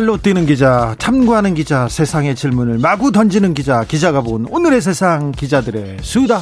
발로 0.00 0.16
뛰는 0.16 0.46
기자, 0.46 0.94
참고하는 0.98 1.52
기자, 1.52 1.86
세상의 1.86 2.34
질문을 2.34 2.78
마구 2.78 3.12
던지는 3.12 3.52
기자, 3.52 3.84
기자가 3.84 4.22
본 4.22 4.46
오늘의 4.48 4.80
세상 4.80 5.30
기자들의 5.30 5.98
수다. 6.00 6.40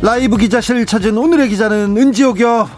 라이브 0.00 0.36
기자실 0.36 0.86
찾은 0.86 1.18
오늘의 1.18 1.48
기자는 1.48 1.96
은지옥이요. 1.96 2.70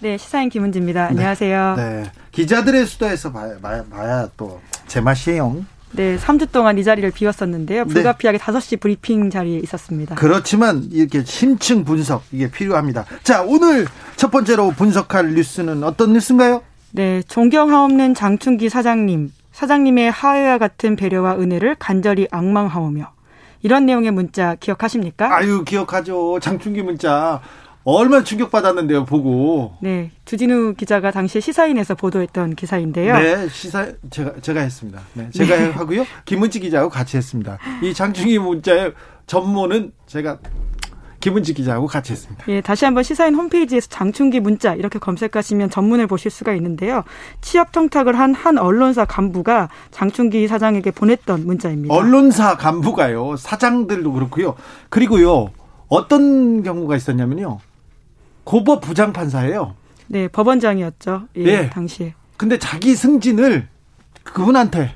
네, 0.00 0.18
시사인 0.18 0.50
김은지입니다. 0.50 1.06
안녕하세요. 1.06 1.74
네, 1.78 2.12
기자들의 2.32 2.84
수다에서 2.84 3.32
봐야, 3.32 3.58
봐야, 3.58 3.82
봐야 3.84 4.28
또 4.36 4.60
제맛이에요. 4.86 5.64
네, 5.92 6.16
3주 6.16 6.52
동안 6.52 6.78
이 6.78 6.84
자리를 6.84 7.10
비웠었는데요. 7.10 7.84
네. 7.84 7.92
불가피하게 7.92 8.38
네. 8.38 8.44
5시 8.44 8.80
브리핑 8.80 9.30
자리에 9.30 9.58
있었습니다. 9.58 10.14
그렇지만 10.14 10.88
이렇게 10.92 11.24
심층 11.24 11.84
분석 11.84 12.22
이게 12.32 12.50
필요합니다. 12.50 13.04
자, 13.22 13.42
오늘 13.42 13.86
첫 14.16 14.30
번째로 14.30 14.70
분석할 14.70 15.34
뉴스는 15.34 15.82
어떤 15.82 16.12
뉴스인가요? 16.12 16.62
네, 16.92 17.22
존경하옵는 17.26 18.14
장충기 18.14 18.68
사장님. 18.68 19.32
사장님의 19.52 20.10
하회와 20.10 20.58
같은 20.58 20.96
배려와 20.96 21.34
은혜를 21.34 21.76
간절히 21.78 22.26
악망하오며 22.30 23.12
이런 23.62 23.84
내용의 23.86 24.10
문자 24.12 24.54
기억하십니까? 24.54 25.34
아유, 25.36 25.64
기억하죠. 25.64 26.38
장충기 26.40 26.82
문자. 26.82 27.40
얼마나 27.84 28.22
충격받았는데요, 28.24 29.04
보고. 29.04 29.74
네. 29.80 30.10
주진우 30.24 30.74
기자가 30.74 31.10
당시 31.10 31.40
시사인에서 31.40 31.94
보도했던 31.94 32.54
기사인데요. 32.54 33.16
네, 33.18 33.48
시사, 33.48 33.88
제가, 34.10 34.34
제가 34.42 34.60
했습니다. 34.60 35.00
네, 35.14 35.30
제가 35.30 35.56
네. 35.56 35.70
하고요. 35.70 36.04
김은지 36.24 36.60
기자하고 36.60 36.90
같이 36.90 37.16
했습니다. 37.16 37.58
이 37.82 37.94
장충기 37.94 38.38
문자의 38.38 38.92
전모는 39.26 39.92
제가 40.06 40.38
김은지 41.20 41.52
기자하고 41.52 41.86
같이 41.86 42.12
했습니다. 42.12 42.44
예, 42.48 42.60
다시 42.62 42.86
한번 42.86 43.02
시사인 43.02 43.34
홈페이지에서 43.34 43.88
장충기 43.90 44.40
문자 44.40 44.74
이렇게 44.74 44.98
검색하시면 44.98 45.68
전문을 45.68 46.06
보실 46.06 46.30
수가 46.30 46.54
있는데요. 46.54 47.04
취업 47.42 47.72
청탁을 47.74 48.18
한 48.18 48.34
한 48.34 48.56
언론사 48.56 49.04
간부가 49.04 49.68
장충기 49.90 50.48
사장에게 50.48 50.90
보냈던 50.92 51.44
문자입니다. 51.46 51.94
언론사 51.94 52.56
간부가요. 52.56 53.36
사장들도 53.36 54.12
그렇고요. 54.12 54.54
그리고요. 54.88 55.50
어떤 55.88 56.62
경우가 56.62 56.96
있었냐면요. 56.96 57.58
고법 58.50 58.80
부장판사예요. 58.80 59.76
네, 60.08 60.26
법원장이었죠. 60.26 61.28
예, 61.36 61.44
네. 61.44 61.70
당시에. 61.70 62.14
근데 62.36 62.58
자기 62.58 62.96
승진을 62.96 63.68
그분한테 64.24 64.92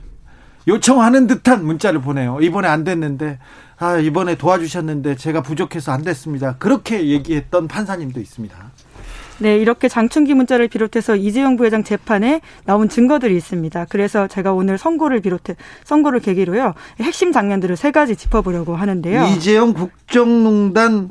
요청하는 0.66 1.28
듯한 1.28 1.64
문자를 1.64 2.00
보내요. 2.00 2.38
이번에 2.40 2.66
안 2.66 2.82
됐는데, 2.82 3.38
아, 3.78 3.98
이번에 3.98 4.34
도와주셨는데 4.34 5.14
제가 5.14 5.42
부족해서 5.42 5.92
안 5.92 6.02
됐습니다. 6.02 6.56
그렇게 6.58 7.06
얘기했던 7.06 7.68
판사님도 7.68 8.18
있습니다. 8.18 8.56
네, 9.38 9.56
이렇게 9.56 9.88
장충기 9.88 10.34
문자를 10.34 10.66
비롯해서 10.66 11.14
이재용 11.14 11.54
부회장 11.56 11.84
재판에 11.84 12.40
나온 12.64 12.88
증거들이 12.88 13.36
있습니다. 13.36 13.84
그래서 13.88 14.26
제가 14.26 14.52
오늘 14.52 14.78
선고를 14.78 15.20
비롯해 15.20 15.54
선고를 15.84 16.18
계기로요. 16.18 16.74
핵심 17.00 17.30
장면들을 17.30 17.76
세 17.76 17.92
가지 17.92 18.16
짚어보려고 18.16 18.74
하는데요. 18.74 19.26
이재용 19.26 19.74
국정농단 19.74 21.10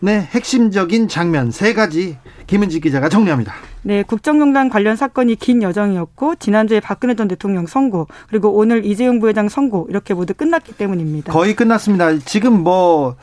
네, 0.00 0.20
핵심적인 0.20 1.08
장면 1.08 1.50
세 1.50 1.74
가지 1.74 2.16
김은지 2.46 2.80
기자가 2.80 3.08
정리합니다. 3.08 3.52
네, 3.82 4.02
국정농단 4.02 4.68
관련 4.68 4.96
사건이 4.96 5.36
긴 5.36 5.62
여정이었고 5.62 6.36
지난주에 6.36 6.80
박근혜 6.80 7.14
전 7.14 7.28
대통령 7.28 7.66
선고 7.66 8.06
그리고 8.28 8.50
오늘 8.50 8.84
이재용 8.84 9.18
부회장 9.18 9.48
선고 9.48 9.86
이렇게 9.90 10.14
모두 10.14 10.34
끝났기 10.34 10.72
때문입니다. 10.76 11.32
거의 11.32 11.54
끝났습니다. 11.54 12.16
지금 12.18 12.62
뭐 12.62 13.16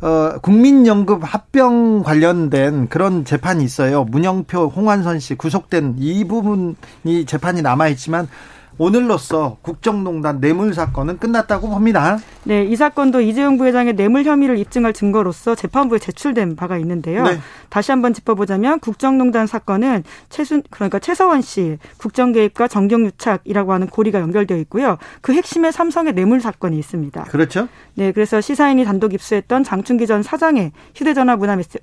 어, 0.00 0.38
국민연금 0.42 1.22
합병 1.22 2.02
관련된 2.02 2.88
그런 2.88 3.24
재판이 3.24 3.62
있어요. 3.62 4.04
문영표, 4.04 4.72
홍완선 4.74 5.20
씨 5.20 5.36
구속된 5.36 5.96
이 5.98 6.24
부분이 6.24 7.24
재판이 7.26 7.62
남아 7.62 7.88
있지만 7.88 8.28
오늘로써 8.78 9.58
국정농단 9.62 10.40
뇌물 10.40 10.74
사건은 10.74 11.18
끝났다고 11.18 11.68
봅니다. 11.68 12.18
네, 12.44 12.64
이 12.64 12.74
사건도 12.74 13.20
이재용 13.20 13.58
부회장의 13.58 13.94
뇌물 13.94 14.24
혐의를 14.24 14.58
입증할 14.58 14.92
증거로서 14.92 15.54
재판부에 15.54 15.98
제출된 15.98 16.56
바가 16.56 16.78
있는데요. 16.78 17.22
네. 17.24 17.38
다시 17.68 17.92
한번 17.92 18.12
짚어보자면 18.14 18.80
국정농단 18.80 19.46
사건은 19.46 20.02
최순 20.30 20.62
그러니까 20.70 20.98
최서원 20.98 21.42
씨 21.42 21.78
국정개입과 21.98 22.68
정경유착이라고 22.68 23.72
하는 23.72 23.86
고리가 23.86 24.20
연결되어 24.20 24.56
있고요. 24.58 24.98
그 25.20 25.32
핵심에 25.32 25.70
삼성의 25.70 26.14
뇌물 26.14 26.40
사건이 26.40 26.78
있습니다. 26.78 27.24
그렇죠. 27.24 27.68
네, 27.94 28.10
그래서 28.10 28.40
시사인이 28.40 28.84
단독 28.84 29.14
입수했던 29.14 29.64
장충기 29.64 30.06
전 30.06 30.22
사장의 30.22 30.72
휴대전화 30.94 31.36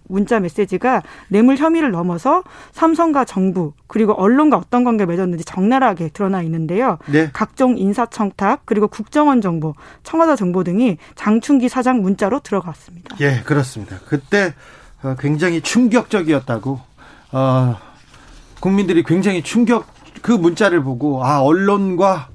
문자 0.08 0.40
메시지가 0.40 1.04
뇌물 1.30 1.56
혐의를 1.56 1.92
넘어서 1.92 2.44
삼성과 2.72 3.26
정부 3.26 3.74
그리고 3.88 4.14
언론과 4.14 4.58
어떤 4.58 4.84
관계를 4.84 5.08
맺었는지 5.14 5.46
적나라하게 5.46 6.10
드러나 6.10 6.42
있는데요. 6.42 6.89
네. 7.06 7.30
각종 7.32 7.78
인사청탁 7.78 8.64
그리고 8.66 8.88
국정원 8.88 9.42
정보, 9.42 9.76
청와대 10.04 10.36
정보 10.36 10.64
등이 10.64 10.98
장충기 11.16 11.70
사장 11.70 12.02
문자로 12.02 12.40
들어갔습니다. 12.40 13.16
예, 13.20 13.42
그렇습니다. 13.46 13.98
그때 14.08 14.54
어, 15.04 15.16
굉장히 15.20 15.62
충격적이었다고 15.62 16.80
어, 17.32 17.76
국민들이 18.60 19.04
굉장히 19.04 19.42
충격 19.44 19.86
그 20.22 20.32
문자를 20.32 20.84
보고 20.84 21.24
아 21.24 21.40
언론과 21.40 22.30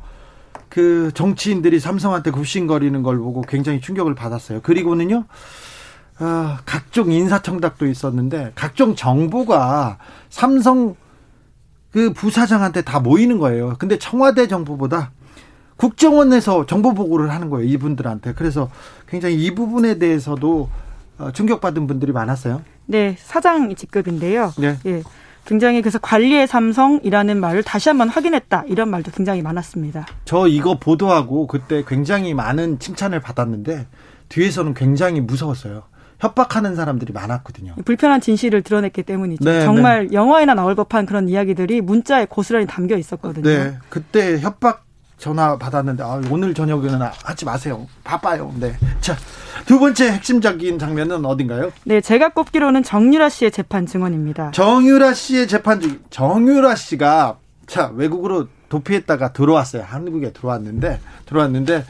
그 0.68 1.12
정치인들이 1.14 1.78
삼성한테 1.78 2.30
굽신거리는 2.30 3.02
걸 3.02 3.18
보고 3.18 3.42
굉장히 3.42 3.80
충격을 3.80 4.14
받았어요. 4.14 4.60
그리고는요, 4.62 5.24
어, 6.20 6.56
각종 6.64 7.12
인사청탁도 7.12 7.86
있었는데 7.86 8.52
각종 8.54 8.96
정보가 8.96 9.98
삼성 10.30 10.96
그 11.94 12.12
부사장한테 12.12 12.82
다 12.82 12.98
모이는 12.98 13.38
거예요. 13.38 13.76
근데 13.78 13.96
청와대 14.00 14.48
정보보다 14.48 15.12
국정원에서 15.76 16.66
정보 16.66 16.92
보고를 16.92 17.30
하는 17.30 17.50
거예요. 17.50 17.68
이분들한테. 17.68 18.34
그래서 18.34 18.68
굉장히 19.08 19.36
이 19.36 19.54
부분에 19.54 20.00
대해서도 20.00 20.68
어, 21.18 21.30
충격받은 21.30 21.86
분들이 21.86 22.10
많았어요. 22.10 22.62
네, 22.86 23.14
사장 23.20 23.72
직급인데요. 23.76 24.52
네. 24.58 24.76
예. 24.86 25.04
굉장히 25.46 25.82
그래서 25.82 26.00
관리의 26.00 26.48
삼성이라는 26.48 27.38
말을 27.38 27.62
다시 27.62 27.90
한번 27.90 28.08
확인했다 28.08 28.64
이런 28.66 28.88
말도 28.88 29.12
굉장히 29.12 29.42
많았습니다. 29.42 30.04
저 30.24 30.48
이거 30.48 30.80
보도하고 30.80 31.46
그때 31.46 31.84
굉장히 31.86 32.34
많은 32.34 32.80
칭찬을 32.80 33.20
받았는데 33.20 33.86
뒤에서는 34.30 34.74
굉장히 34.74 35.20
무서웠어요. 35.20 35.84
협박하는 36.20 36.76
사람들이 36.76 37.12
많았거든요. 37.12 37.74
불편한 37.84 38.20
진실을 38.20 38.62
드러냈기 38.62 39.02
때문이죠. 39.02 39.44
네, 39.44 39.64
정말 39.64 40.08
네. 40.08 40.14
영화에나 40.14 40.54
나올 40.54 40.74
법한 40.74 41.06
그런 41.06 41.28
이야기들이 41.28 41.80
문자에 41.80 42.26
고스란히 42.26 42.66
담겨 42.66 42.96
있었거든요. 42.96 43.42
네, 43.42 43.76
그때 43.88 44.38
협박 44.38 44.84
전화 45.18 45.56
받았는데 45.56 46.02
아, 46.02 46.20
오늘 46.30 46.54
저녁에는 46.54 47.00
하지 47.00 47.44
마세요. 47.44 47.86
바빠요. 48.02 48.52
네. 48.58 48.76
자, 49.00 49.16
두 49.64 49.78
번째 49.78 50.10
핵심적인 50.10 50.78
장면은 50.78 51.24
어딘가요? 51.24 51.72
네, 51.84 52.00
제가 52.00 52.30
꼽기로는 52.30 52.82
정유라 52.82 53.28
씨의 53.28 53.50
재판 53.50 53.86
증언입니다. 53.86 54.50
정유라 54.50 55.14
씨의 55.14 55.48
재판 55.48 55.80
중 55.80 56.00
정유라 56.10 56.74
씨가 56.74 57.38
자, 57.66 57.90
외국으로 57.94 58.48
도피했다가 58.68 59.32
들어왔어요. 59.32 59.84
한국에 59.86 60.32
들어왔는데 60.32 61.00
들어왔는데 61.26 61.84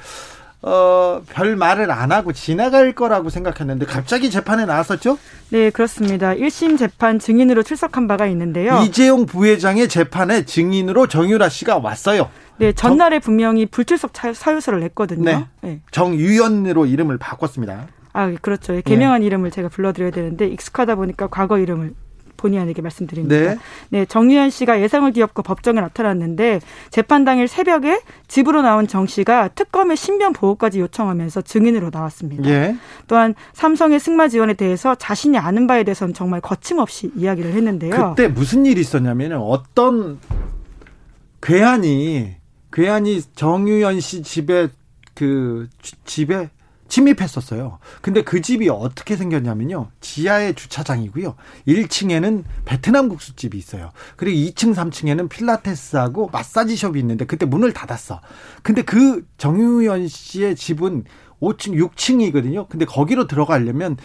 어, 0.66 1.20
별 1.28 1.56
말을 1.56 1.90
안 1.90 2.10
하고 2.10 2.32
지나갈 2.32 2.94
거라고 2.94 3.28
생각했는데 3.28 3.84
갑자기 3.84 4.30
재판에 4.30 4.64
나왔었죠? 4.64 5.18
네, 5.50 5.68
그렇습니다. 5.68 6.34
1심 6.34 6.78
재판 6.78 7.18
증인으로 7.18 7.62
출석한 7.62 8.08
바가 8.08 8.26
있는데요. 8.28 8.80
이재용 8.82 9.26
부회장의 9.26 9.88
재판에 9.88 10.46
증인으로 10.46 11.06
정유라 11.06 11.50
씨가 11.50 11.78
왔어요. 11.78 12.30
네, 12.56 12.72
전날에 12.72 13.20
정... 13.20 13.24
분명히 13.24 13.66
불출석 13.66 14.12
사유서를 14.34 14.80
냈거든요. 14.80 15.24
네. 15.24 15.46
네. 15.60 15.80
정유연으로 15.90 16.86
이름을 16.86 17.18
바꿨습니다. 17.18 17.88
아, 18.14 18.32
그렇죠. 18.40 18.80
개명한 18.82 19.20
네. 19.20 19.26
이름을 19.26 19.50
제가 19.50 19.68
불러드려야 19.68 20.12
되는데 20.12 20.46
익숙하다 20.46 20.94
보니까 20.94 21.26
과거 21.26 21.58
이름을 21.58 21.92
본의 22.44 22.60
아니게 22.60 22.82
말씀드립니다. 22.82 23.34
네. 23.34 23.58
네, 23.88 24.04
정유현 24.04 24.50
씨가 24.50 24.82
예상을 24.82 25.10
뒤엎고 25.14 25.42
법정에 25.42 25.80
나타났는데 25.80 26.60
재판 26.90 27.24
당일 27.24 27.48
새벽에 27.48 28.00
집으로 28.28 28.60
나온 28.60 28.86
정 28.86 29.06
씨가 29.06 29.48
특검의 29.48 29.96
신변 29.96 30.34
보호까지 30.34 30.78
요청하면서 30.80 31.40
증인으로 31.40 31.88
나왔습니다. 31.90 32.46
예. 32.50 32.76
또한 33.06 33.34
삼성의 33.54 33.98
승마 33.98 34.28
지원에 34.28 34.52
대해서 34.52 34.94
자신이 34.94 35.38
아는 35.38 35.66
바에 35.66 35.84
대해서는 35.84 36.12
정말 36.12 36.42
거침없이 36.42 37.10
이야기를 37.16 37.54
했는데요. 37.54 38.14
그때 38.14 38.28
무슨 38.28 38.66
일이 38.66 38.82
있었냐면 38.82 39.32
어떤 39.32 40.18
괴한이 41.40 42.34
괴한이 42.74 43.22
정유현 43.34 44.00
씨 44.00 44.22
집에 44.22 44.68
그 45.14 45.68
집에 46.04 46.50
침입했었어요. 46.94 47.78
근데 48.02 48.22
그 48.22 48.40
집이 48.40 48.68
어떻게 48.68 49.16
생겼냐면요. 49.16 49.88
지하에 50.00 50.52
주차장이고요. 50.52 51.34
1층에는 51.66 52.44
베트남 52.64 53.08
국수집이 53.08 53.58
있어요. 53.58 53.90
그리고 54.16 54.36
2층, 54.38 54.74
3층에는 54.74 55.28
필라테스하고 55.28 56.28
마사지숍이 56.28 57.00
있는데 57.00 57.26
그때 57.26 57.46
문을 57.46 57.72
닫았어. 57.72 58.20
근데 58.62 58.82
그 58.82 59.26
정유현 59.38 60.06
씨의 60.06 60.54
집은 60.54 61.04
5층, 61.40 61.74
6층이거든요. 61.74 62.68
근데 62.68 62.84
거기로 62.84 63.26
들어가려면 63.26 63.96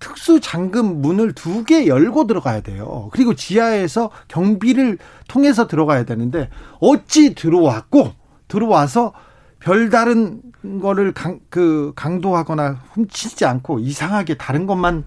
특수 0.00 0.40
잠금 0.40 1.00
문을 1.00 1.34
두 1.34 1.64
개 1.64 1.86
열고 1.86 2.26
들어가야 2.26 2.62
돼요. 2.62 3.08
그리고 3.12 3.34
지하에서 3.34 4.10
경비를 4.26 4.98
통해서 5.28 5.68
들어가야 5.68 6.04
되는데 6.04 6.50
어찌 6.80 7.36
들어왔고 7.36 8.10
들어와서 8.48 9.12
별다른 9.62 10.40
거를 10.80 11.12
강, 11.12 11.40
그 11.48 11.92
강도하거나 11.96 12.78
훔치지 12.92 13.44
않고 13.44 13.78
이상하게 13.80 14.34
다른 14.34 14.66
것만 14.66 15.04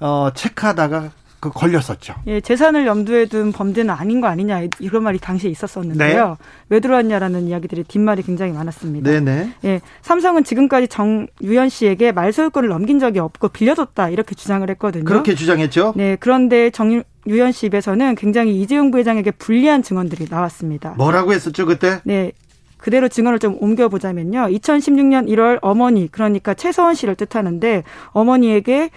어 0.00 0.30
체크하다가 0.34 1.10
그 1.40 1.50
걸렸었죠. 1.50 2.14
예, 2.26 2.40
재산을 2.40 2.86
염두에 2.86 3.26
둔 3.26 3.52
범죄는 3.52 3.92
아닌 3.92 4.20
거 4.20 4.26
아니냐 4.26 4.62
이런 4.80 5.02
말이 5.02 5.18
당시에 5.18 5.50
있었었는데요. 5.50 6.28
네. 6.28 6.34
왜 6.70 6.80
들어왔냐라는 6.80 7.46
이야기들이 7.48 7.84
뒷말이 7.84 8.22
굉장히 8.22 8.52
많았습니다. 8.52 9.10
네네. 9.10 9.52
예, 9.64 9.80
삼성은 10.02 10.44
지금까지 10.44 10.88
정유현 10.88 11.68
씨에게 11.68 12.12
말소유권을 12.12 12.68
넘긴 12.68 12.98
적이 12.98 13.20
없고 13.20 13.48
빌려줬다 13.48 14.08
이렇게 14.08 14.34
주장을 14.34 14.68
했거든요. 14.70 15.04
그렇게 15.04 15.34
주장했죠. 15.34 15.92
네, 15.96 16.16
그런데 16.18 16.70
정 16.70 17.02
유현 17.26 17.52
씨 17.52 17.66
입에서는 17.66 18.14
굉장히 18.14 18.60
이재용 18.60 18.90
부회장에게 18.90 19.32
불리한 19.32 19.82
증언들이 19.82 20.26
나왔습니다. 20.30 20.90
뭐라고 20.96 21.32
했었죠 21.32 21.66
그때? 21.66 22.00
네, 22.04 22.32
그대로 22.86 23.08
증언을 23.08 23.40
좀 23.40 23.56
옮겨보자면요. 23.60 24.42
2016년 24.42 25.26
1월 25.30 25.58
어머니, 25.60 26.06
그러니까 26.08 26.54
최서원 26.54 26.94
씨를 26.94 27.16
뜻하는데 27.16 27.82
어머니에게 28.10 28.90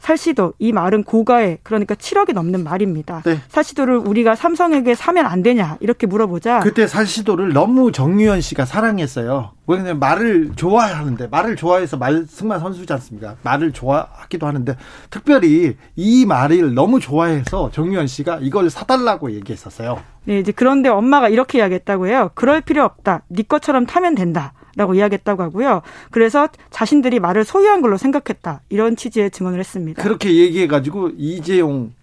살시도 0.00 0.54
이 0.58 0.72
말은 0.72 1.04
고가에 1.04 1.58
그러니까 1.62 1.94
7억이 1.94 2.32
넘는 2.32 2.64
말입니다. 2.64 3.22
네. 3.24 3.38
살시도를 3.46 3.98
우리가 3.98 4.34
삼성에게 4.34 4.96
사면 4.96 5.26
안 5.26 5.44
되냐 5.44 5.76
이렇게 5.78 6.08
물어보자. 6.08 6.58
그때 6.58 6.88
살시도를 6.88 7.52
너무 7.52 7.92
정유현 7.92 8.40
씨가 8.40 8.64
사랑했어요. 8.64 9.52
왜냐면 9.66 9.98
말을 9.98 10.52
좋아하는데 10.54 11.26
말을 11.28 11.56
좋아해서 11.56 11.96
말승만 11.96 12.60
선수지 12.60 12.92
않습니까? 12.92 13.36
말을 13.42 13.72
좋아하기도 13.72 14.46
하는데 14.46 14.76
특별히 15.10 15.76
이 15.96 16.26
말을 16.26 16.74
너무 16.74 17.00
좋아해서 17.00 17.70
정유현 17.72 18.06
씨가 18.06 18.38
이걸 18.42 18.70
사달라고 18.70 19.32
얘기했었어요. 19.32 20.00
네, 20.24 20.40
이제 20.40 20.52
그런데 20.52 20.88
엄마가 20.88 21.28
이렇게 21.28 21.58
이야기했다고 21.58 22.08
해요. 22.08 22.30
그럴 22.34 22.60
필요 22.60 22.84
없다. 22.84 23.22
네 23.28 23.42
것처럼 23.42 23.86
타면 23.86 24.14
된다. 24.14 24.52
라고 24.76 24.92
이야기했다고 24.92 25.42
하고요. 25.42 25.80
그래서 26.10 26.48
자신들이 26.68 27.18
말을 27.18 27.46
소유한 27.46 27.80
걸로 27.80 27.96
생각했다. 27.96 28.60
이런 28.68 28.94
취지의 28.94 29.30
증언을 29.30 29.58
했습니다. 29.58 30.02
그렇게 30.02 30.34
얘기해가지고 30.34 31.12
이재용 31.16 31.94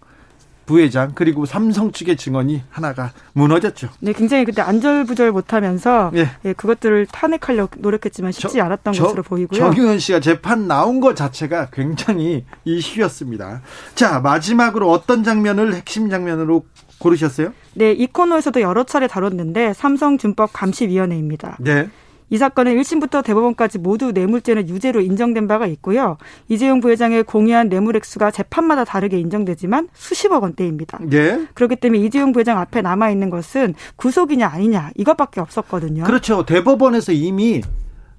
부회장 0.66 1.12
그리고 1.14 1.46
삼성 1.46 1.92
측의 1.92 2.16
증언이 2.16 2.62
하나가 2.70 3.12
무너졌죠. 3.32 3.88
네, 4.00 4.12
굉장히 4.12 4.44
그때 4.44 4.62
안절부절 4.62 5.32
못하면서 5.32 6.10
예. 6.14 6.30
예 6.44 6.52
그것들을 6.52 7.06
탄핵하려고 7.06 7.76
노력했지만 7.78 8.32
쉽지 8.32 8.56
저, 8.56 8.64
않았던 8.64 8.94
저, 8.94 9.04
것으로 9.04 9.22
보이고요. 9.22 9.58
정유현 9.58 9.98
씨가 9.98 10.20
재판 10.20 10.66
나온 10.66 11.00
것 11.00 11.16
자체가 11.16 11.68
굉장히 11.72 12.44
이슈였습니다. 12.64 13.62
자 13.94 14.20
마지막으로 14.20 14.90
어떤 14.90 15.24
장면을 15.24 15.74
핵심 15.74 16.08
장면으로 16.10 16.64
고르셨어요? 16.98 17.52
네, 17.74 17.92
이 17.92 18.06
코너에서도 18.06 18.60
여러 18.60 18.84
차례 18.84 19.06
다뤘는데 19.06 19.74
삼성준법 19.74 20.52
감시위원회입니다. 20.52 21.58
네. 21.60 21.88
이 22.30 22.38
사건은 22.38 22.76
1심부터 22.76 23.22
대법원까지 23.24 23.78
모두 23.78 24.12
뇌물죄는 24.12 24.68
유죄로 24.68 25.00
인정된 25.00 25.46
바가 25.46 25.66
있고요. 25.66 26.16
이재용 26.48 26.80
부회장의 26.80 27.24
공유한 27.24 27.68
뇌물 27.68 27.96
액수가 27.96 28.30
재판마다 28.30 28.84
다르게 28.84 29.18
인정되지만 29.18 29.88
수십억 29.92 30.42
원대입니다. 30.42 30.98
네. 31.02 31.46
그렇기 31.54 31.76
때문에 31.76 32.02
이재용 32.02 32.32
부회장 32.32 32.58
앞에 32.58 32.82
남아 32.82 33.10
있는 33.10 33.30
것은 33.30 33.74
구속이냐 33.96 34.46
아니냐 34.46 34.90
이것밖에 34.96 35.40
없었거든요. 35.40 36.04
그렇죠. 36.04 36.44
대법원에서 36.44 37.12
이미 37.12 37.62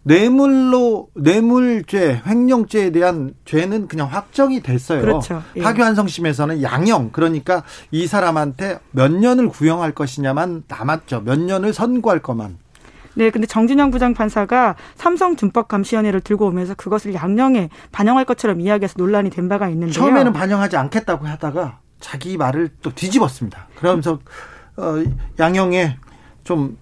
뇌물로 0.07 1.09
뇌물죄, 1.15 2.21
횡령죄에 2.27 2.91
대한 2.91 3.33
죄는 3.43 3.87
그냥 3.87 4.07
확정이 4.07 4.61
됐어요. 4.61 5.01
그렇죠. 5.01 5.41
예. 5.55 5.61
파기환송심에서는 5.61 6.61
양형 6.61 7.09
그러니까 7.11 7.63
이 7.89 8.05
사람한테 8.05 8.79
몇 8.91 9.11
년을 9.11 9.49
구형할 9.49 9.93
것이냐만 9.93 10.63
남았죠. 10.67 11.21
몇 11.21 11.39
년을 11.39 11.73
선고할 11.73 12.19
것만. 12.19 12.59
네, 13.15 13.29
근데 13.29 13.47
정진영 13.47 13.91
부장판사가 13.91 14.75
삼성 14.95 15.35
준법 15.35 15.67
감시위원회를 15.67 16.21
들고 16.21 16.47
오면서 16.47 16.75
그것을 16.75 17.13
양형에 17.13 17.69
반영할 17.91 18.25
것처럼 18.25 18.62
이야기해서 18.62 18.95
논란이 18.97 19.29
된 19.29 19.50
바가 19.50 19.69
있는데요. 19.69 19.94
처음에는 19.94 20.33
반영하지 20.33 20.77
않겠다고 20.77 21.25
하다가 21.25 21.79
자기 22.00 22.38
말을 22.38 22.69
또 22.81 22.91
뒤집었습니다. 22.94 23.67
그러면서 23.77 24.19
어, 24.77 25.03
양형에 25.39 25.97
좀 26.44 26.77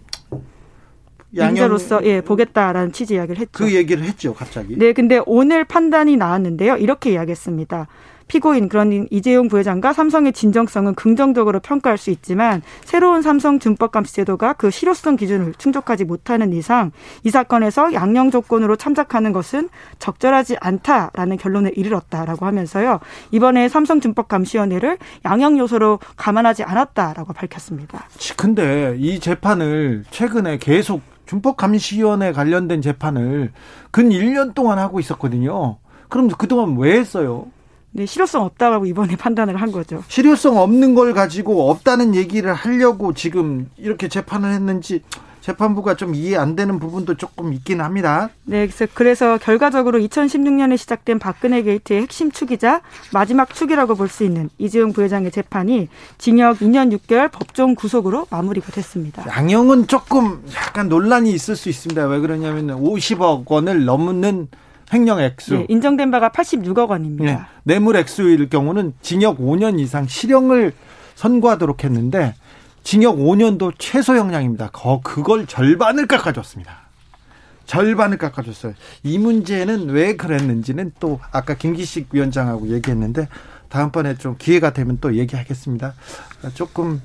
양형로서 1.36 2.04
예 2.06 2.22
보겠다라는 2.22 2.92
취지 2.92 3.16
이야기를 3.16 3.40
했죠. 3.40 3.52
그 3.52 3.74
얘기를 3.74 4.04
했죠, 4.04 4.34
갑자기. 4.34 4.78
네, 4.78 4.94
근데 4.94 5.22
오늘 5.26 5.64
판단이 5.64 6.18
나왔는데요. 6.18 6.78
이렇게 6.78 7.12
이야기했습니다. 7.14 7.88
피고인 8.34 8.68
그런 8.68 9.08
이재용 9.12 9.48
부회장과 9.48 9.94
삼성의 9.94 10.34
진정성은 10.34 10.96
긍정적으로 10.96 11.60
평가할 11.60 12.00
수 12.00 12.10
있지만 12.10 12.64
새로운 12.84 13.22
삼성 13.22 13.60
준법 13.60 13.92
감시 13.92 14.16
제도가 14.16 14.54
그 14.54 14.72
실효성 14.72 15.18
기준을 15.18 15.54
충족하지 15.60 16.06
못하는 16.06 16.52
이상 16.52 16.92
이 17.24 17.30
사건에서 17.30 17.94
양형 17.94 18.32
조건으로 18.32 18.76
참작하는 18.76 19.34
것은 19.34 19.70
적절하지 20.00 20.58
않다라는 20.60 21.38
결론에 21.38 21.72
이르렀다라고 21.76 22.48
하면서요 22.48 23.02
이번에 23.30 23.70
삼성 23.70 24.00
준법 24.00 24.30
감시위원회를 24.30 24.98
양형 25.26 25.60
요소로 25.60 26.00
감안하지 26.18 26.64
않았다라고 26.64 27.34
밝혔습니다. 27.34 28.08
근데 28.36 28.96
이 28.98 29.20
재판을 29.20 30.06
최근에 30.10 30.58
계속 30.58 31.02
준법감시위원회 31.28 32.32
관련된 32.32 32.82
재판을 32.82 33.52
근 33.92 34.10
1년 34.10 34.56
동안 34.56 34.80
하고 34.80 35.00
있었거든요. 35.00 35.78
그럼 36.10 36.30
그동안 36.30 36.76
왜 36.80 36.98
했어요? 36.98 37.46
네, 37.94 38.06
실효성 38.06 38.44
없다고 38.44 38.86
이번에 38.86 39.16
판단을 39.18 39.58
한 39.62 39.72
거죠. 39.72 40.04
실효성 40.08 40.58
없는 40.58 40.96
걸 40.96 41.14
가지고 41.14 41.70
없다는 41.70 42.16
얘기를 42.16 42.54
하려고 42.54 43.14
지금 43.14 43.70
이렇게 43.78 44.08
재판을 44.08 44.52
했는지 44.52 45.02
재판부가 45.42 45.96
좀 45.96 46.16
이해 46.16 46.38
안 46.38 46.56
되는 46.56 46.80
부분도 46.80 47.16
조금 47.18 47.52
있긴 47.52 47.82
합니다. 47.82 48.30
네, 48.46 48.66
그래서, 48.66 48.88
그래서 48.94 49.38
결과적으로 49.38 50.00
2016년에 50.00 50.78
시작된 50.78 51.20
박근혜 51.20 51.62
게이트의 51.62 52.02
핵심 52.04 52.32
축이자 52.32 52.80
마지막 53.12 53.54
축이라고 53.54 53.96
볼 53.96 54.08
수 54.08 54.24
있는 54.24 54.50
이재용 54.58 54.94
부회장의 54.94 55.32
재판이 55.32 55.90
징역 56.18 56.60
2년 56.60 56.98
6개월 56.98 57.30
법정 57.30 57.76
구속으로 57.76 58.26
마무리가 58.30 58.72
됐습니다. 58.72 59.26
양형은 59.28 59.88
조금 59.88 60.42
약간 60.56 60.88
논란이 60.88 61.30
있을 61.34 61.58
수 61.58 61.68
있습니다. 61.68 62.06
왜 62.08 62.20
그러냐면 62.20 62.68
50억 62.82 63.44
원을 63.46 63.84
넘는 63.84 64.48
횡령 64.94 65.20
액수. 65.20 65.56
네, 65.56 65.66
인정된 65.70 66.12
바가 66.12 66.30
86억 66.30 66.90
원입니다. 66.90 67.24
네, 67.26 67.40
뇌물 67.64 67.96
액수일 67.96 68.50
경우는 68.50 68.94
징역 69.02 69.40
5년 69.40 69.80
이상 69.80 70.08
실형을 70.08 70.74
선고하도록 71.16 71.84
했는데 71.84 72.36
징역 72.84 73.18
5년도 73.18 73.74
최소 73.78 74.16
형량입니다. 74.16 74.70
거 74.72 75.02
그걸 75.04 75.48
절반을 75.48 76.06
깎아줬습니다. 76.08 76.84
절반을 77.66 78.18
깎아줬어요. 78.18 78.74
이 79.04 79.18
문제는 79.18 79.90
왜 79.90 80.16
그랬는지는 80.16 80.92
또 81.00 81.20
아까 81.32 81.56
김기식 81.56 82.10
위원장하고 82.12 82.68
얘기했는데 82.70 83.28
다음번에 83.70 84.16
좀 84.18 84.36
기회가 84.38 84.72
되면 84.72 84.98
또 85.02 85.16
얘기하겠습니다. 85.16 85.94
조금 86.54 87.02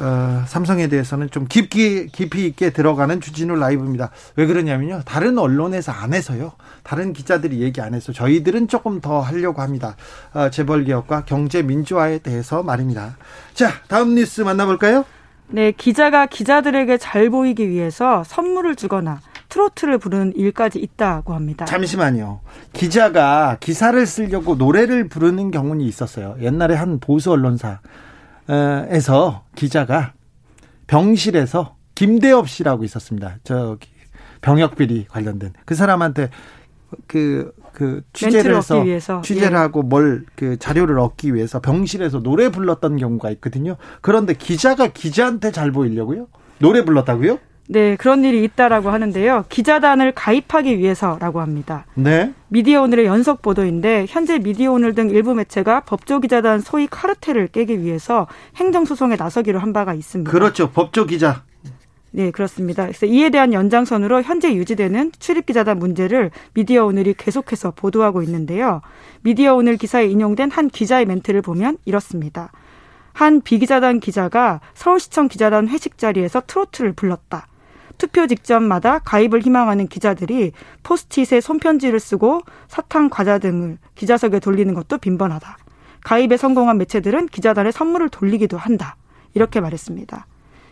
어, 0.00 0.44
삼성에 0.46 0.88
대해서는 0.88 1.30
좀 1.30 1.46
깊이 1.48 2.06
깊이 2.06 2.46
있게 2.46 2.70
들어가는 2.70 3.20
주진우 3.20 3.56
라이브입니다. 3.56 4.10
왜 4.36 4.46
그러냐면요. 4.46 5.02
다른 5.04 5.38
언론에서 5.38 5.92
안 5.92 6.12
해서요. 6.12 6.52
다른 6.82 7.12
기자들이 7.12 7.60
얘기 7.62 7.80
안 7.80 7.94
해서 7.94 8.12
저희들은 8.12 8.68
조금 8.68 9.00
더 9.00 9.20
하려고 9.20 9.62
합니다. 9.62 9.96
어, 10.34 10.50
재벌 10.50 10.84
개혁과 10.84 11.24
경제 11.24 11.62
민주화에 11.62 12.18
대해서 12.18 12.62
말입니다. 12.62 13.16
자, 13.54 13.70
다음 13.88 14.14
뉴스 14.14 14.42
만나볼까요? 14.42 15.04
네, 15.48 15.72
기자가 15.72 16.26
기자들에게 16.26 16.98
잘 16.98 17.30
보이기 17.30 17.68
위해서 17.70 18.24
선물을 18.24 18.76
주거나 18.76 19.20
트로트를 19.48 19.98
부르는 19.98 20.32
일까지 20.36 20.78
있다고 20.80 21.32
합니다. 21.32 21.64
잠시만요. 21.64 22.40
기자가 22.72 23.56
기사를 23.60 24.04
쓰려고 24.06 24.56
노래를 24.56 25.08
부르는 25.08 25.50
경우는 25.52 25.82
있었어요. 25.82 26.36
옛날에 26.40 26.74
한 26.74 26.98
보수 26.98 27.30
언론사 27.30 27.78
에서 28.48 29.44
기자가 29.54 30.12
병실에서 30.86 31.76
김대엽 31.94 32.48
씨라고 32.48 32.84
있었습니다. 32.84 33.38
저기 33.44 33.88
병역 34.40 34.76
비리 34.76 35.06
관련된 35.06 35.52
그 35.64 35.74
사람한테 35.74 36.30
그, 37.06 37.52
그 37.72 38.02
취재를 38.12 38.56
해서 38.56 38.84
취재를 39.22 39.52
예. 39.52 39.56
하고 39.60 39.82
뭘 39.82 40.24
그 40.36 40.56
자료를 40.58 40.98
얻기 40.98 41.34
위해서 41.34 41.60
병실에서 41.60 42.20
노래 42.20 42.50
불렀던 42.50 42.98
경우가 42.98 43.30
있거든요. 43.32 43.76
그런데 44.00 44.34
기자가 44.34 44.88
기자한테 44.88 45.50
잘 45.50 45.72
보이려고요? 45.72 46.28
노래 46.58 46.84
불렀다고요? 46.84 47.38
네, 47.68 47.96
그런 47.96 48.24
일이 48.24 48.44
있다라고 48.44 48.90
하는데요. 48.90 49.44
기자단을 49.48 50.12
가입하기 50.12 50.78
위해서라고 50.78 51.40
합니다. 51.40 51.84
네. 51.94 52.32
미디어 52.48 52.82
오늘의 52.82 53.06
연속 53.06 53.42
보도인데 53.42 54.06
현재 54.08 54.38
미디어 54.38 54.72
오늘 54.72 54.94
등 54.94 55.10
일부 55.10 55.34
매체가 55.34 55.80
법조 55.80 56.20
기자단 56.20 56.60
소위 56.60 56.86
카르텔을 56.86 57.48
깨기 57.48 57.82
위해서 57.82 58.28
행정 58.56 58.84
소송에 58.84 59.16
나서기로 59.16 59.58
한 59.58 59.72
바가 59.72 59.94
있습니다. 59.94 60.30
그렇죠. 60.30 60.70
법조 60.70 61.06
기자. 61.06 61.42
네, 62.12 62.30
그렇습니다. 62.30 62.84
그래서 62.84 63.04
이에 63.04 63.28
대한 63.28 63.52
연장선으로 63.52 64.22
현재 64.22 64.54
유지되는 64.54 65.12
출입기자단 65.18 65.78
문제를 65.78 66.30
미디어 66.54 66.86
오늘이 66.86 67.14
계속해서 67.14 67.72
보도하고 67.72 68.22
있는데요. 68.22 68.80
미디어 69.22 69.54
오늘 69.54 69.76
기사에 69.76 70.06
인용된 70.06 70.50
한 70.50 70.68
기자의 70.68 71.04
멘트를 71.04 71.42
보면 71.42 71.76
이렇습니다. 71.84 72.52
한 73.12 73.40
비기자단 73.42 74.00
기자가 74.00 74.60
서울시청 74.74 75.28
기자단 75.28 75.68
회식 75.68 75.98
자리에서 75.98 76.42
트로트를 76.46 76.92
불렀다. 76.92 77.48
투표 77.98 78.26
직전마다 78.26 79.00
가입을 79.00 79.40
희망하는 79.42 79.88
기자들이 79.88 80.52
포스트잇에 80.82 81.40
손편지를 81.40 82.00
쓰고 82.00 82.42
사탕, 82.68 83.10
과자 83.10 83.38
등을 83.38 83.78
기자석에 83.94 84.40
돌리는 84.40 84.72
것도 84.74 84.98
빈번하다. 84.98 85.56
가입에 86.04 86.36
성공한 86.36 86.78
매체들은 86.78 87.26
기자단에 87.26 87.72
선물을 87.72 88.08
돌리기도 88.10 88.56
한다. 88.56 88.96
이렇게 89.34 89.60
말했습니다. 89.60 90.26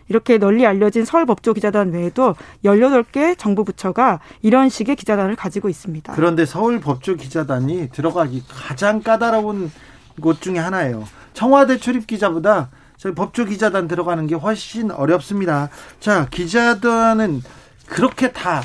이렇게 0.08 0.38
널리 0.38 0.66
알려진 0.66 1.04
서울법조 1.04 1.54
기자단 1.54 1.92
외에도 1.92 2.34
18개 2.64 3.36
정부 3.38 3.64
부처가 3.64 4.20
이런 4.42 4.68
식의 4.68 4.96
기자단을 4.96 5.34
가지고 5.34 5.68
있습니다. 5.68 6.12
그런데 6.14 6.44
서울법조 6.44 7.16
기자단이 7.16 7.88
들어가기 7.90 8.44
가장 8.48 9.02
까다로운 9.02 9.72
곳 10.20 10.40
중에 10.40 10.58
하나예요. 10.58 11.04
청와대 11.32 11.78
출입 11.78 12.06
기자보다 12.06 12.70
저희 13.04 13.14
법조기자단 13.14 13.86
들어가는 13.86 14.26
게 14.26 14.34
훨씬 14.34 14.90
어렵습니다. 14.90 15.68
자, 16.00 16.26
기자단은 16.30 17.42
그렇게 17.86 18.32
다 18.32 18.62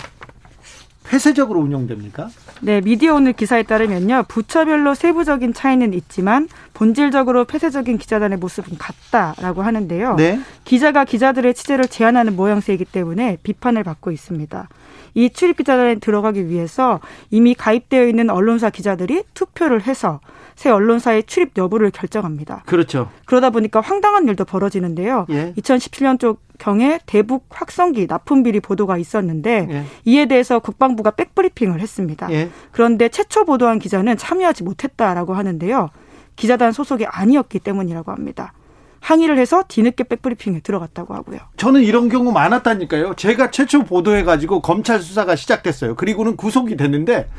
폐쇄적으로 1.04 1.60
운영됩니까? 1.60 2.30
네, 2.62 2.80
미디어 2.80 3.16
오늘 3.16 3.34
기사에 3.34 3.64
따르면요. 3.64 4.24
부처별로 4.30 4.96
세부적인 4.96 5.54
차이는 5.54 5.94
있지만 5.94 6.48
본질적으로 6.74 7.44
폐쇄적인 7.44 7.98
기자단의 7.98 8.38
모습은 8.38 8.78
같다라고 8.78 9.62
하는데요. 9.62 10.16
네. 10.16 10.40
기자가 10.64 11.04
기자들의 11.04 11.54
취재를 11.54 11.90
제한하는 11.90 12.38
모양새이기 12.38 12.86
때문에 12.86 13.40
비판을 13.44 13.84
받고 13.84 14.12
있습니다. 14.12 14.70
이 15.16 15.32
출입 15.32 15.58
기자단에 15.58 15.96
들어가기 15.96 16.48
위해서 16.48 17.02
이미 17.30 17.56
가입되어 17.56 18.08
있는 18.08 18.30
언론사 18.30 18.70
기자들이 18.70 19.24
투표를 19.34 19.82
해서 19.82 20.22
새 20.60 20.70
언론사의 20.70 21.24
출입 21.24 21.58
여부를 21.58 21.90
결정합니다. 21.90 22.64
그렇죠. 22.66 23.10
그러다 23.24 23.50
보니까 23.50 23.80
황당한 23.80 24.28
일도 24.28 24.44
벌어지는데요. 24.44 25.26
예. 25.30 25.54
2017년 25.54 26.20
쪽 26.20 26.42
경에 26.58 27.00
대북 27.06 27.46
확성기 27.50 28.08
납품 28.08 28.44
비리 28.44 28.60
보도가 28.60 28.98
있었는데 28.98 29.68
예. 29.70 29.86
이에 30.04 30.26
대해서 30.26 30.60
국방부가 30.60 31.12
백브리핑을 31.12 31.80
했습니다. 31.80 32.30
예. 32.34 32.50
그런데 32.74 33.08
최초 33.08 33.46
보도한 33.46 33.80
기자는 33.80 34.18
참여하지 34.18 34.66
못했다라고 34.66 35.34
하는데요. 35.34 35.92
기자단 36.36 36.74
소속이 36.74 37.06
아니었기 37.06 37.60
때문이라고 37.60 38.12
합니다. 38.12 38.52
항의를 39.00 39.38
해서 39.38 39.64
뒤늦게 39.66 40.04
백브리핑에 40.04 40.60
들어갔다고 40.60 41.14
하고요. 41.14 41.40
저는 41.56 41.84
이런 41.84 42.10
경우 42.10 42.34
많았다니까요. 42.34 43.14
제가 43.14 43.52
최초 43.52 43.86
보도해가지고 43.86 44.62
검찰 44.62 45.00
수사가 45.00 45.38
시작됐어요. 45.38 45.96
그리고는 45.96 46.36
구속이 46.36 46.76
됐는데 46.76 47.30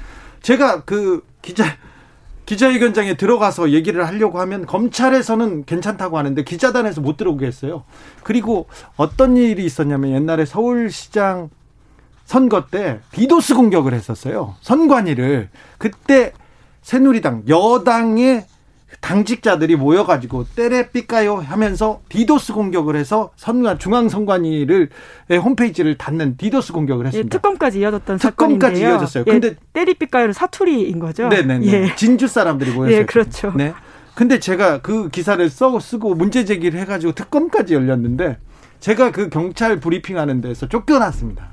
제가 0.41 0.85
그 0.85 1.23
기자 1.43 1.67
기자회견장에 2.47 3.15
들어가서 3.15 3.71
얘기를 3.71 4.07
하려고 4.07 4.41
하면 4.41 4.67
검찰에서는 4.67 5.65
괜찮다고 5.65 6.19
하는데 6.19 6.43
기자단에서 6.43 7.01
못 7.01 7.17
들어오게 7.17 7.47
했어요. 7.47 7.85
그리고 8.23 8.67
어떤 8.97 9.37
일이 9.37 9.65
있었냐면 9.65 10.13
옛날에 10.13 10.45
서울시장 10.45 11.51
선거 12.25 12.67
때 12.67 13.01
디도스 13.13 13.55
공격을 13.55 13.93
했었어요. 13.93 14.55
선관위를. 14.61 15.49
그때 15.79 16.33
새누리당 16.83 17.45
여당의 17.49 18.47
당직자들이 19.01 19.77
모여가지고 19.77 20.47
때레삐까요 20.55 21.37
하면서 21.37 22.01
디도스 22.09 22.53
공격을 22.53 22.97
해서 22.97 23.31
선관 23.37 23.79
중앙선관위를 23.79 24.91
홈페이지를 25.43 25.97
닫는 25.97 26.37
디도스 26.37 26.73
공격을 26.73 27.07
했습니다. 27.07 27.27
예, 27.27 27.29
특검까지 27.29 27.81
이어졌던 27.81 28.19
특검까지 28.19 28.77
사건인데요. 28.77 28.95
이어졌어요. 28.95 29.25
예, 29.27 29.33
근데 29.33 29.55
때리삐까요는 29.73 30.33
사투리인 30.33 30.99
거죠. 30.99 31.29
네네. 31.29 31.61
예. 31.67 31.95
진주 31.97 32.29
사람들이 32.29 32.73
모였어요. 32.73 33.01
예, 33.01 33.05
그렇죠. 33.05 33.53
네. 33.57 33.73
근데 34.15 34.39
제가 34.39 34.83
그 34.83 35.09
기사를 35.09 35.49
써 35.49 35.81
쓰고 35.81 36.15
문제 36.15 36.45
제기를 36.45 36.79
해가지고 36.81 37.13
특검까지 37.13 37.75
열렸는데 37.75 38.39
제가 38.81 39.13
그 39.13 39.31
경찰 39.31 39.81
브리핑하는 39.81 40.41
데서 40.41 40.69
쫓겨났습니다. 40.69 41.51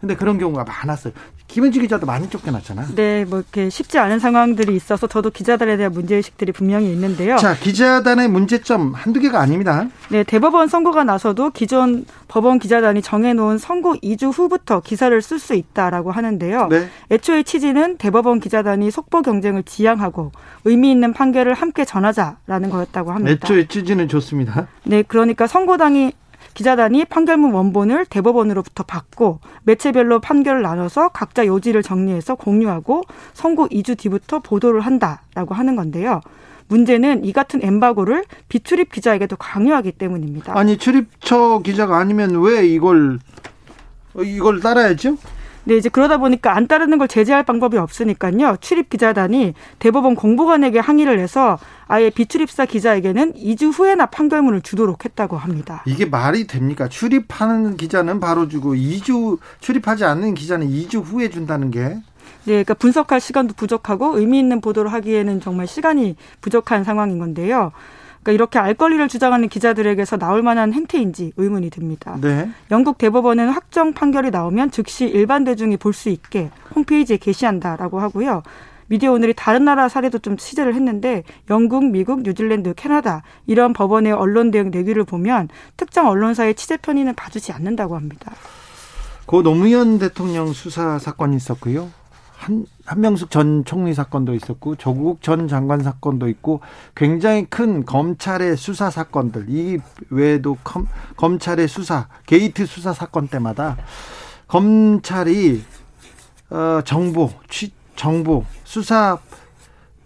근데 0.00 0.16
그런 0.16 0.38
경우가 0.38 0.64
많았어요. 0.64 1.12
김현지 1.50 1.80
기자도 1.80 2.06
많이 2.06 2.30
쫓겨났잖아. 2.30 2.86
네, 2.94 3.24
뭐 3.24 3.40
이렇게 3.40 3.70
쉽지 3.70 3.98
않은 3.98 4.20
상황들이 4.20 4.74
있어서 4.76 5.08
저도 5.08 5.30
기자단에 5.30 5.76
대한 5.76 5.92
문제의식들이 5.92 6.52
분명히 6.52 6.92
있는데요. 6.92 7.36
자, 7.38 7.56
기자단의 7.56 8.28
문제점 8.28 8.92
한두 8.94 9.18
개가 9.18 9.40
아닙니다. 9.40 9.88
네, 10.10 10.22
대법원 10.22 10.68
선고가 10.68 11.02
나서도 11.02 11.50
기존 11.50 12.04
법원 12.28 12.60
기자단이 12.60 13.02
정해놓은 13.02 13.58
선고 13.58 13.96
2주 13.96 14.32
후부터 14.32 14.78
기사를 14.80 15.20
쓸 15.20 15.40
수 15.40 15.54
있다라고 15.54 16.12
하는데요. 16.12 16.68
네. 16.68 16.88
애초에 17.10 17.42
취지는 17.42 17.96
대법원 17.96 18.38
기자단이 18.38 18.88
속보 18.92 19.22
경쟁을 19.22 19.64
지향하고 19.64 20.30
의미 20.64 20.92
있는 20.92 21.12
판결을 21.12 21.54
함께 21.54 21.84
전하자라는 21.84 22.70
거였다고 22.70 23.10
합니다. 23.10 23.32
애초에 23.32 23.66
취지는 23.66 24.06
좋습니다. 24.06 24.68
네, 24.84 25.02
그러니까 25.02 25.48
선고당이 25.48 26.12
기자단이 26.54 27.04
판결문 27.04 27.52
원본을 27.52 28.06
대법원으로부터 28.06 28.82
받고 28.84 29.40
매체별로 29.62 30.20
판결을 30.20 30.62
나눠서 30.62 31.10
각자 31.10 31.46
요지를 31.46 31.82
정리해서 31.82 32.34
공유하고 32.34 33.02
선고 33.32 33.68
2주 33.68 33.96
뒤부터 33.98 34.40
보도를 34.40 34.80
한다라고 34.80 35.54
하는 35.54 35.76
건데요. 35.76 36.20
문제는 36.68 37.24
이 37.24 37.32
같은 37.32 37.60
엠바고를 37.62 38.24
비출입 38.48 38.92
기자에게도 38.92 39.36
강요하기 39.36 39.92
때문입니다. 39.92 40.56
아니 40.56 40.76
출입처 40.76 41.60
기자가 41.64 41.98
아니면 41.98 42.40
왜 42.42 42.66
이걸 42.66 43.18
이걸 44.16 44.60
따라야죠? 44.60 45.16
네, 45.64 45.76
이제 45.76 45.88
그러다 45.88 46.18
보니까 46.18 46.56
안 46.56 46.66
따르는 46.66 46.98
걸 46.98 47.06
제재할 47.08 47.42
방법이 47.42 47.76
없으니까요. 47.76 48.56
출입 48.60 48.88
기자단이 48.88 49.54
대법원 49.78 50.14
공보관에게 50.14 50.78
항의를 50.78 51.18
해서 51.18 51.58
아예 51.86 52.08
비출입사 52.08 52.66
기자에게는 52.66 53.34
2주 53.34 53.72
후에나 53.72 54.06
판결문을 54.06 54.62
주도록 54.62 55.04
했다고 55.04 55.36
합니다. 55.36 55.82
이게 55.86 56.06
말이 56.06 56.46
됩니까? 56.46 56.88
출입하는 56.88 57.76
기자는 57.76 58.20
바로 58.20 58.48
주고 58.48 58.74
2주 58.74 59.38
출입하지 59.60 60.04
않는 60.04 60.34
기자는 60.34 60.68
2주 60.68 61.02
후에 61.04 61.28
준다는 61.28 61.70
게 61.70 61.80
네, 61.80 62.00
그러니까 62.44 62.74
분석할 62.74 63.20
시간도 63.20 63.54
부족하고 63.54 64.18
의미 64.18 64.38
있는 64.38 64.60
보도를 64.60 64.92
하기에는 64.92 65.40
정말 65.40 65.66
시간이 65.66 66.16
부족한 66.40 66.84
상황인 66.84 67.18
건데요. 67.18 67.72
그러니까 68.22 68.32
이렇게 68.32 68.58
알 68.58 68.74
권리를 68.74 69.06
주장하는 69.08 69.48
기자들에게서 69.48 70.18
나올 70.18 70.42
만한 70.42 70.72
행태인지 70.72 71.32
의문이 71.36 71.70
듭니다. 71.70 72.18
네. 72.20 72.50
영국 72.70 72.98
대법원은 72.98 73.48
확정 73.50 73.92
판결이 73.92 74.30
나오면 74.30 74.70
즉시 74.70 75.06
일반 75.06 75.44
대중이 75.44 75.76
볼 75.76 75.92
수 75.92 76.08
있게 76.08 76.50
홈페이지에 76.74 77.16
게시한다라고 77.16 78.00
하고요. 78.00 78.42
미디어 78.86 79.12
오늘이 79.12 79.34
다른 79.36 79.64
나라 79.64 79.88
사례도 79.88 80.18
좀 80.18 80.36
취재를 80.36 80.74
했는데 80.74 81.22
영국, 81.48 81.84
미국, 81.84 82.22
뉴질랜드, 82.22 82.74
캐나다 82.74 83.22
이런 83.46 83.72
법원의 83.72 84.12
언론 84.12 84.50
대응 84.50 84.70
내규를 84.70 85.04
보면 85.04 85.48
특정 85.76 86.08
언론사의 86.08 86.54
취재 86.56 86.76
편의는 86.76 87.14
봐주지 87.14 87.52
않는다고 87.52 87.94
합니다. 87.96 88.32
고 89.26 89.42
노무현 89.42 89.98
대통령 90.00 90.52
수사 90.52 90.98
사건이 90.98 91.36
있었고요. 91.36 91.88
한, 92.36 92.66
한명숙 92.90 93.30
전 93.30 93.64
총리 93.64 93.94
사건도 93.94 94.34
있었고 94.34 94.74
조국 94.74 95.22
전 95.22 95.46
장관 95.46 95.80
사건도 95.80 96.28
있고 96.28 96.60
굉장히 96.96 97.44
큰 97.44 97.84
검찰의 97.84 98.56
수사 98.56 98.90
사건들 98.90 99.46
이 99.48 99.78
외에도 100.10 100.56
검, 100.64 100.88
검찰의 101.16 101.68
수사 101.68 102.08
게이트 102.26 102.66
수사 102.66 102.92
사건 102.92 103.28
때마다 103.28 103.76
검찰이 104.48 105.62
어, 106.50 106.80
정보 106.84 107.30
취, 107.48 107.72
정보 107.94 108.44
수사 108.64 109.20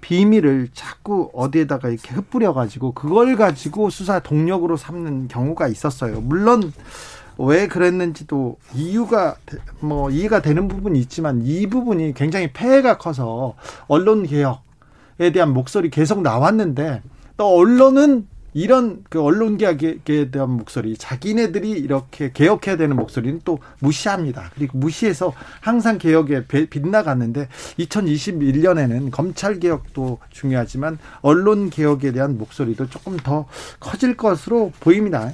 비밀을 0.03 0.69
자꾸 0.75 1.31
어디에다가 1.33 1.88
이렇게 1.88 2.12
흩뿌려 2.12 2.53
가지고 2.53 2.93
그걸 2.93 3.37
가지고 3.37 3.88
수사 3.88 4.19
동력으로 4.19 4.76
삼는 4.76 5.29
경우가 5.29 5.69
있었어요. 5.69 6.21
물론 6.21 6.71
왜 7.38 7.69
그랬는지도 7.69 8.57
이유가 8.75 9.37
뭐 9.81 10.11
이해가 10.11 10.43
되는 10.43 10.69
부분이 10.69 10.99
있지만 11.00 11.43
이 11.45 11.67
부분이 11.67 12.14
굉장히 12.14 12.53
폐해가 12.53 12.99
커서 12.99 13.55
언론 13.87 14.26
개혁에 14.26 15.33
대한 15.33 15.53
목소리 15.53 15.91
계속 15.91 16.23
나왔는데 16.23 17.03
또 17.37 17.57
언론은 17.57 18.26
이런 18.57 19.03
그 19.11 19.21
언론 19.21 19.59
개혁에 19.59 20.31
대한 20.31 20.50
목소리, 20.50 20.97
자기네들이 20.97 21.71
이렇게 21.71 22.31
개혁해야 22.33 22.76
되는 22.76 22.95
목소리는 22.95 23.41
또 23.45 23.59
무시합니다. 23.81 24.50
그리고 24.55 24.79
무시해서 24.79 25.35
항상 25.61 25.99
개혁에 25.99 26.47
빗나갔는데 26.47 27.49
2021년에는 27.81 29.11
검찰 29.11 29.59
개혁도 29.59 30.19
중요하지만 30.31 30.99
언론 31.21 31.69
개혁에 31.69 32.12
대한 32.12 32.38
목소리도 32.38 32.88
조금 32.91 33.17
더 33.17 33.47
커질 33.81 34.17
것으로 34.17 34.73
보입니다. 34.79 35.33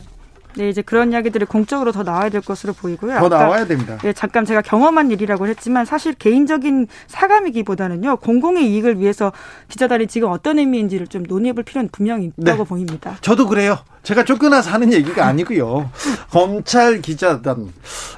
네, 0.56 0.68
이제 0.68 0.82
그런 0.82 1.12
이야기들이 1.12 1.46
공적으로 1.46 1.92
더 1.92 2.02
나와야 2.02 2.28
될 2.28 2.40
것으로 2.40 2.72
보이고요. 2.72 3.18
더 3.18 3.28
나와야 3.28 3.66
됩니다. 3.66 3.98
네, 4.02 4.12
잠깐 4.12 4.44
제가 4.44 4.62
경험한 4.62 5.10
일이라고 5.10 5.46
했지만 5.46 5.84
사실 5.84 6.12
개인적인 6.14 6.88
사감이기보다는요. 7.06 8.16
공공의 8.16 8.70
이익을 8.70 8.98
위해서 8.98 9.32
기자단이 9.68 10.06
지금 10.08 10.28
어떤 10.30 10.58
의미인지를 10.58 11.06
좀 11.06 11.22
논의해볼 11.22 11.64
필요는 11.64 11.90
분명히 11.92 12.32
있다고 12.36 12.64
네. 12.64 12.68
보입니다. 12.68 13.16
저도 13.20 13.46
그래요. 13.46 13.78
제가 14.02 14.24
쫓겨나서 14.24 14.70
하는 14.70 14.92
얘기가 14.92 15.26
아니고요. 15.26 15.90
검찰 16.30 17.00
기자단, 17.02 17.72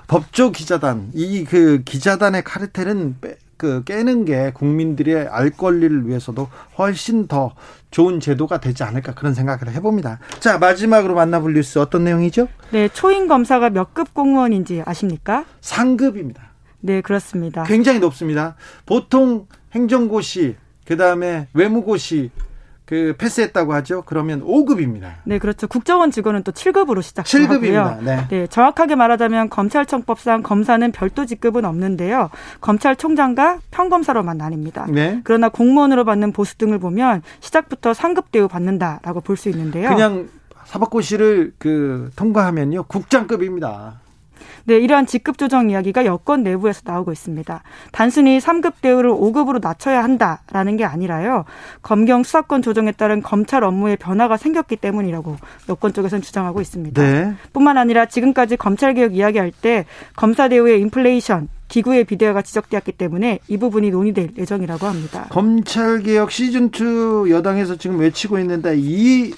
법조 0.07 0.53
기자단, 0.53 1.11
이 1.15 1.45
그 1.45 1.83
기자단의 1.85 2.45
카르텔은 2.45 3.17
그 3.57 3.83
깨는 3.85 4.25
게 4.25 4.53
국민들의 4.55 5.29
알 5.29 5.51
권리를 5.51 6.09
위해서도 6.09 6.49
훨씬 6.79 7.27
더 7.29 7.53
좋은 7.93 8.19
제도가 8.19 8.59
되지 8.59 8.83
않을까 8.83 9.15
그런 9.15 9.35
생각을 9.35 9.73
해봅니다. 9.75 10.19
자 10.41 10.59
마지막으로 10.59 11.15
만나볼 11.15 11.55
뉴스 11.55 11.79
어떤 11.79 12.03
내용이죠? 12.05 12.49
네 12.73 12.89
초임 12.89 13.29
검사가 13.29 13.71
몇 13.71 13.93
급 13.95 14.13
공무원인지 14.15 14.83
아십니까? 14.85 15.45
상급입니다. 15.61 16.43
네 16.81 17.01
그렇습니다. 17.03 17.63
굉장히 17.65 18.01
높습니다. 18.01 18.57
보통 18.87 19.47
행정고시 19.75 20.57
그 20.87 20.97
다음에 20.97 21.47
외무고시 21.53 22.31
그 22.93 23.15
패스했다고 23.17 23.73
하죠. 23.73 24.03
그러면 24.05 24.45
5급입니다. 24.45 25.13
네, 25.25 25.39
그렇죠. 25.39 25.67
국정원 25.67 26.11
직원은 26.11 26.43
또 26.43 26.53
7급으로 26.53 27.01
시작하고요. 27.01 27.49
7급입니다. 27.49 28.03
네. 28.03 28.27
네. 28.29 28.47
정확하게 28.47 28.97
말하자면 28.97 29.49
검찰청법상 29.49 30.43
검사는 30.43 30.93
별도 30.93 31.25
직급은 31.25 31.65
없는데요. 31.65 32.29
검찰총장과 32.61 33.61
평검사로만 33.71 34.37
나뉩니다. 34.37 34.91
네. 34.91 35.23
그러나 35.25 35.49
공무원으로 35.49 36.05
받는 36.05 36.33
보수 36.33 36.59
등을 36.59 36.79
보면 36.79 37.23
시작부터 37.41 37.95
상급 37.95 38.31
대우 38.31 38.47
받는다라고 38.47 39.23
볼 39.23 39.39
수 39.39 39.49
있는데요. 39.49 39.89
그냥 39.89 40.29
사법고시를 40.67 41.55
그 41.59 42.11
통과하면요 42.15 42.83
국장급입니다. 42.83 44.02
네, 44.65 44.77
이러한 44.77 45.07
직급 45.07 45.39
조정 45.39 45.71
이야기가 45.71 46.05
여권 46.05 46.43
내부에서 46.43 46.83
나오고 46.85 47.13
있습니다. 47.13 47.63
단순히 47.93 48.39
3급 48.39 48.75
대우를 48.81 49.11
5급으로 49.11 49.61
낮춰야 49.61 50.03
한다라는 50.03 50.77
게 50.77 50.85
아니라요. 50.85 51.45
검경 51.83 52.23
수사권 52.23 52.63
조정에 52.63 52.93
따른 52.93 53.23
검찰 53.23 53.65
업무에 53.65 53.97
변화가 53.97 54.37
생겼기 54.37 54.77
때문이라고 54.77 55.37
여권 55.69 55.93
쪽에서는 55.93 56.23
주장하고 56.23 56.61
있습니다. 56.61 57.03
네. 57.03 57.35
뿐만 57.53 57.79
아니라 57.79 58.07
지금까지 58.07 58.57
검찰 58.57 58.95
개혁 58.95 59.17
이야기할 59.17 59.53
때 59.53 59.87
검사 60.17 60.49
대우의 60.49 60.81
인플레이션 60.81 61.49
기구의 61.69 62.05
비대화가 62.05 62.43
지적되었기 62.43 62.93
때문에 62.93 63.39
이 63.49 63.57
부분이 63.57 63.91
논의될 63.91 64.33
예정이라고 64.37 64.87
합니다. 64.87 65.27
검찰 65.31 66.03
개혁 66.03 66.31
시즌 66.31 66.67
2 66.67 67.31
여당에서 67.31 67.77
지금 67.77 67.99
외치고 67.99 68.39
있는데 68.41 68.75
이 68.77 69.33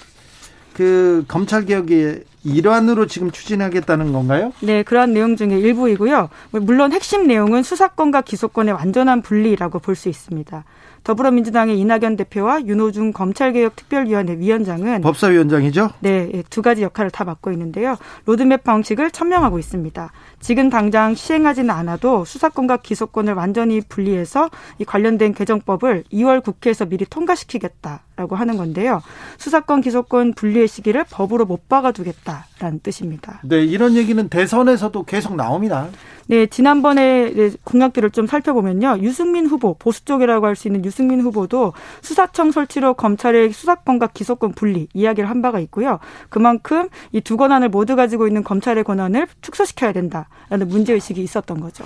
그 0.75 1.23
검찰 1.29 1.63
개혁의 1.65 2.25
일환으로 2.43 3.07
지금 3.07 3.31
추진하겠다는 3.31 4.11
건가요? 4.11 4.51
네, 4.61 4.83
그러한 4.83 5.13
내용 5.13 5.35
중에 5.37 5.57
일부이고요. 5.57 6.29
물론 6.51 6.91
핵심 6.91 7.25
내용은 7.27 7.63
수사권과 7.63 8.21
기소권의 8.21 8.73
완전한 8.73 9.21
분리라고 9.21 9.79
볼 9.79 9.95
수 9.95 10.09
있습니다. 10.09 10.65
더불어민주당의 11.05 11.79
이낙연 11.79 12.17
대표와 12.17 12.65
윤호중 12.65 13.13
검찰개혁특별위원회 13.13 14.37
위원장은 14.39 15.01
법사위원장이죠? 15.01 15.91
네, 15.99 16.29
예, 16.33 16.43
두 16.49 16.61
가지 16.61 16.81
역할을 16.81 17.11
다 17.11 17.23
맡고 17.23 17.51
있는데요. 17.51 17.95
로드맵 18.25 18.63
방식을 18.63 19.11
천명하고 19.11 19.57
있습니다. 19.59 20.11
지금 20.39 20.69
당장 20.69 21.13
시행하지는 21.15 21.69
않아도 21.69 22.25
수사권과 22.25 22.77
기소권을 22.77 23.33
완전히 23.33 23.81
분리해서 23.81 24.49
이 24.79 24.83
관련된 24.85 25.33
개정법을 25.35 26.03
2월 26.11 26.43
국회에서 26.43 26.85
미리 26.85 27.05
통과시키겠다 27.05 28.01
라고 28.15 28.35
하는 28.35 28.57
건데요. 28.57 29.01
수사권 29.37 29.81
기소권 29.81 30.33
분리의 30.33 30.67
시기를 30.67 31.03
법으로 31.09 31.45
못 31.45 31.67
박아두겠다라는 31.67 32.79
뜻입니다. 32.81 33.39
네, 33.43 33.63
이런 33.63 33.95
얘기는 33.95 34.27
대선에서도 34.29 35.03
계속 35.03 35.35
나옵니다. 35.35 35.87
네, 36.27 36.47
지난번에 36.47 37.51
공약들을 37.63 38.09
좀 38.11 38.25
살펴보면요. 38.25 38.97
유승민 39.01 39.45
후보, 39.45 39.75
보수 39.77 40.05
쪽이라고 40.05 40.47
할 40.47 40.55
수 40.55 40.67
있는 40.67 40.83
유승민 40.85 41.21
후보도 41.21 41.73
수사청 42.01 42.51
설치로 42.51 42.93
검찰의 42.95 43.51
수사권과 43.51 44.07
기소권 44.13 44.53
분리 44.53 44.87
이야기를 44.93 45.29
한 45.29 45.41
바가 45.41 45.59
있고요. 45.59 45.99
그만큼 46.29 46.87
이 47.11 47.21
두 47.21 47.37
권한을 47.37 47.69
모두 47.69 47.95
가지고 47.95 48.27
있는 48.27 48.43
검찰의 48.43 48.83
권한을 48.85 49.27
축소시켜야 49.41 49.91
된다라는 49.91 50.67
문제의식이 50.67 51.21
있었던 51.21 51.59
거죠. 51.59 51.83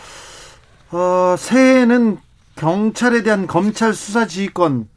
어, 0.91 1.35
새해에는 1.37 2.17
경찰에 2.55 3.23
대한 3.23 3.47
검찰 3.47 3.93
수사 3.93 4.27
지휘권 4.27 4.87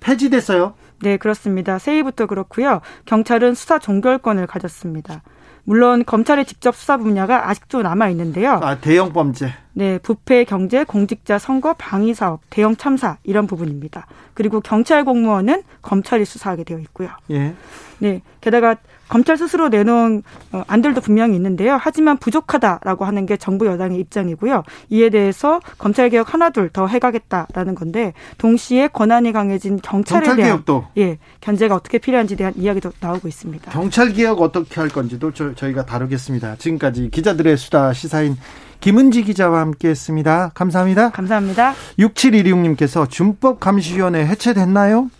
폐지됐어요? 0.00 0.74
네, 1.00 1.16
그렇습니다. 1.16 1.78
새해부터 1.78 2.26
그렇고요. 2.26 2.80
경찰은 3.06 3.54
수사 3.54 3.78
종결권을 3.78 4.46
가졌습니다. 4.46 5.22
물론 5.64 6.02
검찰의 6.04 6.46
직접 6.46 6.74
수사 6.74 6.96
분야가 6.96 7.50
아직도 7.50 7.82
남아 7.82 8.08
있는데요. 8.10 8.58
아, 8.62 8.78
대형 8.78 9.12
범죄. 9.12 9.52
네, 9.74 9.98
부패, 9.98 10.44
경제, 10.44 10.82
공직자 10.82 11.38
선거, 11.38 11.74
방위 11.74 12.14
사업, 12.14 12.40
대형 12.48 12.74
참사 12.74 13.18
이런 13.22 13.46
부분입니다. 13.46 14.06
그리고 14.32 14.60
경찰 14.60 15.04
공무원은 15.04 15.62
검찰이 15.82 16.24
수사하게 16.24 16.64
되어 16.64 16.78
있고요. 16.78 17.10
예. 17.30 17.54
네, 17.98 18.22
게다가 18.40 18.76
검찰 19.08 19.36
스스로 19.36 19.68
내놓은 19.68 20.22
어, 20.52 20.62
안들도 20.66 21.00
분명히 21.00 21.34
있는데요. 21.36 21.78
하지만 21.80 22.16
부족하다라고 22.16 23.04
하는 23.04 23.26
게 23.26 23.36
정부 23.36 23.66
여당의 23.66 23.98
입장이고요. 24.00 24.62
이에 24.90 25.10
대해서 25.10 25.60
검찰 25.78 26.10
개혁 26.10 26.32
하나둘 26.32 26.70
더 26.70 26.86
해가겠다라는 26.86 27.74
건데 27.74 28.12
동시에 28.38 28.88
권한이 28.88 29.32
강해진 29.32 29.78
경찰에 29.82 30.20
경찰 30.20 30.36
대한 30.36 30.50
개혁도. 30.50 30.86
예 30.98 31.18
견제가 31.40 31.74
어떻게 31.74 31.98
필요한지 31.98 32.36
대한 32.36 32.52
이야기도 32.56 32.92
나오고 33.00 33.28
있습니다. 33.28 33.70
경찰 33.72 34.12
개혁 34.12 34.40
어떻게 34.40 34.80
할 34.80 34.88
건지도 34.88 35.32
저, 35.32 35.54
저희가 35.54 35.86
다루겠습니다. 35.86 36.56
지금까지 36.56 37.10
기자들의 37.10 37.56
수다 37.56 37.92
시사인 37.92 38.36
김은지 38.80 39.24
기자와 39.24 39.60
함께 39.60 39.88
했습니다. 39.88 40.50
감사합니다. 40.54 41.10
감사합니다. 41.10 41.74
6716님께서 41.98 43.10
준법 43.10 43.60
감시위원회 43.60 44.24
해체됐나요? 44.26 45.10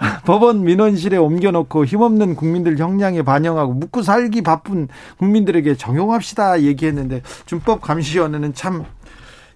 법원 0.24 0.64
민원실에 0.64 1.16
옮겨놓고 1.16 1.84
힘없는 1.84 2.34
국민들 2.34 2.78
형량에 2.78 3.22
반영하고 3.22 3.74
묵고 3.74 4.02
살기 4.02 4.42
바쁜 4.42 4.88
국민들에게 5.18 5.76
적용합시다 5.76 6.62
얘기했는데 6.62 7.22
준법 7.46 7.82
감시위원회는 7.82 8.54
참 8.54 8.84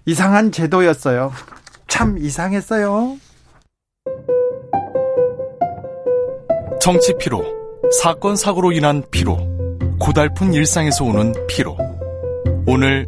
이상한 0.05 0.51
제도였어요. 0.51 1.31
참 1.87 2.17
이상했어요. 2.17 3.17
정치 6.79 7.15
피로, 7.17 7.43
사건 8.01 8.35
사고로 8.35 8.71
인한 8.71 9.01
피로, 9.09 9.37
고달픈 9.99 10.53
일상에서 10.53 11.05
오는 11.05 11.33
피로. 11.47 11.75
오늘 12.67 13.07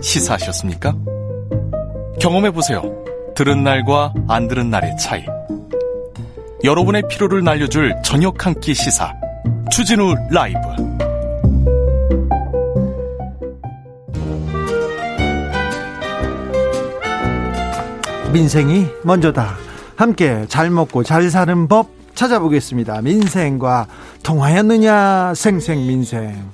시사하셨습니까? 0.00 0.94
경험해 2.20 2.52
보세요. 2.52 2.82
들은 3.34 3.64
날과 3.64 4.14
안 4.28 4.46
들은 4.46 4.70
날의 4.70 4.96
차이. 4.98 5.24
여러분의 6.64 7.02
피로를 7.08 7.44
날려줄 7.44 7.94
저녁 8.04 8.46
한 8.46 8.54
끼 8.60 8.74
시사. 8.74 9.12
추진우 9.70 10.14
라이브. 10.30 10.58
민생이 18.32 18.86
먼저다. 19.02 19.56
함께 19.96 20.44
잘 20.48 20.70
먹고 20.70 21.02
잘 21.02 21.30
사는 21.30 21.68
법 21.68 21.88
찾아보겠습니다. 22.14 23.00
민생과 23.02 23.86
통하였느냐 24.22 25.34
생생민생. 25.34 26.50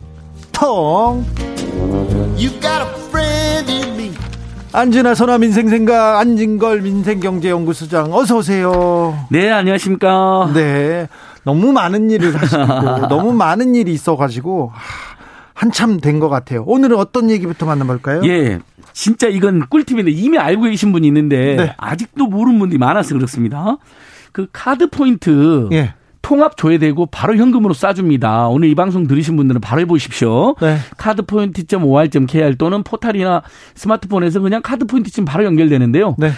통 0.53 1.25
안진아 4.75 5.15
선화 5.15 5.37
민생생각 5.39 6.19
안진걸 6.21 6.81
민생경제연구소장 6.81 8.13
어서 8.15 8.39
오세요. 8.39 9.27
네 9.31 9.51
안녕하십니까. 9.51 10.51
네 10.55 11.09
너무 11.45 11.73
많은 11.73 12.11
일을 12.11 12.35
하시고 12.35 12.65
너무 13.09 13.33
많은 13.33 13.75
일이 13.75 13.93
있어가지고 13.93 14.73
한참 15.53 16.01
된 16.01 16.21
것 16.21 16.29
같아요. 16.31 16.65
오늘은 16.67 16.97
어떤 16.97 17.31
얘기부터 17.31 17.67
만나볼까요? 17.67 18.23
예. 18.25 18.61
진짜 18.95 19.29
이건 19.29 19.67
꿀팁인데 19.69 20.11
이미 20.11 20.39
알고 20.39 20.63
계신 20.63 20.93
분이 20.93 21.07
있는데 21.07 21.57
네. 21.57 21.75
아직도 21.77 22.27
모르는 22.27 22.59
분들이 22.59 22.79
많아서 22.79 23.15
그렇습니다. 23.15 23.77
그 24.33 24.47
카드 24.53 24.89
포인트 24.89 25.69
예. 25.73 25.93
통합 26.23 26.57
조회되고 26.57 27.07
바로 27.07 27.37
현금으로 27.37 27.75
쏴줍니다. 27.75 28.51
오늘 28.51 28.69
이 28.69 28.75
방송 28.75 29.07
들으신 29.07 29.37
분들은 29.37 29.61
바로 29.61 29.81
해보십시오. 29.83 30.55
네. 30.61 30.79
카드 30.97 31.23
포인트.or.kr 31.23 32.57
또는 32.57 32.83
포탈이나 32.83 33.43
스마트폰에서 33.75 34.41
그냥 34.41 34.63
카드 34.63 34.87
포인트 34.87 35.25
바로 35.25 35.45
연결되는데요. 35.45 36.15
네. 36.19 36.31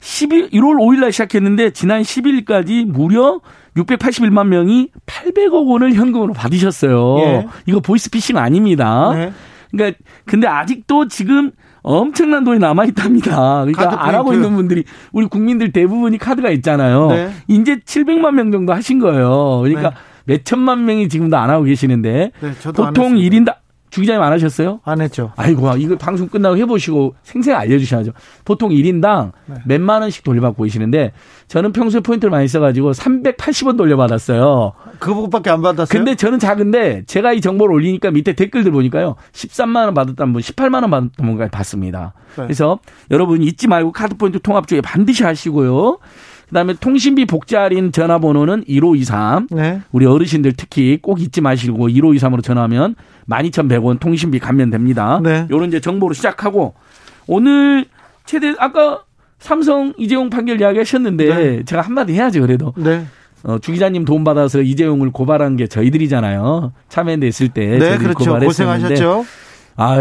12, 0.00 0.50
1월 0.50 0.76
5일 0.76 1.00
날 1.00 1.12
시작했는데 1.12 1.70
지난 1.70 2.02
10일까지 2.02 2.84
무려 2.84 3.40
681만 3.76 4.46
명이 4.46 4.90
800억 5.06 5.66
원을 5.66 5.94
현금으로 5.94 6.32
받으셨어요. 6.32 7.18
예. 7.18 7.46
이거 7.66 7.80
보이스피싱 7.80 8.38
아닙니다. 8.38 9.12
네. 9.12 9.32
그러니까 9.70 9.98
근데 10.24 10.46
아직도 10.46 11.08
지금 11.08 11.50
엄청난 11.82 12.44
돈이 12.44 12.58
남아 12.58 12.84
있답니다. 12.86 13.64
그러니까 13.64 14.04
안 14.06 14.14
하고 14.14 14.32
있는 14.32 14.54
분들이 14.54 14.84
우리 15.12 15.26
국민들 15.26 15.72
대부분이 15.72 16.18
카드가 16.18 16.50
있잖아요. 16.50 17.08
네. 17.08 17.30
이제 17.46 17.76
700만 17.76 18.34
명 18.34 18.50
정도 18.50 18.72
하신 18.72 18.98
거예요. 18.98 19.60
그러니까 19.62 19.90
네. 19.90 19.96
몇 20.28 20.44
천만 20.44 20.84
명이 20.84 21.08
지금도 21.08 21.36
안 21.38 21.48
하고 21.48 21.64
계시는데 21.64 22.32
네, 22.38 22.52
보통 22.74 23.14
1인당 23.14 23.54
주 23.90 24.00
기자님 24.00 24.22
안 24.22 24.32
하셨어요? 24.32 24.80
안 24.84 25.00
했죠. 25.00 25.32
아이고, 25.36 25.76
이거 25.78 25.96
방송 25.96 26.28
끝나고 26.28 26.56
해보시고 26.58 27.14
생생 27.22 27.56
알려주셔야죠. 27.56 28.12
보통 28.44 28.70
1인당 28.70 29.32
네. 29.46 29.56
몇만 29.64 30.02
원씩 30.02 30.24
돌려받고 30.24 30.64
계시는데 30.64 31.12
저는 31.48 31.72
평소에 31.72 32.00
포인트를 32.00 32.30
많이 32.30 32.46
써가지고 32.48 32.92
380원 32.92 33.76
돌려받았어요. 33.78 34.72
그것밖에 34.98 35.50
안 35.50 35.62
받았어요? 35.62 35.86
근데 35.86 36.14
저는 36.14 36.38
작은데 36.38 37.04
제가 37.06 37.32
이 37.32 37.40
정보를 37.40 37.74
올리니까 37.74 38.10
밑에 38.10 38.34
댓글들 38.34 38.72
보니까요. 38.72 39.16
13만 39.32 39.86
원 39.86 39.94
받았다는 39.94 40.32
분, 40.32 40.42
18만 40.42 40.82
원 40.82 40.90
받았다는 40.90 41.10
분까지 41.16 41.50
봤습니다. 41.50 42.12
네. 42.36 42.42
그래서 42.44 42.78
여러분 43.10 43.42
잊지 43.42 43.68
말고 43.68 43.92
카드 43.92 44.16
포인트 44.16 44.38
통합 44.40 44.66
조회 44.66 44.80
반드시 44.80 45.24
하시고요. 45.24 45.98
그다음에 46.48 46.74
통신비 46.74 47.26
복지 47.26 47.56
할인 47.56 47.92
전화번호는 47.92 48.64
1523. 48.66 49.48
네. 49.50 49.82
우리 49.92 50.06
어르신들 50.06 50.54
특히 50.56 50.98
꼭 51.00 51.20
잊지 51.20 51.42
마시고 51.42 51.88
1523으로 51.88 52.42
전화하면 52.42 52.94
12,100원 53.28 54.00
통신비 54.00 54.38
감면됩니다. 54.38 55.20
네. 55.22 55.46
요런 55.50 55.68
이제 55.68 55.80
정보로 55.80 56.14
시작하고 56.14 56.74
오늘 57.26 57.84
최대 58.24 58.54
아까 58.58 59.02
삼성 59.38 59.92
이재용 59.98 60.30
판결 60.30 60.60
이야기 60.60 60.78
하셨는데 60.78 61.34
네. 61.34 61.64
제가 61.64 61.82
한마디 61.82 62.12
해야죠 62.14 62.40
그래도. 62.40 62.72
네. 62.76 63.06
어, 63.44 63.58
주 63.60 63.70
기자님 63.72 64.04
돈 64.04 64.24
받아서 64.24 64.60
이재용을 64.60 65.12
고발한 65.12 65.56
게 65.56 65.66
저희들이잖아요. 65.68 66.72
참여연대 66.88 67.26
있을 67.28 67.48
때. 67.50 67.78
네, 67.78 67.96
그렇죠. 67.98 68.36
고생하셨죠. 68.38 69.24
아, 69.80 69.98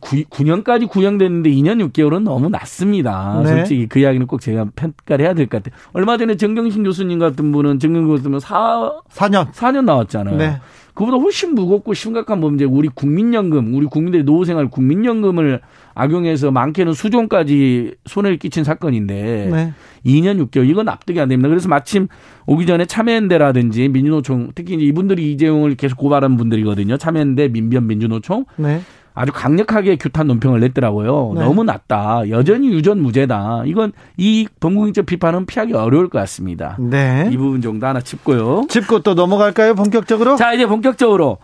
9, 0.00 0.42
년까지 0.42 0.86
구형됐는데 0.86 1.48
2년 1.50 1.80
6개월은 1.92 2.24
너무 2.24 2.48
낮습니다. 2.48 3.40
네. 3.44 3.50
솔직히 3.50 3.86
그 3.86 4.00
이야기는 4.00 4.26
꼭 4.26 4.40
제가 4.40 4.66
평가를 4.74 5.24
해야 5.24 5.32
될 5.32 5.46
것 5.46 5.62
같아요. 5.62 5.78
얼마 5.92 6.16
전에 6.16 6.36
정경신 6.36 6.82
교수님 6.82 7.20
같은 7.20 7.52
분은 7.52 7.78
정경신 7.78 8.08
교수님 8.08 8.40
4, 8.40 8.92
4년. 9.12 9.52
4년 9.52 9.84
나왔잖아요. 9.84 10.36
네. 10.36 10.60
그보다 10.94 11.16
훨씬 11.16 11.54
무겁고 11.54 11.94
심각한 11.94 12.40
문제 12.40 12.64
우리 12.64 12.88
국민연금, 12.88 13.74
우리 13.74 13.86
국민들의 13.86 14.24
노후생활 14.24 14.68
국민연금을 14.68 15.60
악용해서 15.94 16.50
많게는 16.50 16.92
수종까지 16.92 17.94
손해를 18.06 18.38
끼친 18.38 18.64
사건인데 18.64 19.48
네. 19.50 19.72
2년 20.04 20.44
6개월 20.46 20.68
이건 20.68 20.86
납득이 20.86 21.20
안 21.20 21.28
됩니다. 21.28 21.48
그래서 21.48 21.68
마침 21.68 22.08
오기 22.46 22.66
전에 22.66 22.84
참여연대라든지 22.84 23.88
민주노총 23.88 24.52
특히 24.54 24.74
이분들이 24.74 25.32
이재용을 25.32 25.76
계속 25.76 25.98
고발한 25.98 26.36
분들이거든요. 26.36 26.96
참여연대, 26.96 27.48
민변, 27.48 27.86
민주노총. 27.86 28.44
네. 28.56 28.80
아주 29.14 29.32
강력하게 29.32 29.96
규탄 29.96 30.26
논평을 30.26 30.60
냈더라고요. 30.60 31.32
네. 31.34 31.40
너무 31.40 31.64
낮다. 31.64 32.28
여전히 32.30 32.68
유전 32.68 33.02
무죄다. 33.02 33.62
이건 33.66 33.92
이 34.16 34.46
범국민적 34.60 35.06
비판은 35.06 35.46
피하기 35.46 35.74
어려울 35.74 36.08
것 36.08 36.18
같습니다. 36.20 36.76
네. 36.80 37.28
이 37.30 37.36
부분 37.36 37.60
정도 37.60 37.86
하나 37.86 38.00
짚고요. 38.00 38.66
짚고 38.68 39.00
또 39.00 39.14
넘어갈까요? 39.14 39.74
본격적으로? 39.74 40.36
자, 40.36 40.54
이제 40.54 40.66
본격적으로. 40.66 41.38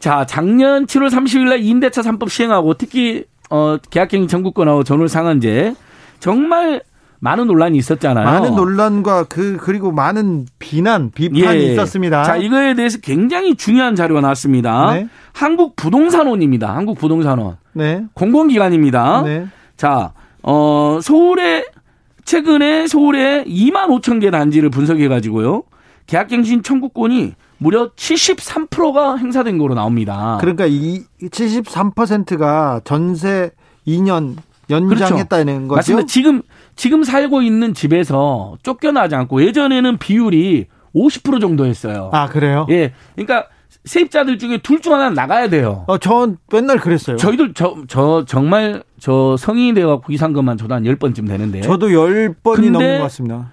자, 0.00 0.24
작년 0.26 0.86
7월 0.86 1.10
30일 1.10 1.48
날 1.48 1.60
임대차 1.60 2.02
3법 2.02 2.28
시행하고 2.28 2.74
특히 2.74 3.24
어 3.50 3.78
계약갱 3.90 4.28
청구권하고 4.28 4.84
전월 4.84 5.08
상한제 5.08 5.74
정말 6.20 6.82
많은 7.20 7.46
논란이 7.46 7.76
있었잖아요. 7.78 8.24
많은 8.24 8.54
논란과 8.54 9.24
그 9.24 9.56
그리고 9.60 9.90
많은 9.90 10.46
비난, 10.58 11.10
비판이 11.10 11.60
예. 11.60 11.72
있었습니다. 11.72 12.22
자, 12.22 12.36
이거에 12.36 12.74
대해서 12.74 12.98
굉장히 12.98 13.56
중요한 13.56 13.96
자료가 13.96 14.20
나왔습니다. 14.20 14.92
네. 14.94 15.08
한국 15.32 15.74
부동산원입니다. 15.76 16.74
한국 16.74 16.98
부동산원. 16.98 17.56
네. 17.72 18.04
공공기관입니다. 18.14 19.22
네. 19.22 19.46
자, 19.76 20.12
어, 20.42 21.00
서울에 21.02 21.64
최근에 22.24 22.86
서울에 22.86 23.44
2만 23.44 23.88
5천 23.88 24.20
개 24.20 24.30
단지를 24.30 24.70
분석해 24.70 25.08
가지고요. 25.08 25.64
계약갱신 26.06 26.62
청구권이 26.62 27.34
무려 27.58 27.90
73%가 27.90 29.16
행사된 29.16 29.58
거로 29.58 29.74
나옵니다. 29.74 30.38
그러니까 30.40 30.66
이 30.66 31.02
73%가 31.22 32.80
전세 32.84 33.50
2년 33.86 34.36
연장했다는 34.70 35.68
그렇죠. 35.68 35.68
거죠. 35.68 35.74
맞습니다. 35.74 36.06
지금 36.06 36.42
지금 36.78 37.02
살고 37.02 37.42
있는 37.42 37.74
집에서 37.74 38.56
쫓겨나지 38.62 39.16
않고 39.16 39.42
예전에는 39.42 39.98
비율이 39.98 40.66
50% 40.94 41.40
정도였어요. 41.40 42.10
아 42.12 42.28
그래요? 42.28 42.66
예, 42.70 42.92
그러니까 43.16 43.46
세입자들 43.84 44.38
중에 44.38 44.58
둘 44.58 44.80
중 44.80 44.94
하나 44.94 45.10
나가야 45.10 45.48
돼요. 45.48 45.84
어, 45.88 45.98
전 45.98 46.38
맨날 46.52 46.78
그랬어요. 46.78 47.16
저희들 47.16 47.52
저, 47.54 47.76
저 47.88 48.24
정말 48.26 48.82
저 49.00 49.36
성인이 49.36 49.74
돼갖고 49.74 50.12
이산 50.12 50.32
것만 50.32 50.56
저도 50.56 50.74
한 50.74 50.84
10번쯤 50.84 51.26
되는데. 51.26 51.60
저도 51.62 51.88
10번이 51.88 52.70
넘는 52.70 52.98
것 52.98 53.02
같습니다. 53.04 53.50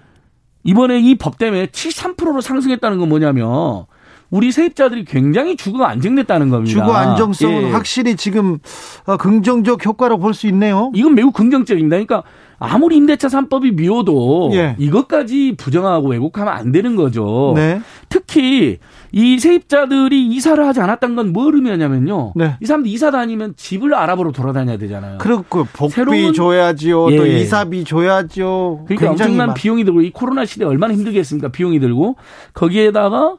이번에 0.62 1.00
이 1.00 1.16
법 1.16 1.36
때문에 1.38 1.66
73%로 1.66 2.40
상승했다는 2.40 2.98
건 2.98 3.08
뭐냐면 3.08 3.86
우리 4.30 4.50
세입자들이 4.50 5.04
굉장히 5.04 5.56
주거 5.56 5.84
안정됐다는 5.84 6.50
겁니다. 6.50 6.70
주거 6.72 6.92
안정성은 6.94 7.62
예. 7.62 7.70
확실히 7.70 8.16
지금 8.16 8.58
어, 9.06 9.16
긍정적 9.16 9.84
효과로 9.86 10.18
볼 10.18 10.34
수 10.34 10.46
있네요. 10.48 10.90
이건 10.94 11.14
매우 11.14 11.30
긍정적입니다. 11.30 11.94
그러니까 11.96 12.22
아무리 12.58 12.96
임대차 12.96 13.28
3법이 13.28 13.74
미워도 13.74 14.50
예. 14.54 14.74
이것까지 14.78 15.54
부정하고 15.56 16.08
왜곡하면 16.08 16.52
안 16.52 16.72
되는 16.72 16.96
거죠. 16.96 17.52
네. 17.54 17.80
특히 18.08 18.78
이 19.12 19.38
세입자들이 19.38 20.26
이사를 20.28 20.66
하지 20.66 20.80
않았던 20.80 21.14
건 21.16 21.32
뭘 21.32 21.54
의미하냐면요. 21.54 22.32
네. 22.34 22.56
이 22.60 22.66
사람들 22.66 22.90
이사 22.90 23.10
다니면 23.10 23.54
집을 23.56 23.94
알아보러 23.94 24.32
돌아다녀야 24.32 24.76
되잖아요. 24.78 25.18
그렇고 25.18 25.64
복비 25.72 25.94
새로운, 25.94 26.32
줘야지요. 26.32 27.12
예. 27.12 27.16
또 27.16 27.26
이사비 27.26 27.84
줘야죠. 27.84 28.84
그러니까 28.88 29.10
엄청난 29.10 29.54
비용이 29.54 29.84
들고 29.84 30.02
이 30.02 30.10
코로나 30.10 30.44
시대에 30.44 30.66
얼마나 30.66 30.94
힘들겠습니까? 30.94 31.48
비용이 31.48 31.78
들고 31.80 32.16
거기에다가 32.54 33.36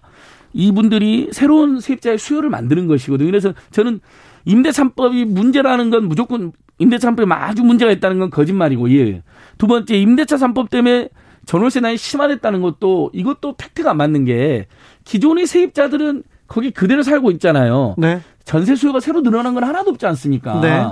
이분들이 0.57 1.29
새로운 1.31 1.79
세입자의 1.79 2.17
수요를 2.17 2.49
만드는 2.49 2.87
것이거든요. 2.87 3.27
그래서 3.29 3.53
저는 3.71 3.99
임대 4.45 4.69
3법이 4.71 5.25
문제라는 5.25 5.89
건 5.89 6.07
무조건 6.07 6.51
임대차 6.79 7.11
3법이 7.11 7.31
아주 7.31 7.63
문제가 7.63 7.91
있다는 7.91 8.19
건 8.19 8.29
거짓말이고 8.29 8.91
예. 8.91 9.21
두 9.57 9.67
번째 9.67 9.95
임대차 9.95 10.35
3법 10.37 10.69
때문에 10.69 11.09
전월세 11.45 11.79
난이 11.79 11.97
심화됐다는 11.97 12.61
것도 12.61 13.11
이것도 13.13 13.55
팩트가 13.57 13.91
안 13.91 13.97
맞는 13.97 14.25
게 14.25 14.67
기존의 15.05 15.47
세입자들은 15.47 16.23
거기 16.47 16.71
그대로 16.71 17.03
살고 17.03 17.31
있잖아요. 17.31 17.95
네. 17.97 18.21
전세 18.43 18.75
수요가 18.75 18.99
새로 18.99 19.21
늘어난 19.21 19.53
건 19.53 19.63
하나도 19.63 19.91
없지 19.91 20.05
않습니까? 20.07 20.59
네. 20.61 20.85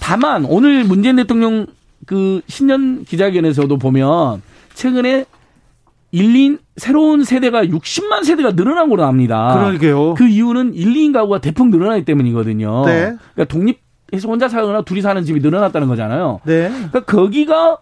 다만 0.00 0.44
오늘 0.44 0.84
문재인 0.84 1.16
대통령 1.16 1.66
그 2.06 2.40
신년 2.48 3.04
기자회견에서도 3.04 3.76
보면 3.78 4.42
최근에 4.74 5.24
1, 6.12 6.36
2 6.36 6.58
새로운 6.76 7.24
세대가 7.24 7.64
60만 7.64 8.24
세대가 8.24 8.52
늘어난 8.54 8.88
걸로 8.88 9.02
나옵니다. 9.02 9.54
그러게요. 9.54 10.14
그 10.14 10.28
이유는 10.28 10.74
1, 10.74 10.94
2인 10.94 11.12
가구가 11.12 11.40
대폭 11.40 11.70
늘어나기 11.70 12.04
때문이거든요. 12.04 12.84
네. 12.84 13.16
그러니까 13.34 13.44
독립해서 13.46 14.28
혼자 14.28 14.48
살거나 14.48 14.82
둘이 14.82 15.00
사는 15.00 15.22
집이 15.24 15.40
늘어났다는 15.40 15.88
거잖아요. 15.88 16.40
네. 16.44 16.68
그러니까 16.68 17.00
거기가 17.00 17.78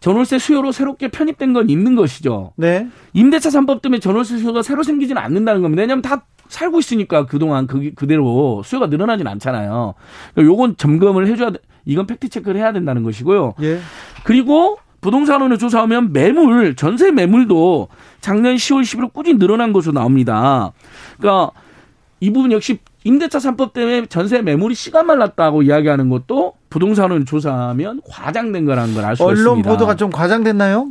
전월세 0.00 0.38
수요로 0.38 0.72
새롭게 0.72 1.08
편입된 1.08 1.52
건 1.52 1.70
있는 1.70 1.94
것이죠. 1.96 2.52
네. 2.56 2.88
임대차 3.12 3.50
3법 3.50 3.82
때문에 3.82 4.00
전월세 4.00 4.38
수요가 4.38 4.62
새로 4.62 4.82
생기지는 4.82 5.20
않는다는 5.20 5.62
겁니다. 5.62 5.82
왜냐하면 5.82 6.02
다 6.02 6.26
살고 6.48 6.78
있으니까 6.78 7.26
그동안 7.26 7.66
그, 7.66 7.92
그대로 7.94 8.62
수요가 8.64 8.86
늘어나진 8.86 9.26
않잖아요. 9.26 9.94
그러니까 10.34 10.52
요건 10.52 10.76
점검을 10.76 11.26
해줘야 11.26 11.50
돼. 11.50 11.58
이건 11.84 12.06
팩트 12.06 12.28
체크를 12.28 12.60
해야 12.60 12.72
된다는 12.72 13.02
것이고요. 13.02 13.54
예. 13.62 13.80
그리고 14.24 14.78
부동산원을 15.04 15.58
조사하면 15.58 16.14
매물, 16.14 16.76
전세 16.76 17.10
매물도 17.10 17.88
작년 18.22 18.56
10월, 18.56 18.80
11월 18.80 19.12
꾸준히 19.12 19.38
늘어난 19.38 19.74
것으로 19.74 19.92
나옵니다. 19.92 20.72
그러니까 21.18 21.50
이 22.20 22.30
부분 22.32 22.52
역시 22.52 22.78
임대차 23.04 23.36
3법 23.38 23.74
때문에 23.74 24.06
전세 24.06 24.40
매물이 24.40 24.74
씨가 24.74 25.02
말랐다고 25.02 25.62
이야기하는 25.62 26.08
것도 26.08 26.54
부동산을 26.70 27.26
조사하면 27.26 28.00
과장된 28.08 28.64
거라는 28.64 28.94
걸 28.94 29.04
알 29.04 29.14
수 29.16 29.22
있습니다. 29.24 29.42
언론 29.50 29.60
보도가 29.62 29.96
좀 29.96 30.08
과장됐나요? 30.08 30.88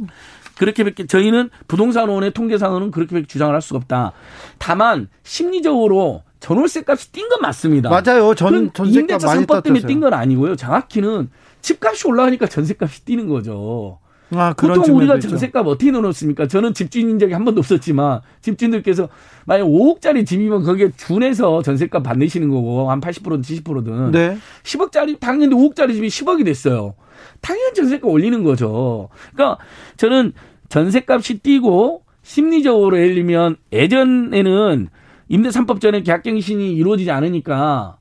그렇게밖에 0.59 1.07
저희는 1.07 1.49
부동산원의 1.67 2.33
통계상으로는 2.33 2.91
그렇게밖에 2.91 3.25
주장을 3.25 3.51
할 3.51 3.63
수가 3.63 3.77
없다. 3.79 4.11
다만 4.59 5.07
심리적으로 5.23 6.21
전월세 6.39 6.83
값이 6.87 7.11
뛴 7.13 7.27
건 7.29 7.41
맞습니다. 7.41 7.89
맞아요. 7.89 8.35
전 8.35 8.71
전세값 8.73 8.85
임대차 9.01 9.27
3법 9.27 9.63
때문에 9.63 9.81
뛴 9.87 9.99
건 10.01 10.13
아니고요. 10.13 10.55
정확히는 10.55 11.31
집값이 11.61 12.07
올라가니까 12.07 12.45
전세값이 12.45 13.05
뛰는 13.05 13.27
거죠. 13.27 13.97
아, 14.35 14.53
보통 14.53 14.95
우리가 14.97 15.19
전세값 15.19 15.67
어떻게 15.67 15.91
넣어놓습니까? 15.91 16.47
저는 16.47 16.73
집주인인 16.73 17.19
적이 17.19 17.33
한 17.33 17.45
번도 17.45 17.59
없었지만 17.59 18.21
집주인들께서 18.41 19.09
만약 19.45 19.65
5억짜리 19.65 20.25
집이면 20.25 20.63
거기에 20.63 20.91
준해서 20.95 21.61
전세값 21.61 22.03
받으시는 22.03 22.49
거고 22.49 22.89
한 22.91 23.01
80%든 23.01 23.41
70%든 23.41 24.11
네. 24.11 24.37
10억짜리 24.63 25.19
당연히 25.19 25.55
5억짜리 25.55 25.93
집이 25.93 26.07
10억이 26.07 26.45
됐어요. 26.45 26.95
당연히 27.41 27.73
전세값 27.73 28.05
올리는 28.05 28.43
거죠. 28.43 29.09
그러니까 29.33 29.63
저는 29.97 30.33
전세값이 30.69 31.39
뛰고 31.39 32.03
심리적으로 32.23 32.97
예를 32.97 33.15
들면 33.15 33.57
예전에는 33.71 34.87
임대 35.29 35.49
3법 35.49 35.81
전에 35.81 36.01
계약갱신이 36.03 36.73
이루어지지 36.73 37.11
않으니까 37.11 37.97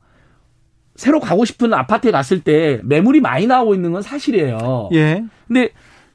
새로 0.95 1.21
가고 1.21 1.45
싶은 1.45 1.73
아파트에 1.73 2.11
갔을 2.11 2.41
때 2.41 2.81
매물이 2.85 3.21
많이 3.21 3.47
나오고 3.47 3.75
있는 3.75 3.93
건 3.93 4.03
사실이에요. 4.03 4.91
예. 4.93 5.25
근데 5.47 5.71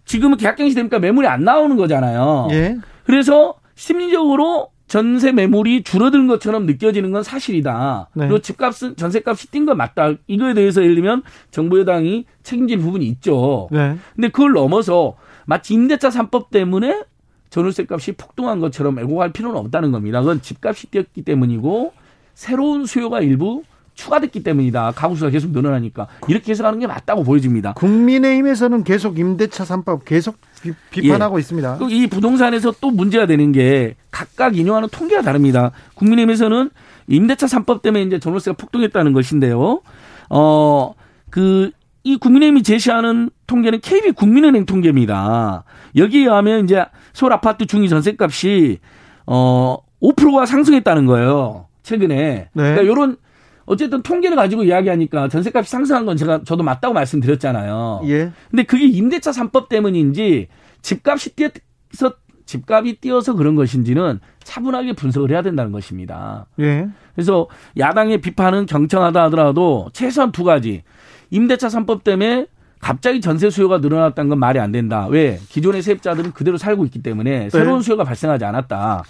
지금은 0.08 0.38
계약갱신 0.38 0.76
되니까 0.76 1.00
매물이 1.00 1.28
안 1.28 1.44
나오는 1.44 1.76
거잖아요. 1.78 2.48
예. 2.52 2.78
그래서 3.06 3.56
심리적으로 3.76 4.70
전세 4.88 5.34
매물이 5.34 5.84
줄어든 5.84 6.28
것처럼 6.28 6.66
느껴지는 6.66 7.12
건 7.12 7.22
사실이다. 7.22 8.10
네. 8.14 8.28
그리고 8.28 8.40
집값은 8.40 8.96
전세값이 8.96 9.52
뛴 9.52 9.66
건 9.66 9.78
맞다. 9.78 10.14
이거에 10.28 10.54
대해서 10.54 10.82
예를 10.82 10.96
들면 10.96 11.24
정부 11.52 11.78
여당이 11.80 12.26
책임질 12.44 12.80
부분이 12.80 13.06
있죠. 13.08 13.68
네. 13.70 13.98
근데 14.16 14.30
그걸 14.30 14.54
넘어서 14.54 15.16
마치 15.46 15.74
임대차 15.74 16.10
3법 16.10 16.50
때문에 16.52 17.04
전월세 17.50 17.86
값이 17.90 18.14
폭등한 18.14 18.62
것처럼 18.62 18.98
애고갈 19.00 19.34
필요는 19.34 19.58
없다는 19.60 19.92
겁니다. 19.92 20.22
그건 20.22 20.42
집값이 20.42 20.88
뛰었기 20.88 21.24
때문이고 21.24 21.92
새로운 22.34 22.86
수요가 22.86 23.20
일부 23.20 23.64
추가됐기 23.98 24.44
때문이다. 24.44 24.94
가구 24.96 25.16
수가 25.16 25.32
계속 25.32 25.52
늘어나니까 25.52 26.08
이렇게 26.30 26.52
해석하는 26.52 26.80
게 26.80 26.88
맞다고 26.88 27.24
보여집니다. 27.24 27.74
국민의힘에서는 27.74 28.84
계속 28.84 29.20
임대차 29.20 29.66
3법 29.66 30.06
계속 30.06 30.38
비, 30.92 31.08
판하고 31.10 31.38
예. 31.38 31.40
있습니다. 31.42 31.80
이 31.90 32.08
부동산에서 32.08 32.74
또 32.80 32.92
문제가 32.92 33.26
되는 33.26 33.52
게 33.52 33.96
각각 34.12 34.56
인용하는 34.56 34.88
통계가 34.90 35.24
다릅니다. 35.24 35.72
국민의힘에서는 35.96 36.70
임대차 37.08 37.48
3법 37.48 37.82
때문에 37.82 38.04
이제 38.04 38.20
전월세가 38.20 38.56
폭등했다는 38.58 39.14
것인데요. 39.14 39.82
어, 40.30 40.94
그, 41.30 41.72
이 42.04 42.18
국민의힘이 42.18 42.64
제시하는 42.64 43.30
통계는 43.48 43.82
KB 43.82 44.12
국민은행 44.12 44.66
통계입니다. 44.66 45.64
여기에 45.96 46.22
의하면 46.22 46.64
이제 46.64 46.86
서울 47.14 47.34
아파트 47.34 47.66
중위 47.66 47.90
전세값이 47.90 48.80
어, 49.26 49.78
5%가 50.02 50.46
상승했다는 50.46 51.06
거예요. 51.06 51.66
최근에. 51.84 52.16
네. 52.16 52.50
그러니까 52.54 52.86
요런 52.86 53.18
어쨌든 53.68 54.02
통계를 54.02 54.36
가지고 54.36 54.64
이야기하니까 54.64 55.28
전세값이 55.28 55.70
상승한 55.70 56.06
건 56.06 56.18
제가 56.18 56.42
저도 56.46 56.64
맞다고 56.64 56.94
말씀드렸잖아요. 56.94 58.02
예. 58.06 58.32
근데 58.50 58.64
그게 58.64 58.88
임대차 58.88 59.32
3법 59.32 59.70
때문인지 59.70 60.48
집값이 60.82 61.36
뛰어서 61.36 62.16
집값이 62.46 62.96
뛰어서 63.02 63.36
그런 63.36 63.56
것인지는 63.56 64.22
차분하게 64.44 64.94
분석을 64.94 65.32
해야 65.32 65.42
된다는 65.42 65.74
것입니다. 65.74 66.46
예. 66.60 66.88
그래서 67.14 67.48
야당의 67.78 68.22
비판은 68.22 68.68
경청하다 68.68 69.24
하더라도 69.26 69.90
최소한 69.92 70.32
두 70.32 70.46
가지. 70.46 70.84
임대차 71.30 71.68
3법 71.68 72.06
때문에 72.06 72.48
갑자기 72.80 73.20
전세 73.20 73.50
수요가 73.50 73.80
늘어났다는 73.80 74.30
건 74.30 74.40
말이 74.40 74.60
안 74.60 74.72
된다. 74.72 75.08
왜? 75.08 75.40
기존의 75.50 75.82
세입자들은 75.82 76.32
그대로 76.32 76.58
살고 76.58 76.86
있기 76.86 77.04
때문에 77.04 77.40
네. 77.40 77.50
새로운 77.50 77.82
수요가 77.82 78.06
발생하지 78.06 78.46
않았다. 78.46 79.04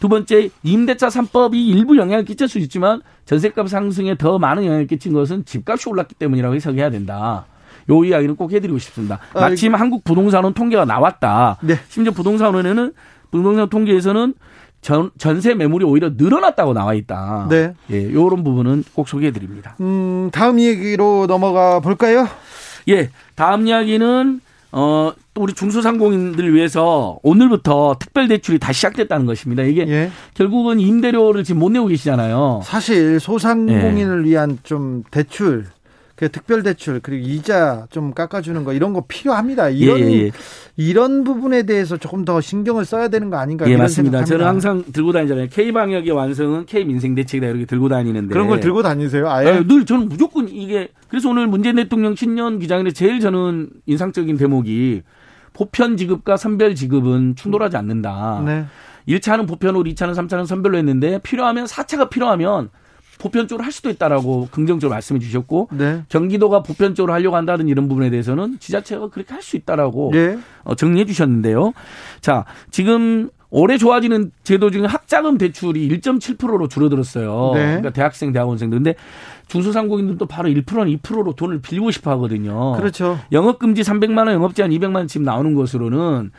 두 0.00 0.08
번째 0.08 0.50
임대차 0.62 1.08
3법이 1.08 1.54
일부 1.54 1.96
영향을 1.96 2.24
끼칠 2.24 2.48
수 2.48 2.58
있지만 2.58 3.02
전세값 3.24 3.68
상승에 3.68 4.16
더 4.16 4.38
많은 4.38 4.64
영향을 4.64 4.86
끼친 4.86 5.12
것은 5.12 5.44
집값이 5.44 5.88
올랐기 5.88 6.14
때문이라고 6.14 6.54
해석해야 6.54 6.90
된다. 6.90 7.46
요 7.90 8.04
이야기는 8.04 8.36
꼭 8.36 8.52
해드리고 8.52 8.78
싶습니다. 8.78 9.18
아, 9.34 9.40
마침 9.40 9.74
아, 9.74 9.78
한국 9.78 10.04
부동산원 10.04 10.54
통계가 10.54 10.84
나왔다. 10.84 11.58
네. 11.62 11.78
심지어 11.88 12.12
부동산원에는 12.12 12.92
부동산 13.30 13.68
통계에서는 13.68 14.34
전, 14.80 15.10
전세 15.18 15.54
매물이 15.54 15.84
오히려 15.84 16.10
늘어났다고 16.16 16.72
나와 16.72 16.94
있다. 16.94 17.48
네. 17.50 17.74
예, 17.90 18.12
요런 18.12 18.44
부분은 18.44 18.84
꼭 18.94 19.08
소개해 19.08 19.32
드립니다. 19.32 19.74
음, 19.80 20.30
다음 20.32 20.60
얘기로 20.60 21.26
넘어가 21.26 21.80
볼까요? 21.80 22.28
예, 22.88 23.10
다음 23.34 23.66
이야기는 23.66 24.40
어, 24.72 25.12
또 25.34 25.42
우리 25.42 25.54
중소상공인들을 25.54 26.54
위해서 26.54 27.18
오늘부터 27.22 27.96
특별 27.98 28.28
대출이 28.28 28.58
다시 28.58 28.78
시작됐다는 28.78 29.26
것입니다. 29.26 29.62
이게 29.62 29.86
예. 29.88 30.10
결국은 30.34 30.80
임대료를 30.80 31.44
지금 31.44 31.60
못 31.60 31.70
내고 31.70 31.86
계시잖아요. 31.86 32.60
사실 32.64 33.18
소상공인을 33.20 34.26
예. 34.26 34.30
위한 34.30 34.58
좀 34.62 35.04
대출 35.10 35.66
그 36.18 36.28
특별 36.30 36.64
대출 36.64 36.98
그리고 36.98 37.28
이자 37.28 37.86
좀 37.90 38.12
깎아주는 38.12 38.64
거 38.64 38.72
이런 38.72 38.92
거 38.92 39.04
필요합니다. 39.06 39.68
이런 39.68 40.00
예, 40.00 40.04
예, 40.04 40.12
예. 40.24 40.30
이런 40.76 41.22
부분에 41.22 41.62
대해서 41.62 41.96
조금 41.96 42.24
더 42.24 42.40
신경을 42.40 42.84
써야 42.84 43.06
되는 43.06 43.30
거 43.30 43.36
아닌가? 43.36 43.70
예, 43.70 43.76
맞습니다. 43.76 44.24
저는 44.24 44.44
항상 44.44 44.82
들고 44.92 45.12
다니잖아요. 45.12 45.46
K 45.48 45.70
방역의 45.70 46.10
완성은 46.10 46.66
K 46.66 46.84
민생 46.84 47.14
대책이다 47.14 47.46
이렇게 47.46 47.66
들고 47.66 47.88
다니는데 47.88 48.32
그런 48.32 48.48
걸 48.48 48.58
들고 48.58 48.82
다니세요? 48.82 49.30
아예 49.30 49.48
아, 49.48 49.62
늘 49.62 49.86
저는 49.86 50.08
무조건 50.08 50.48
이게 50.48 50.88
그래서 51.06 51.30
오늘 51.30 51.46
문재인 51.46 51.76
대통령 51.76 52.16
신년 52.16 52.58
기자회견에 52.58 52.90
제일 52.90 53.20
저는 53.20 53.70
인상적인 53.86 54.38
대목이 54.38 55.02
보편 55.52 55.96
지급과 55.96 56.36
선별 56.36 56.74
지급은 56.74 57.36
충돌하지 57.36 57.76
않는다. 57.76 58.42
네. 58.44 58.64
1차는 59.06 59.46
보편으로 59.46 59.84
2차는 59.84 60.14
3차는 60.16 60.46
선별로 60.46 60.78
했는데 60.78 61.20
필요하면 61.20 61.66
4차가 61.66 62.10
필요하면 62.10 62.70
보편적으로 63.18 63.64
할 63.64 63.72
수도 63.72 63.90
있다라고 63.90 64.48
긍정적으로 64.50 64.94
말씀해 64.94 65.18
주셨고 65.20 65.68
네. 65.72 66.04
경기도가 66.08 66.62
보편적으로 66.62 67.12
하려고 67.12 67.36
한다든 67.36 67.68
이런 67.68 67.88
부분에 67.88 68.10
대해서는 68.10 68.58
지자체가 68.60 69.08
그렇게 69.10 69.34
할 69.34 69.42
수 69.42 69.56
있다라고 69.56 70.10
네. 70.12 70.38
어, 70.64 70.74
정리해 70.74 71.04
주셨는데요. 71.06 71.72
자, 72.20 72.44
지금 72.70 73.30
올해 73.50 73.78
좋아지는 73.78 74.30
제도 74.42 74.70
중에 74.70 74.84
학자금 74.84 75.38
대출이 75.38 75.88
1.7%로 75.88 76.68
줄어들었어요. 76.68 77.52
네. 77.54 77.60
그러니까 77.66 77.90
대학생, 77.90 78.32
대학원생들. 78.32 78.78
근데 78.78 78.94
중소상공인들도 79.46 80.26
바로 80.26 80.50
1%는 80.50 80.86
2%로 80.98 81.32
돈을 81.32 81.60
빌리고 81.62 81.90
싶어 81.90 82.10
하거든요. 82.12 82.72
그렇죠. 82.76 83.18
영업금지 83.32 83.82
300만 83.82 84.18
원, 84.26 84.32
영업 84.34 84.54
제한 84.54 84.70
200만 84.70 84.96
원 84.96 85.06
지금 85.06 85.24
나오는 85.24 85.54
것으로는 85.54 86.30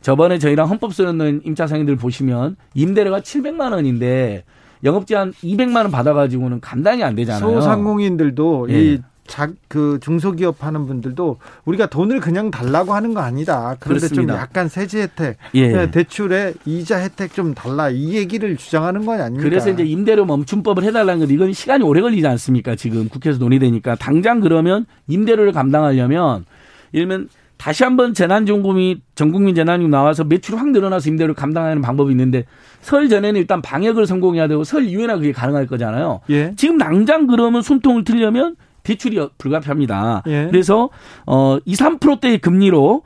저번에 0.00 0.38
저희랑 0.38 0.68
헌법 0.68 0.92
써놓는 0.92 1.42
임차 1.44 1.66
상인들 1.68 1.96
보시면 1.96 2.56
임대료가 2.74 3.20
700만 3.20 3.72
원인데 3.72 4.44
영업 4.84 5.06
제한 5.06 5.32
200만 5.42 5.76
원 5.76 5.90
받아가지고는 5.90 6.60
감당이 6.60 7.02
안 7.02 7.14
되잖아요. 7.14 7.54
소상공인들도 7.54 8.68
예. 8.70 8.82
이 8.82 9.02
자, 9.26 9.48
그 9.68 9.98
중소기업 10.00 10.64
하는 10.64 10.86
분들도 10.86 11.38
우리가 11.64 11.86
돈을 11.86 12.20
그냥 12.20 12.50
달라고 12.50 12.94
하는 12.94 13.12
거 13.12 13.20
아니다. 13.20 13.76
그런데 13.80 14.06
그렇습니다. 14.06 14.34
좀 14.34 14.40
약간 14.40 14.68
세제 14.68 15.02
혜택, 15.02 15.36
예. 15.54 15.68
네, 15.68 15.90
대출에 15.90 16.54
이자 16.64 16.98
혜택 16.98 17.34
좀 17.34 17.52
달라. 17.52 17.90
이 17.90 18.14
얘기를 18.14 18.56
주장하는 18.56 19.04
건 19.04 19.20
아닙니까? 19.20 19.42
그래서 19.42 19.70
이제 19.70 19.84
임대료 19.84 20.24
멈춤법을 20.24 20.84
해달라는 20.84 21.26
건 21.26 21.30
이건 21.30 21.52
시간이 21.52 21.82
오래 21.82 22.00
걸리지 22.00 22.26
않습니까? 22.26 22.76
지금 22.76 23.08
국회에서 23.08 23.38
논의되니까 23.40 23.96
당장 23.96 24.40
그러면 24.40 24.86
임대료를 25.08 25.52
감당하려면 25.52 26.44
일면 26.92 27.28
다시 27.56 27.84
한번 27.84 28.14
재난지원금이 28.14 29.00
전국민 29.14 29.54
재난금 29.54 29.90
나와서 29.90 30.24
매출이 30.24 30.56
확 30.56 30.70
늘어나서 30.70 31.08
임대료를 31.10 31.34
감당하는 31.34 31.82
방법이 31.82 32.10
있는데 32.12 32.44
설 32.80 33.08
전에는 33.08 33.40
일단 33.40 33.62
방역을 33.62 34.06
성공해야 34.06 34.46
되고 34.48 34.62
설 34.64 34.84
이후에나 34.84 35.16
그게 35.16 35.32
가능할 35.32 35.66
거잖아요. 35.66 36.20
예. 36.30 36.52
지금 36.56 36.78
당장 36.78 37.26
그러면 37.26 37.62
숨통을 37.62 38.04
틀려면 38.04 38.56
대출이 38.82 39.18
불가피합니다. 39.38 40.22
예. 40.26 40.48
그래서 40.50 40.90
어 41.26 41.58
2, 41.64 41.74
3%대의 41.74 42.38
금리로 42.38 43.02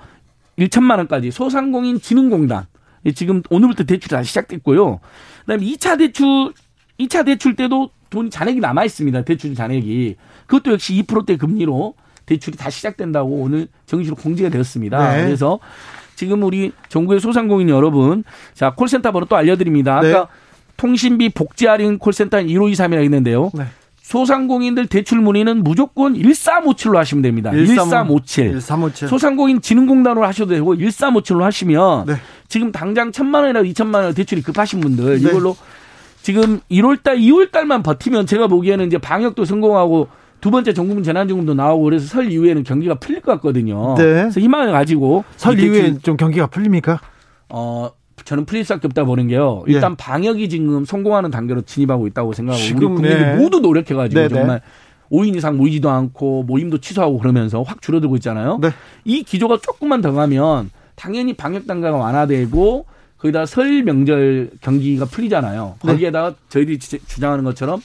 1천만 0.59 0.99
원까지 0.99 1.31
소상공인 1.31 2.01
진흥공단 2.01 2.67
지금 3.15 3.43
오늘부터 3.49 3.85
대출이 3.85 4.11
다시 4.11 4.29
시작됐고요. 4.29 5.01
그다음에 5.43 5.65
2차 5.65 5.97
대출 5.99 6.53
2차 6.99 7.25
대출 7.25 7.57
때도 7.57 7.91
돈 8.11 8.29
잔액이 8.29 8.61
남아 8.61 8.85
있습니다. 8.85 9.23
대출 9.23 9.55
잔액이 9.55 10.17
그것도 10.47 10.73
역시 10.73 11.03
2%대 11.03 11.37
금리로 11.37 11.95
대출이 12.31 12.57
다시 12.57 12.77
시작된다고 12.77 13.29
오늘 13.29 13.67
정식으로 13.87 14.15
공지가 14.15 14.49
되었습니다. 14.49 15.17
네. 15.17 15.25
그래서 15.25 15.59
지금 16.15 16.45
우리 16.45 16.71
전국의 16.89 17.19
소상공인 17.19 17.69
여러분, 17.71 18.23
자 18.55 18.73
콜센터 18.75 19.11
번호 19.11 19.27
또 19.27 19.37
알려드립니다. 19.37 20.01
네. 20.01 20.15
아까 20.15 20.29
통신비 20.77 21.31
복지 21.31 21.67
할인 21.67 21.99
콜센터 21.99 22.39
1523이라 22.39 23.03
있는데요. 23.05 23.51
네. 23.53 23.65
소상공인들 24.03 24.87
대출 24.87 25.21
문의는 25.21 25.63
무조건 25.63 26.15
1357로 26.15 26.97
하시면 26.97 27.23
됩니다. 27.23 27.51
1357. 27.51 28.61
1357. 28.61 29.09
소상공인 29.09 29.61
진흥공단으로 29.61 30.25
하셔도 30.25 30.55
되고 30.55 30.75
1357로 30.75 31.41
하시면 31.41 32.07
네. 32.07 32.15
지금 32.49 32.73
당장 32.73 33.13
천만 33.13 33.43
원이나 33.43 33.61
이천만 33.61 34.05
원 34.05 34.15
대출이 34.15 34.43
급하신 34.43 34.81
분들 34.81 35.21
네. 35.21 35.29
이걸로 35.29 35.57
지금 36.23 36.61
1월 36.71 37.03
달, 37.03 37.19
2월 37.19 37.51
달만 37.51 37.83
버티면 37.83 38.27
제가 38.27 38.47
보기에는 38.47 38.87
이제 38.87 38.99
방역도 38.99 39.45
성공하고 39.45 40.09
두 40.41 40.51
번째 40.51 40.73
전국민 40.73 41.05
재난지원금도 41.05 41.55
나오고 41.55 41.85
그래서 41.85 42.07
설 42.07 42.31
이후에는 42.31 42.65
경기가 42.65 42.95
풀릴 42.95 43.21
것 43.21 43.33
같거든요. 43.33 43.95
네. 43.97 44.05
그래서 44.05 44.41
희망을 44.41 44.73
가지고 44.73 45.25
설 45.37 45.59
이후에 45.59 45.99
좀 45.99 46.17
경기가 46.17 46.47
풀립니까? 46.47 47.01
어 47.49 47.91
저는 48.25 48.45
풀릴 48.45 48.65
수밖에 48.65 48.87
없다 48.87 49.05
보는 49.05 49.29
게요. 49.29 49.65
예. 49.69 49.73
일단 49.73 49.93
예. 49.93 49.97
방역이 49.97 50.49
지금 50.49 50.85
성공하는 50.85 51.31
단계로 51.31 51.63
진입하고 51.63 52.07
있다고 52.07 52.33
생각하고 52.33 52.63
지금, 52.63 52.79
우리 52.79 52.87
국민들 52.87 53.21
네. 53.21 53.37
모두 53.37 53.61
노력해가지고 53.61 54.21
네, 54.21 54.29
네. 54.29 54.35
정말 54.35 54.61
5인 55.11 55.37
이상 55.37 55.57
모이지도 55.57 55.91
않고 55.91 56.45
모임도 56.45 56.79
취소하고 56.79 57.19
그러면서 57.19 57.63
확 57.63 57.83
줄어들고 57.83 58.17
있잖아요. 58.17 58.59
네. 58.61 58.71
이 59.05 59.23
기조가 59.23 59.59
조금만 59.63 60.01
더 60.01 60.13
가면 60.13 60.71
당연히 60.95 61.33
방역 61.33 61.67
단계가 61.67 61.97
완화되고 61.97 62.87
거기다 63.19 63.47
설 63.47 63.83
명절 63.83 64.51
경기가 64.61 65.05
풀리잖아요. 65.05 65.77
네. 65.83 65.93
거기에다가 65.93 66.35
저희들이 66.49 66.79
주장하는 66.79 67.45
것처럼 67.45 67.81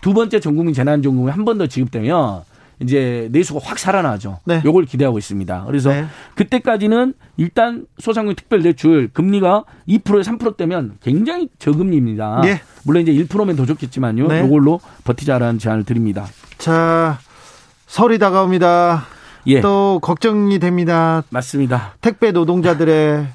두 0.00 0.14
번째 0.14 0.40
전국민 0.40 0.74
재난지원금이 0.74 1.30
한 1.30 1.44
번 1.44 1.58
더 1.58 1.66
지급되면 1.66 2.42
이제 2.80 3.28
내수가 3.32 3.58
확 3.62 3.78
살아나죠. 3.78 4.38
네. 4.44 4.62
요걸 4.64 4.84
기대하고 4.84 5.18
있습니다. 5.18 5.64
그래서 5.66 5.90
네. 5.90 6.06
그때까지는 6.36 7.14
일단 7.36 7.86
소상공인 7.98 8.36
특별 8.36 8.62
대출 8.62 9.08
금리가 9.12 9.64
2%에 9.88 10.20
3%대면 10.22 10.96
굉장히 11.02 11.48
저금리입니다. 11.58 12.40
네. 12.42 12.60
물론 12.84 13.02
이제 13.02 13.12
1%면 13.12 13.56
더 13.56 13.66
좋겠지만요. 13.66 14.28
네. 14.28 14.40
요걸로 14.42 14.80
버티자라는 15.02 15.58
제안을 15.58 15.82
드립니다. 15.84 16.26
자, 16.58 17.18
설이 17.88 18.18
다가옵니다. 18.20 19.06
예. 19.48 19.60
또 19.60 19.98
걱정이 20.00 20.60
됩니다. 20.60 21.24
맞습니다. 21.30 21.94
택배 22.00 22.30
노동자들의 22.30 23.26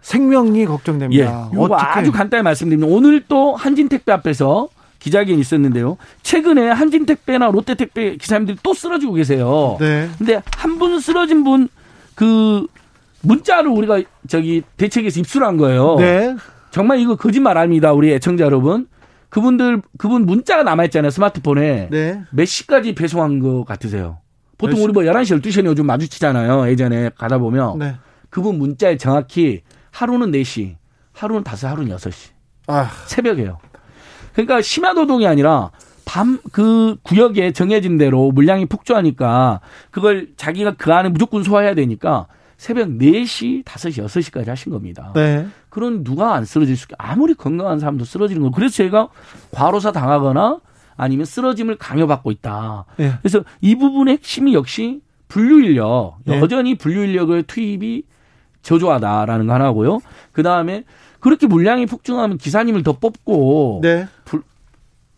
생명이 0.00 0.64
걱정됩니다. 0.66 1.48
예, 1.52 1.54
이거 1.54 1.76
아주 1.78 2.10
간단히 2.10 2.42
말씀드리면 2.42 2.90
오늘 2.90 3.22
또 3.28 3.54
한진택배 3.54 4.10
앞에서 4.10 4.68
기자회견이 5.02 5.40
있었는데요. 5.40 5.96
최근에 6.22 6.68
한진택배나 6.70 7.46
롯데택배 7.50 8.16
기사님들이 8.16 8.56
또 8.62 8.72
쓰러지고 8.74 9.14
계세요. 9.14 9.76
네. 9.80 10.08
근데 10.18 10.40
한 10.56 10.78
분 10.78 10.98
쓰러진 11.00 11.44
분 11.44 11.68
그 12.14 12.66
문자를 13.22 13.70
우리가 13.70 14.02
저기 14.28 14.62
대책에서 14.76 15.20
입수한 15.20 15.56
거예요. 15.56 15.96
네. 15.98 16.36
정말 16.70 16.98
이거 16.98 17.16
거짓말 17.16 17.56
아닙니다. 17.56 17.92
우리 17.92 18.12
애청자 18.12 18.44
여러분. 18.44 18.86
그분들 19.30 19.80
그분 19.96 20.26
문자가 20.26 20.62
남아 20.62 20.84
있잖아요. 20.86 21.10
스마트폰에. 21.10 21.88
네. 21.90 22.20
몇 22.30 22.44
시까지 22.44 22.94
배송한 22.94 23.38
것 23.40 23.64
같으세요? 23.64 24.18
보통 24.58 24.82
우리 24.84 24.92
뭐 24.92 25.02
11시, 25.04 25.40
12시에 25.40 25.64
요즘 25.64 25.86
마주치잖아요. 25.86 26.68
예전에 26.68 27.10
가다 27.16 27.38
보면. 27.38 27.78
네. 27.78 27.94
그분 28.28 28.58
문자에 28.58 28.96
정확히 28.98 29.62
하루는 29.90 30.30
4시, 30.32 30.74
하루는 31.12 31.44
5시, 31.44 31.66
하루는 31.66 31.96
6시. 31.96 32.30
아. 32.66 32.90
새벽에요. 33.06 33.58
그러니까 34.32 34.62
심야 34.62 34.92
노동이 34.92 35.26
아니라 35.26 35.70
밤 36.04 36.38
그 36.52 36.96
구역에 37.02 37.52
정해진 37.52 37.96
대로 37.96 38.30
물량이 38.32 38.66
폭주하니까 38.66 39.60
그걸 39.90 40.28
자기가 40.36 40.74
그 40.76 40.92
안에 40.92 41.08
무조건 41.08 41.42
소화해야 41.42 41.74
되니까 41.74 42.26
새벽 42.56 42.88
4시, 42.88 43.64
5시, 43.64 44.04
6시까지 44.04 44.46
하신 44.46 44.70
겁니다. 44.72 45.12
네. 45.14 45.46
그런 45.68 46.04
누가 46.04 46.34
안 46.34 46.44
쓰러질 46.44 46.76
수, 46.76 46.86
아무리 46.98 47.34
건강한 47.34 47.80
사람도 47.80 48.04
쓰러지는 48.04 48.42
거예요. 48.42 48.52
그래서 48.52 48.74
제가 48.76 49.08
과로사 49.50 49.90
당하거나 49.90 50.60
아니면 50.96 51.24
쓰러짐을 51.24 51.76
강요받고 51.76 52.30
있다. 52.30 52.84
네. 52.98 53.12
그래서 53.20 53.42
이 53.60 53.74
부분의 53.74 54.14
핵심이 54.14 54.54
역시 54.54 55.00
분류 55.26 55.64
인력, 55.64 56.16
네. 56.24 56.38
여전히 56.38 56.76
분류 56.76 57.04
인력의 57.04 57.44
투입이 57.44 58.04
저조하다라는 58.62 59.46
거 59.46 59.54
하나고요. 59.54 60.00
그 60.30 60.42
다음에 60.42 60.84
그렇게 61.18 61.46
물량이 61.46 61.86
폭증하면 61.86 62.36
기사님을 62.36 62.82
더 62.82 62.92
뽑고 62.92 63.80
네. 63.82 64.06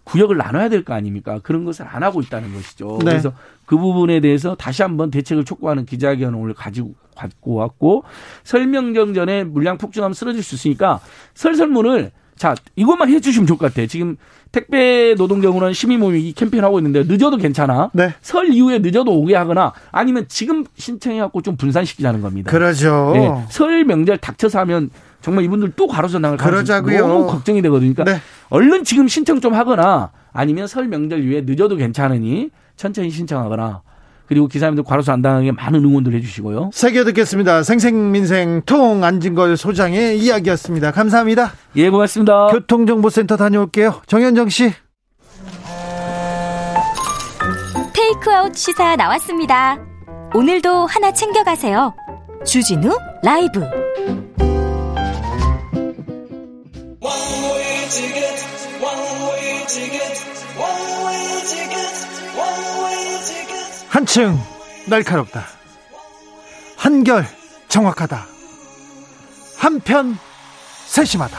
불, 0.04 0.12
구역을 0.12 0.36
나눠야 0.36 0.68
될 0.68 0.84
거 0.84 0.94
아닙니까? 0.94 1.40
그런 1.42 1.64
것을 1.64 1.86
안 1.88 2.02
하고 2.02 2.20
있다는 2.20 2.52
것이죠. 2.54 2.98
네. 3.00 3.10
그래서 3.10 3.32
그 3.66 3.76
부분에 3.78 4.20
대해서 4.20 4.54
다시 4.54 4.82
한번 4.82 5.10
대책을 5.10 5.44
촉구하는 5.44 5.86
기자회견을 5.86 6.38
오늘 6.38 6.54
가지고 6.54 6.94
갖고 7.16 7.54
왔고 7.54 8.04
설명정 8.42 9.14
전에 9.14 9.44
물량 9.44 9.78
폭증하면 9.78 10.14
쓰러질 10.14 10.42
수 10.42 10.54
있으니까 10.56 11.00
설설문을 11.34 12.10
자 12.36 12.54
이것만 12.76 13.08
해주시면 13.10 13.46
좋을 13.46 13.58
것 13.58 13.68
같아요. 13.68 13.86
지금 13.86 14.16
택배 14.50 15.14
노동경우는 15.16 15.72
시민 15.72 16.00
모임이 16.00 16.28
이 16.28 16.32
캠페인 16.32 16.64
하고 16.64 16.78
있는데 16.78 17.04
늦어도 17.04 17.36
괜찮아. 17.36 17.90
네. 17.92 18.12
설 18.20 18.52
이후에 18.52 18.80
늦어도 18.80 19.12
오게 19.12 19.34
하거나 19.36 19.72
아니면 19.92 20.26
지금 20.28 20.64
신청해갖고 20.76 21.42
좀 21.42 21.56
분산시키자는 21.56 22.20
겁니다. 22.20 22.50
그러죠. 22.50 23.12
네. 23.14 23.46
설 23.50 23.84
명절 23.84 24.18
닥쳐서 24.18 24.58
하면 24.60 24.90
정말 25.24 25.42
이분들 25.44 25.72
또 25.74 25.86
가로서 25.86 26.18
나갈 26.18 26.36
가능성이 26.36 26.98
너무 26.98 27.26
걱정이 27.26 27.62
되거든요. 27.62 27.94
그러니까 27.94 28.04
네. 28.04 28.20
얼른 28.50 28.84
지금 28.84 29.08
신청 29.08 29.40
좀 29.40 29.54
하거나 29.54 30.10
아니면 30.34 30.66
설 30.66 30.86
명절 30.86 31.24
이후에 31.24 31.40
늦어도 31.46 31.76
괜찮으니 31.76 32.50
천천히 32.76 33.08
신청하거나 33.08 33.80
그리고 34.26 34.48
기사님들 34.48 34.84
과로사 34.84 35.14
안 35.14 35.22
당하게 35.22 35.52
많은 35.52 35.82
응원들 35.82 36.12
해주시고요. 36.12 36.72
세계 36.74 37.04
듣겠습니다. 37.04 37.62
생생민생 37.62 38.60
통 38.66 39.02
안진걸 39.02 39.56
소장의 39.56 40.18
이야기였습니다. 40.18 40.90
감사합니다. 40.90 41.52
예, 41.76 41.88
고맙습니다. 41.88 42.48
교통정보센터 42.48 43.38
다녀올게요. 43.38 44.02
정현정 44.06 44.50
씨. 44.50 44.74
테이크아웃 47.94 48.54
시사 48.54 48.96
나왔습니다. 48.96 49.78
오늘도 50.34 50.84
하나 50.84 51.10
챙겨가세요. 51.12 51.94
주진우 52.44 52.94
라이브. 53.22 53.62
한층 63.88 64.38
날카롭다. 64.86 65.46
한결 66.76 67.26
정확하다. 67.68 68.26
한편 69.58 70.18
세심하다. 70.86 71.38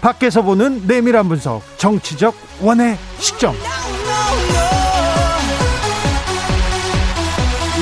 밖에서 0.00 0.42
보는 0.42 0.86
내밀한 0.86 1.28
분석, 1.28 1.62
정치적 1.78 2.34
원의 2.60 2.98
시점. 3.18 3.54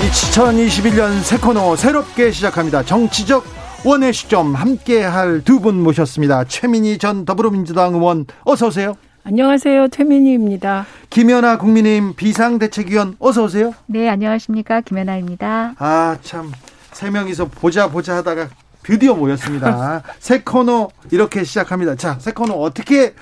2021년 0.01 1.23
새 1.23 1.37
코너 1.39 1.75
새롭게 1.77 2.31
시작합니다. 2.31 2.85
정치적 2.85 3.62
원의 3.85 4.13
시점 4.13 4.55
함께 4.55 5.03
할 5.03 5.43
두 5.45 5.59
분 5.61 5.83
모셨습니다. 5.83 6.45
최민희 6.45 6.99
전 6.99 7.25
더불어민주당 7.25 7.95
의원 7.95 8.27
어서 8.45 8.69
오세요. 8.69 8.95
안녕하세요. 9.25 9.89
최민희입니다. 9.89 10.87
김연아 11.11 11.59
국민의힘 11.59 12.15
비상대책위원 12.15 13.17
어서 13.19 13.45
오세요. 13.45 13.73
네, 13.87 14.09
안녕하십니까. 14.09 14.81
김연아입니다. 14.83 15.75
아, 15.79 16.17
참. 16.23 16.53
세 16.93 17.11
명이서 17.11 17.47
보자 17.47 17.89
보자 17.89 18.17
하다가 18.17 18.49
드디어 18.83 19.15
모였습니다. 19.15 20.03
새 20.19 20.41
코너 20.43 20.89
이렇게 21.11 21.45
시작합니다. 21.45 21.95
자, 21.97 22.19
새 22.21 22.33
코너 22.33 22.55
어떻게 22.55 23.15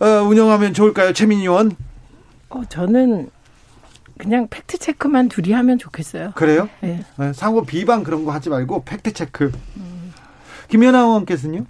어, 0.00 0.06
운영하면 0.26 0.74
좋을까요? 0.74 1.12
최민희 1.12 1.42
의원. 1.42 1.72
어, 2.50 2.62
저는 2.68 3.30
그냥 4.18 4.48
팩트 4.48 4.78
체크만 4.78 5.28
둘이 5.28 5.52
하면 5.52 5.78
좋겠어요. 5.78 6.32
그래요? 6.34 6.68
네. 6.80 7.04
네 7.18 7.32
상호 7.32 7.64
비방 7.64 8.02
그런 8.02 8.24
거 8.24 8.32
하지 8.32 8.48
말고 8.48 8.84
팩트 8.84 9.12
체크. 9.12 9.52
음. 9.76 10.12
김현아 10.68 11.00
의원께서는요? 11.00 11.64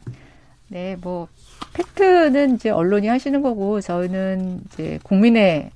네, 0.69 0.97
뭐 1.01 1.29
팩트는 1.75 2.57
이제 2.57 2.71
언론이 2.71 3.09
하시는 3.09 3.43
거고 3.43 3.81
저희는 3.81 4.63
이제 4.67 4.99
국민의 5.03 5.71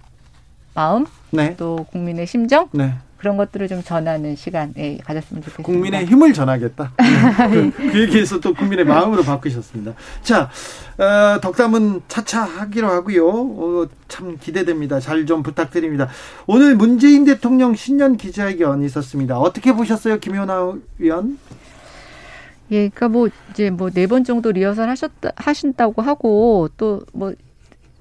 마음 0.75 1.07
네. 1.31 1.57
또 1.57 1.87
국민의 1.91 2.27
심정 2.27 2.69
네. 2.73 2.95
그런 3.21 3.37
것들을 3.37 3.69
좀 3.69 3.83
전하는 3.83 4.35
시간에 4.35 4.99
가졌으면 5.05 5.43
좋겠습니다. 5.43 5.63
국민의 5.71 6.07
힘을 6.07 6.33
전하겠다. 6.33 6.93
그, 7.53 7.71
그 7.71 8.01
얘기에서 8.01 8.41
또 8.41 8.55
국민의 8.55 8.87
마음으로 8.87 9.23
바꾸셨습니다. 9.23 9.93
자, 10.23 10.49
어, 10.99 11.39
덕담은 11.41 12.01
차차 12.09 12.43
하기로 12.43 12.89
하고요. 12.89 13.29
어, 13.29 13.87
참 14.09 14.39
기대됩니다. 14.41 15.01
잘 15.01 15.27
좀 15.27 15.43
부탁드립니다. 15.43 16.09
오늘 16.47 16.75
문재인 16.77 17.27
대통령 17.27 17.75
신년 17.75 18.17
기자회견 18.17 18.83
있었습니다. 18.85 19.39
어떻게 19.39 19.75
보셨어요, 19.75 20.19
김연아 20.19 20.73
의원? 20.99 21.39
예, 22.71 22.89
그러니까 22.89 23.09
뭐 23.09 23.29
이제 23.51 23.69
뭐 23.69 23.91
네 23.91 24.07
번 24.07 24.25
정도 24.25 24.51
리허설 24.51 24.89
하셨다 24.89 25.33
하신다고 25.37 26.01
하고 26.01 26.69
또뭐 26.79 27.35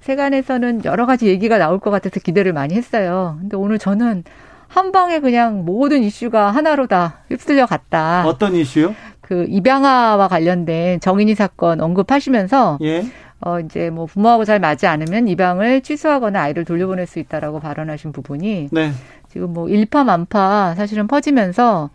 세간에서는 0.00 0.86
여러 0.86 1.04
가지 1.04 1.26
얘기가 1.26 1.58
나올 1.58 1.78
것 1.78 1.90
같아서 1.90 2.20
기대를 2.20 2.54
많이 2.54 2.74
했어요. 2.74 3.36
근데 3.40 3.56
오늘 3.58 3.78
저는 3.78 4.24
한 4.70 4.92
방에 4.92 5.18
그냥 5.18 5.64
모든 5.64 6.04
이슈가 6.04 6.52
하나로 6.52 6.86
다 6.86 7.18
휩쓸려 7.28 7.66
갔다. 7.66 8.24
어떤 8.24 8.54
이슈요? 8.54 8.94
그 9.20 9.44
입양아와 9.48 10.28
관련된 10.28 11.00
정인이 11.00 11.34
사건 11.34 11.80
언급하시면서 11.80 12.78
예. 12.82 13.04
어 13.40 13.58
이제 13.58 13.90
뭐 13.90 14.06
부모하고 14.06 14.44
잘 14.44 14.60
맞지 14.60 14.86
않으면 14.86 15.26
입양을 15.26 15.80
취소하거나 15.80 16.40
아이를 16.40 16.64
돌려보낼 16.64 17.08
수 17.08 17.18
있다라고 17.18 17.58
발언하신 17.58 18.12
부분이 18.12 18.68
네. 18.70 18.92
지금 19.28 19.52
뭐 19.52 19.68
일파만파 19.68 20.74
사실은 20.76 21.08
퍼지면서 21.08 21.90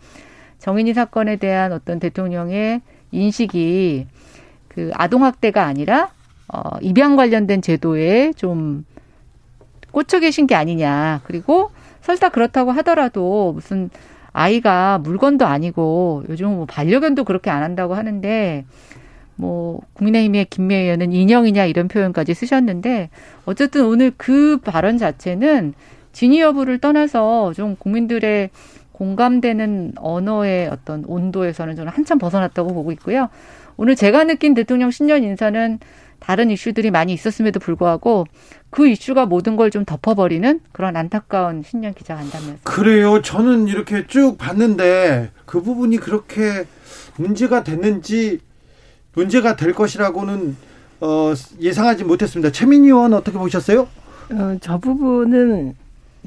정인이 0.58 0.92
사건에 0.92 1.36
대한 1.36 1.72
어떤 1.72 1.98
대통령의 1.98 2.82
인식이 3.10 4.06
그 4.68 4.90
아동 4.92 5.24
학대가 5.24 5.64
아니라 5.64 6.10
어, 6.52 6.76
입양 6.82 7.16
관련된 7.16 7.62
제도에 7.62 8.32
좀 8.36 8.84
꽂혀 9.92 10.20
계신 10.20 10.46
게 10.46 10.54
아니냐. 10.54 11.22
그리고 11.24 11.70
설사 12.06 12.28
그렇다고 12.28 12.70
하더라도 12.70 13.52
무슨 13.52 13.90
아이가 14.32 14.98
물건도 14.98 15.44
아니고 15.44 16.22
요즘 16.28 16.54
뭐 16.54 16.64
반려견도 16.64 17.24
그렇게 17.24 17.50
안 17.50 17.64
한다고 17.64 17.94
하는데 17.94 18.64
뭐 19.34 19.80
국민의힘의 19.94 20.44
김미애 20.44 20.82
의원은 20.82 21.10
인형이냐 21.10 21.64
이런 21.64 21.88
표현까지 21.88 22.32
쓰셨는데 22.32 23.10
어쨌든 23.44 23.86
오늘 23.86 24.12
그 24.16 24.58
발언 24.58 24.98
자체는 24.98 25.74
진위 26.12 26.40
여부를 26.40 26.78
떠나서 26.78 27.52
좀 27.54 27.74
국민들의 27.76 28.50
공감되는 28.92 29.94
언어의 29.96 30.68
어떤 30.68 31.04
온도에서는 31.06 31.74
저는 31.74 31.92
한참 31.92 32.18
벗어났다고 32.18 32.72
보고 32.72 32.92
있고요. 32.92 33.30
오늘 33.76 33.96
제가 33.96 34.22
느낀 34.24 34.54
대통령 34.54 34.92
신년 34.92 35.24
인사는 35.24 35.80
다른 36.18 36.50
이슈들이 36.50 36.90
많이 36.90 37.12
있었음에도 37.12 37.60
불구하고 37.60 38.26
그 38.70 38.88
이슈가 38.88 39.26
모든 39.26 39.56
걸 39.56 39.70
좀 39.70 39.84
덮어버리는 39.84 40.60
그런 40.72 40.96
안타까운 40.96 41.62
신년 41.62 41.92
기자 41.94 42.14
간담회였습니다. 42.14 42.62
그래요. 42.70 43.20
저는 43.22 43.68
이렇게 43.68 44.06
쭉 44.06 44.36
봤는데 44.38 45.30
그 45.44 45.60
부분이 45.62 45.98
그렇게 45.98 46.64
문제가 47.16 47.62
됐는지 47.64 48.40
문제가 49.14 49.56
될 49.56 49.72
것이라고는 49.72 50.56
어, 51.00 51.32
예상하지 51.60 52.04
못했습니다. 52.04 52.52
최민희 52.52 52.88
의원 52.88 53.12
어떻게 53.14 53.38
보셨어요? 53.38 53.88
어, 54.32 54.56
저 54.60 54.78
부분은 54.78 55.74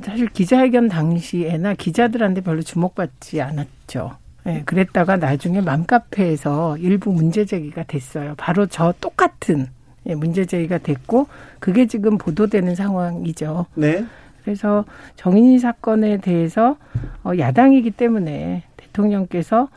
사실 0.03 0.27
기자회견 0.29 0.87
당시에나 0.89 1.73
기자들한테 1.73 2.41
별로 2.41 2.61
주목받지 2.61 3.41
않았죠. 3.41 4.17
네, 4.45 4.63
그랬다가 4.65 5.17
나중에 5.17 5.59
맘카페에서 5.61 6.77
일부 6.77 7.11
문제 7.11 7.45
제기가 7.45 7.83
됐어요. 7.83 8.35
바로 8.37 8.65
저 8.67 8.93
똑같은 9.01 9.67
예, 10.05 10.15
문제 10.15 10.45
제기가 10.45 10.77
됐고 10.79 11.27
그게 11.59 11.85
지금 11.87 12.17
보도되는 12.17 12.75
상황이죠. 12.75 13.65
네. 13.75 14.05
그래서 14.43 14.85
정인이 15.15 15.59
사건에 15.59 16.17
대해서 16.17 16.77
어, 17.23 17.31
야당이기 17.37 17.91
때문에 17.91 18.63
대통령께서 18.77 19.67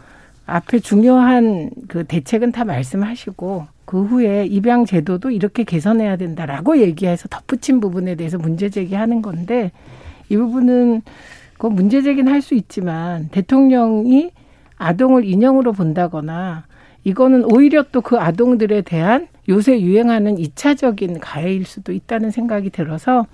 앞에 0.47 0.79
중요한 0.81 1.71
그 1.89 2.05
대책은 2.05 2.53
다 2.53 2.65
말씀하시고 2.65 3.67
그 3.85 4.03
후에 4.05 4.47
입양 4.47 4.85
제도도 4.87 5.31
이렇게 5.31 5.65
개선해야 5.65 6.17
된다라고 6.17 6.79
얘기해서 6.79 7.29
덧붙인 7.29 7.81
부분에 7.81 8.15
대해서 8.15 8.39
문제 8.39 8.69
제기하는 8.71 9.23
건데 9.23 9.73
이 10.29 10.37
부분은 10.37 11.03
그 11.59 11.67
문제 11.67 12.03
제기는 12.03 12.33
할 12.33 12.41
수 12.43 12.55
있지만 12.55 13.29
대통령이 13.31 14.31
아동을 14.79 15.25
인형으로 15.25 15.73
본다거나 15.73 16.65
이거는 17.05 17.45
오히려 17.53 17.85
또 17.93 18.01
그 18.01 18.19
아동들에 18.19 18.83
대한 18.83 19.29
요새 19.49 19.81
유행하는 19.81 20.39
이차적인 20.39 21.21
가해일 21.21 21.65
수도 21.65 21.93
있다는 21.93 22.31
생각이 22.31 22.71
들어서 22.71 23.27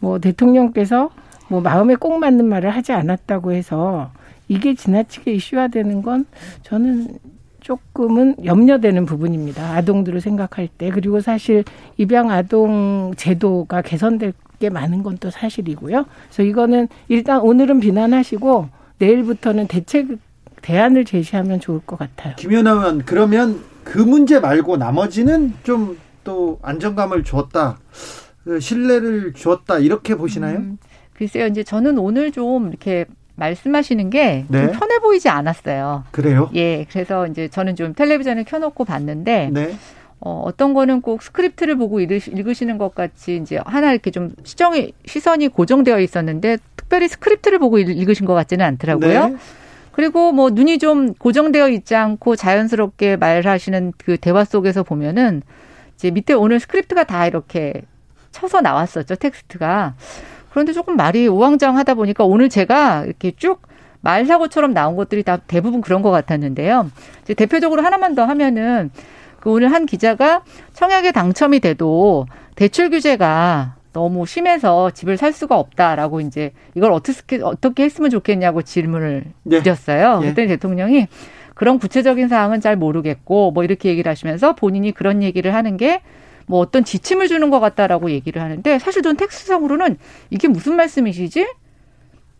뭐 0.00 0.18
대통령께서 0.18 1.10
뭐 1.48 1.60
마음에 1.60 1.94
꼭 1.94 2.18
맞는 2.18 2.44
말을 2.46 2.70
하지 2.70 2.92
않았다고 2.92 3.52
해서 3.52 4.10
이게 4.48 4.74
지나치게 4.74 5.32
이슈화되는 5.32 6.02
건 6.02 6.26
저는 6.62 7.18
조금은 7.60 8.36
염려되는 8.44 9.06
부분입니다. 9.06 9.74
아동들을 9.74 10.20
생각할 10.20 10.68
때 10.68 10.90
그리고 10.90 11.20
사실 11.20 11.64
입양 11.96 12.30
아동 12.30 13.12
제도가 13.16 13.82
개선될 13.82 14.32
게 14.60 14.70
많은 14.70 15.02
건 15.02 15.16
또 15.18 15.30
사실이고요. 15.30 16.06
그래서 16.28 16.42
이거는 16.42 16.88
일단 17.08 17.40
오늘은 17.40 17.80
비난하시고 17.80 18.68
내일부터는 18.98 19.66
대책 19.66 20.18
대안을 20.62 21.04
제시하면 21.04 21.60
좋을 21.60 21.80
것 21.80 21.98
같아요. 21.98 22.34
김현아 22.36 22.70
의원 22.70 22.98
그러면 23.04 23.60
그 23.86 23.98
문제 23.98 24.40
말고 24.40 24.76
나머지는 24.76 25.54
좀 25.62 25.96
또 26.26 26.58
안정감을 26.60 27.22
주었다. 27.22 27.78
그 28.44 28.60
신뢰를 28.60 29.32
주었다 29.32 29.78
이렇게 29.78 30.16
보시나요? 30.16 30.58
음, 30.58 30.78
글쎄요. 31.14 31.46
이제 31.46 31.62
저는 31.62 31.98
오늘 31.98 32.32
좀 32.32 32.68
이렇게 32.68 33.06
말씀하시는 33.36 34.10
게좀 34.10 34.46
네. 34.50 34.70
편해 34.72 34.98
보이지 34.98 35.28
않았어요. 35.28 36.04
그래요? 36.10 36.50
예. 36.54 36.84
그래서 36.90 37.26
이제 37.28 37.48
저는 37.48 37.76
좀 37.76 37.94
텔레비전을 37.94 38.44
켜놓고 38.44 38.84
봤는데 38.84 39.50
네. 39.52 39.76
어, 40.18 40.42
어떤 40.44 40.74
거는 40.74 41.00
꼭 41.00 41.22
스크립트를 41.22 41.76
보고 41.76 42.00
읽으시는 42.00 42.78
것 42.78 42.94
같이 42.94 43.36
이제 43.36 43.60
하나 43.64 43.92
이렇게 43.92 44.10
좀 44.10 44.32
시정이 44.42 44.92
시선이 45.04 45.48
고정되어 45.48 46.00
있었는데 46.00 46.58
특별히 46.76 47.08
스크립트를 47.08 47.58
보고 47.58 47.78
읽으신 47.78 48.26
것 48.26 48.34
같지는 48.34 48.64
않더라고요. 48.64 49.28
네. 49.28 49.36
그리고 49.96 50.30
뭐 50.30 50.50
눈이 50.50 50.78
좀 50.78 51.14
고정되어 51.14 51.70
있지 51.70 51.94
않고 51.94 52.36
자연스럽게 52.36 53.16
말하시는 53.16 53.94
그 53.96 54.18
대화 54.18 54.44
속에서 54.44 54.82
보면은 54.82 55.40
이제 55.94 56.10
밑에 56.10 56.34
오늘 56.34 56.60
스크립트가 56.60 57.04
다 57.04 57.26
이렇게 57.26 57.80
쳐서 58.30 58.60
나왔었죠 58.60 59.14
텍스트가. 59.14 59.94
그런데 60.50 60.74
조금 60.74 60.96
말이 60.96 61.26
장황하다 61.28 61.94
보니까 61.94 62.24
오늘 62.24 62.50
제가 62.50 63.06
이렇게 63.06 63.30
쭉 63.30 63.62
말사고처럼 64.02 64.74
나온 64.74 64.96
것들이 64.96 65.22
다 65.22 65.38
대부분 65.38 65.80
그런 65.80 66.02
것 66.02 66.10
같았는데요. 66.10 66.90
이제 67.22 67.32
대표적으로 67.32 67.80
하나만 67.80 68.14
더 68.14 68.26
하면은 68.26 68.90
그 69.40 69.50
오늘 69.50 69.72
한 69.72 69.86
기자가 69.86 70.42
청약에 70.74 71.12
당첨이 71.12 71.60
돼도 71.60 72.26
대출 72.54 72.90
규제가 72.90 73.75
너무 73.96 74.26
심해서 74.26 74.90
집을 74.90 75.16
살 75.16 75.32
수가 75.32 75.58
없다라고 75.58 76.20
이제 76.20 76.52
이걸 76.74 76.92
어떻게 76.92 77.40
어떻게 77.42 77.84
했으면 77.84 78.10
좋겠냐고 78.10 78.62
질문을 78.62 79.24
네. 79.42 79.62
드렸어요. 79.62 80.18
네. 80.18 80.26
그랬더니 80.26 80.48
대통령이 80.48 81.06
그런 81.54 81.78
구체적인 81.78 82.28
사항은 82.28 82.60
잘 82.60 82.76
모르겠고 82.76 83.52
뭐 83.52 83.64
이렇게 83.64 83.88
얘기를 83.88 84.10
하시면서 84.10 84.54
본인이 84.54 84.92
그런 84.92 85.22
얘기를 85.22 85.54
하는 85.54 85.76
게 85.76 86.02
뭐 86.46 86.60
어떤 86.60 86.84
지침을 86.84 87.28
주는 87.28 87.50
것 87.50 87.60
같다라고 87.60 88.10
얘기를 88.10 88.40
하는데 88.40 88.78
사실 88.78 89.02
전 89.02 89.16
텍스트상으로는 89.16 89.98
이게 90.30 90.48
무슨 90.48 90.76
말씀이시지? 90.76 91.46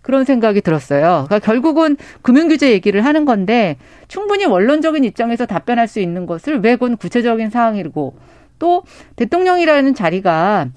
그런 0.01 0.25
생각이 0.25 0.61
들었어요. 0.61 1.25
그러니까 1.27 1.41
결국은 1.41 1.97
금융규제 2.23 2.71
얘기를 2.71 3.05
하는 3.05 3.25
건데 3.25 3.77
충분히 4.07 4.45
원론적인 4.45 5.03
입장에서 5.03 5.47
답변할 5.47 5.89
수 5.89 5.99
있는 5.99 6.27
것을 6.27 6.61
왜 6.61 6.77
그건 6.77 6.97
구체적인 6.97 7.51
사항이고 7.51 8.17
또 8.61 8.85
대통령이라는 9.17 9.95
자리가 9.95 10.69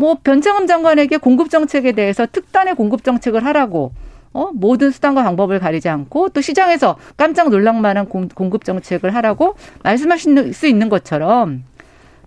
뭐 0.00 0.16
변창흠 0.24 0.66
장관에게 0.66 1.18
공급 1.18 1.50
정책에 1.50 1.92
대해서 1.92 2.24
특단의 2.24 2.74
공급 2.74 3.04
정책을 3.04 3.44
하라고 3.44 3.92
어 4.32 4.50
모든 4.54 4.90
수단과 4.90 5.22
방법을 5.22 5.58
가리지 5.58 5.90
않고 5.90 6.30
또 6.30 6.40
시장에서 6.40 6.96
깜짝 7.18 7.50
놀랄만한 7.50 8.06
공급 8.06 8.64
정책을 8.64 9.14
하라고 9.16 9.56
말씀하실 9.82 10.54
수 10.54 10.66
있는 10.66 10.88
것처럼 10.88 11.64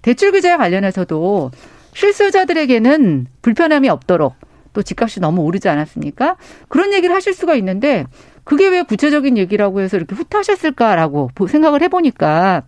대출 0.03 0.31
규제와 0.31 0.57
관련해서도 0.57 1.49
실수요자들에게는 1.95 3.25
불편함이 3.41 3.89
없도록 3.89 4.35
또 4.73 4.83
집값이 4.83 5.19
너무 5.19 5.41
오르지 5.41 5.67
않았습니까? 5.67 6.35
그런 6.67 6.93
얘기를 6.93 7.15
하실 7.15 7.33
수가 7.33 7.55
있는데 7.55 8.05
그게 8.43 8.67
왜 8.67 8.83
구체적인 8.83 9.35
얘기라고 9.39 9.81
해서 9.81 9.97
이렇게 9.97 10.13
후퇴하셨을까라고 10.13 11.31
생각을 11.49 11.81
해보니까 11.81 12.63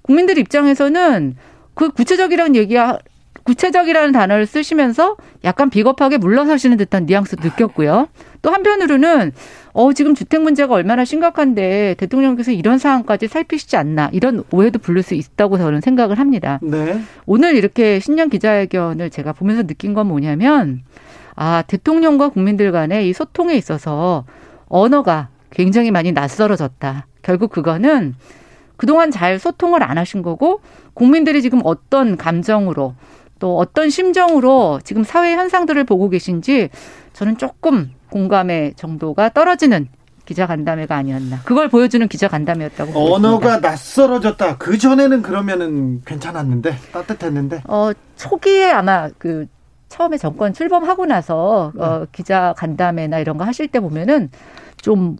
국민들 0.00 0.38
입장에서는 0.38 1.36
그 1.74 1.90
구체적이라는 1.90 2.56
얘기야 2.56 2.98
구체적이라는 3.44 4.12
단어를 4.12 4.46
쓰시면서 4.46 5.16
약간 5.44 5.70
비겁하게 5.70 6.18
물러서시는 6.18 6.76
듯한 6.76 7.06
뉘앙스도 7.06 7.42
느꼈고요. 7.42 8.08
또 8.42 8.50
한편으로는 8.50 9.32
어 9.72 9.92
지금 9.92 10.14
주택 10.14 10.42
문제가 10.42 10.74
얼마나 10.74 11.04
심각한데 11.04 11.94
대통령께서 11.98 12.52
이런 12.52 12.78
상황까지 12.78 13.28
살피시지 13.28 13.76
않나 13.76 14.10
이런 14.12 14.44
오해도 14.50 14.78
부를 14.78 15.02
수 15.02 15.14
있다고 15.14 15.58
저는 15.58 15.80
생각을 15.80 16.18
합니다. 16.18 16.58
네. 16.62 17.00
오늘 17.26 17.56
이렇게 17.56 18.00
신년 18.00 18.30
기자회견을 18.30 19.10
제가 19.10 19.32
보면서 19.32 19.62
느낀 19.62 19.94
건 19.94 20.08
뭐냐면 20.08 20.82
아, 21.36 21.62
대통령과 21.66 22.30
국민들 22.30 22.72
간의 22.72 23.08
이 23.08 23.12
소통에 23.12 23.54
있어서 23.54 24.24
언어가 24.68 25.28
굉장히 25.50 25.90
많이 25.90 26.12
낯설어졌다. 26.12 27.06
결국 27.22 27.50
그거는 27.50 28.14
그동안 28.76 29.10
잘 29.10 29.38
소통을 29.38 29.82
안 29.82 29.98
하신 29.98 30.22
거고 30.22 30.60
국민들이 30.94 31.42
지금 31.42 31.60
어떤 31.64 32.16
감정으로 32.16 32.94
또 33.40 33.58
어떤 33.58 33.90
심정으로 33.90 34.78
지금 34.84 35.02
사회 35.02 35.34
현상들을 35.34 35.82
보고 35.84 36.08
계신지 36.08 36.70
저는 37.12 37.38
조금 37.38 37.90
공감의 38.10 38.74
정도가 38.76 39.30
떨어지는 39.30 39.88
기자 40.24 40.46
간담회가 40.46 40.94
아니었나. 40.94 41.40
그걸 41.44 41.68
보여주는 41.68 42.06
기자 42.06 42.28
간담회였다고. 42.28 42.92
언어가 43.14 43.38
보겠습니다. 43.38 43.68
낯설어졌다. 43.68 44.58
그 44.58 44.78
전에는 44.78 45.22
그러면은 45.22 46.02
괜찮았는데 46.04 46.76
따뜻했는데. 46.92 47.62
어 47.66 47.90
초기에 48.14 48.70
아마 48.70 49.08
그 49.18 49.46
처음에 49.88 50.18
정권 50.18 50.52
출범하고 50.52 51.06
나서 51.06 51.72
네. 51.74 51.82
어, 51.82 52.06
기자 52.12 52.54
간담회나 52.56 53.18
이런 53.18 53.38
거 53.38 53.44
하실 53.44 53.66
때 53.66 53.80
보면은 53.80 54.30
좀 54.80 55.16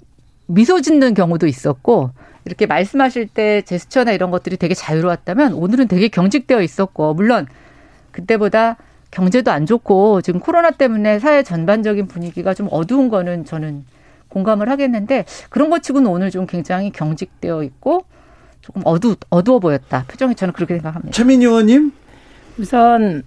미소 0.47 0.81
짓는 0.81 1.14
경우도 1.14 1.49
있었고 1.49 2.11
이렇게 2.45 2.66
말씀하실 2.66 3.29
때 3.29 3.62
제스처나 3.62 4.12
이런 4.12 4.31
것들이 4.31 4.57
되게 4.59 4.75
자유로웠다면 4.75 5.55
오늘은 5.55 5.89
되게 5.89 6.07
경직되어 6.07 6.62
있었고 6.62 7.14
물론 7.14 7.49
그때보다 8.12 8.76
경제도 9.11 9.50
안 9.50 9.66
좋고 9.66 10.22
지금 10.22 10.40
코로나 10.40 10.70
때문에 10.70 11.18
사회 11.18 11.42
전반적인 11.42 12.06
분위기가 12.06 12.54
좀 12.54 12.68
어두운 12.70 13.08
거는 13.08 13.44
저는 13.44 13.84
공감을 14.28 14.68
하겠는데 14.68 15.24
그런 15.48 15.70
것 15.70 15.82
치고는 15.82 16.08
오늘 16.11 16.30
좀 16.30 16.46
굉장히 16.46 16.90
경직되어 16.90 17.62
있고 17.64 18.04
조금 18.61 18.82
어두 18.84 19.16
어두워 19.30 19.58
보였다. 19.58 20.04
표정이 20.06 20.34
저는 20.34 20.52
그렇게 20.52 20.74
생각합니다. 20.74 21.12
최민희 21.12 21.44
의원님 21.46 21.92
우선 22.58 23.22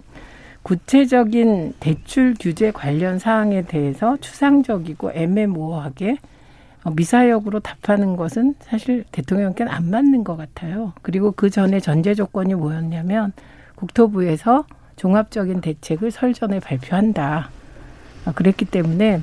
구체적인 0.62 1.74
대출 1.78 2.34
규제 2.40 2.70
관련 2.70 3.18
사항에 3.18 3.62
대해서 3.62 4.16
추상적이고 4.20 5.12
애매모호하게 5.12 6.16
미사역으로 6.92 7.60
답하는 7.60 8.16
것은 8.16 8.54
사실 8.60 9.04
대통령께는 9.12 9.70
안 9.70 9.90
맞는 9.90 10.24
것 10.24 10.36
같아요. 10.36 10.92
그리고 11.02 11.32
그 11.32 11.50
전에 11.50 11.80
전제 11.80 12.14
조건이 12.14 12.54
뭐였냐면 12.54 13.32
국토부에서 13.74 14.64
종합적인 14.96 15.60
대책을 15.60 16.10
설 16.10 16.34
전에 16.34 16.60
발표한다. 16.60 17.50
그랬기 18.34 18.64
때문에 18.66 19.20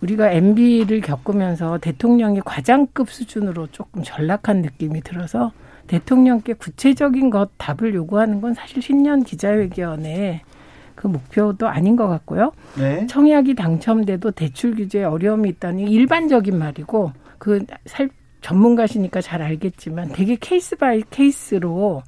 우리가 0.00 0.30
MB를 0.30 1.00
겪으면서 1.00 1.78
대통령이 1.78 2.40
과장급 2.44 3.10
수준으로 3.10 3.68
조금 3.68 4.02
전락한 4.02 4.60
느낌이 4.60 5.00
들어서 5.02 5.52
대통령께 5.86 6.54
구체적인 6.54 7.30
것 7.30 7.50
답을 7.58 7.94
요구하는 7.94 8.40
건 8.40 8.54
사실 8.54 8.82
신년 8.82 9.22
기자회견에 9.22 10.42
그 10.94 11.06
목표도 11.06 11.68
아닌 11.68 11.96
것 11.96 12.08
같고요. 12.08 12.52
네. 12.78 13.06
청약이 13.06 13.54
당첨돼도 13.54 14.30
대출 14.32 14.74
규제에 14.74 15.04
어려움이 15.04 15.48
있다니 15.50 15.84
일반적인 15.84 16.58
말이고 16.58 17.12
그 17.38 17.64
살, 17.86 18.08
전문가시니까 18.40 19.20
잘 19.20 19.42
알겠지만 19.42 20.10
되게 20.12 20.36
case 20.38 20.76
by 20.76 21.02
case로 21.10 22.02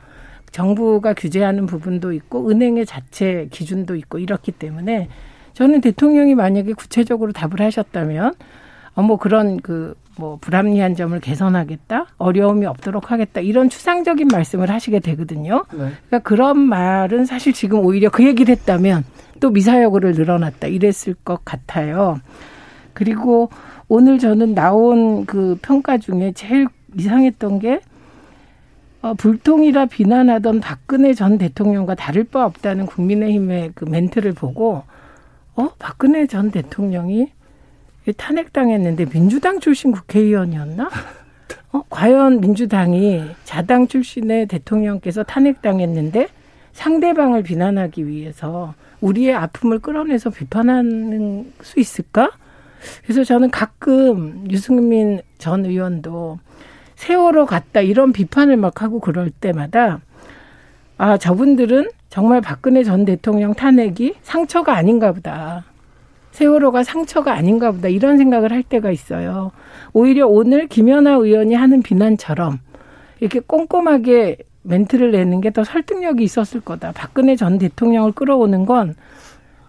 정부가 0.50 1.14
규제하는 1.14 1.66
부분도 1.66 2.12
있고 2.12 2.48
은행의 2.48 2.86
자체 2.86 3.48
기준도 3.50 3.96
있고 3.96 4.18
이렇기 4.18 4.52
때문에 4.52 5.08
저는 5.54 5.80
대통령이 5.80 6.34
만약에 6.34 6.72
구체적으로 6.72 7.32
답을 7.32 7.60
하셨다면 7.60 8.34
어뭐 8.94 9.16
그런 9.18 9.60
그 9.60 9.94
뭐 10.18 10.38
불합리한 10.40 10.94
점을 10.94 11.18
개선하겠다, 11.18 12.06
어려움이 12.16 12.66
없도록 12.66 13.10
하겠다 13.10 13.40
이런 13.40 13.68
추상적인 13.68 14.28
말씀을 14.28 14.70
하시게 14.70 15.00
되거든요. 15.00 15.64
네. 15.72 15.90
그러니까 16.08 16.18
그런 16.20 16.58
말은 16.58 17.26
사실 17.26 17.52
지금 17.52 17.80
오히려 17.80 18.10
그 18.10 18.24
얘기를 18.24 18.54
했다면 18.54 19.04
또 19.40 19.50
미사여구를 19.50 20.12
늘어났다 20.12 20.68
이랬을 20.68 21.14
것 21.24 21.44
같아요. 21.44 22.18
그리고 22.94 23.50
오늘 23.88 24.18
저는 24.18 24.54
나온 24.54 25.26
그 25.26 25.58
평가 25.60 25.98
중에 25.98 26.32
제일 26.32 26.66
이상했던 26.98 27.58
게 27.58 27.80
어, 29.06 29.14
불통이라 29.14 29.86
비난하던 29.86 30.58
박근혜 30.58 31.14
전 31.14 31.38
대통령과 31.38 31.94
다를 31.94 32.24
바 32.24 32.44
없다는 32.44 32.86
국민의힘의 32.86 33.70
그 33.76 33.84
멘트를 33.84 34.32
보고 34.32 34.82
어 35.54 35.68
박근혜 35.78 36.26
전 36.26 36.50
대통령이 36.50 37.30
탄핵당했는데 38.16 39.04
민주당 39.04 39.60
출신 39.60 39.92
국회의원이었나? 39.92 40.90
어, 41.72 41.82
과연 41.88 42.40
민주당이 42.40 43.22
자당 43.44 43.86
출신의 43.86 44.46
대통령께서 44.46 45.22
탄핵당했는데 45.22 46.26
상대방을 46.72 47.44
비난하기 47.44 48.08
위해서 48.08 48.74
우리의 49.00 49.34
아픔을 49.34 49.78
끌어내서 49.78 50.30
비판하는 50.30 51.52
수 51.62 51.78
있을까? 51.78 52.32
그래서 53.04 53.22
저는 53.22 53.52
가끔 53.52 54.46
유승민 54.50 55.20
전 55.38 55.64
의원도 55.64 56.40
세월호 56.96 57.46
갔다 57.46 57.80
이런 57.80 58.12
비판을 58.12 58.56
막 58.56 58.82
하고 58.82 59.00
그럴 59.00 59.30
때마다 59.30 60.00
아, 60.98 61.18
저분들은 61.18 61.90
정말 62.08 62.40
박근혜 62.40 62.82
전 62.82 63.04
대통령 63.04 63.54
탄핵이 63.54 64.14
상처가 64.22 64.74
아닌가 64.76 65.12
보다. 65.12 65.64
세월호가 66.32 66.84
상처가 66.84 67.32
아닌가 67.34 67.70
보다. 67.70 67.88
이런 67.88 68.16
생각을 68.18 68.52
할 68.52 68.62
때가 68.62 68.90
있어요. 68.90 69.52
오히려 69.92 70.26
오늘 70.26 70.66
김연아 70.66 71.12
의원이 71.12 71.54
하는 71.54 71.82
비난처럼 71.82 72.58
이렇게 73.20 73.40
꼼꼼하게 73.40 74.38
멘트를 74.62 75.12
내는 75.12 75.40
게 75.40 75.50
더 75.50 75.64
설득력이 75.64 76.24
있었을 76.24 76.60
거다. 76.60 76.92
박근혜 76.92 77.36
전 77.36 77.58
대통령을 77.58 78.12
끌어오는 78.12 78.66
건 78.66 78.94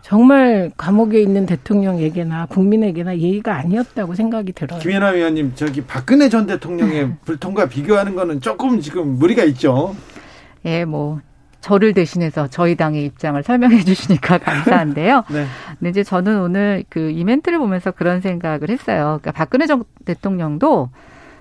정말 0.07 0.71
감옥에 0.77 1.19
있는 1.19 1.45
대통령에게나 1.45 2.45
국민에게나 2.45 3.17
예의가 3.17 3.57
아니었다고 3.57 4.15
생각이 4.15 4.53
들어요. 4.53 4.79
김연아 4.79 5.09
위원님, 5.09 5.51
저기 5.55 5.81
박근혜 5.81 6.29
전 6.29 6.47
대통령의 6.47 7.15
불통과 7.25 7.65
비교하는 7.65 8.15
거는 8.15 8.39
조금 8.39 8.79
지금 8.79 9.19
무리가 9.19 9.43
있죠. 9.43 9.93
예, 10.63 10.85
뭐 10.85 11.19
저를 11.59 11.93
대신해서 11.93 12.47
저희 12.47 12.75
당의 12.75 13.03
입장을 13.03 13.43
설명해 13.43 13.83
주시니까 13.83 14.37
감사한데요. 14.39 15.25
네. 15.29 15.45
근데 15.77 15.89
이제 15.89 16.03
저는 16.03 16.39
오늘 16.39 16.85
그 16.87 17.11
이멘트를 17.11 17.59
보면서 17.59 17.91
그런 17.91 18.21
생각을 18.21 18.69
했어요. 18.69 19.19
그러니까 19.19 19.33
박근혜 19.33 19.65
전 19.65 19.83
대통령도 20.05 20.89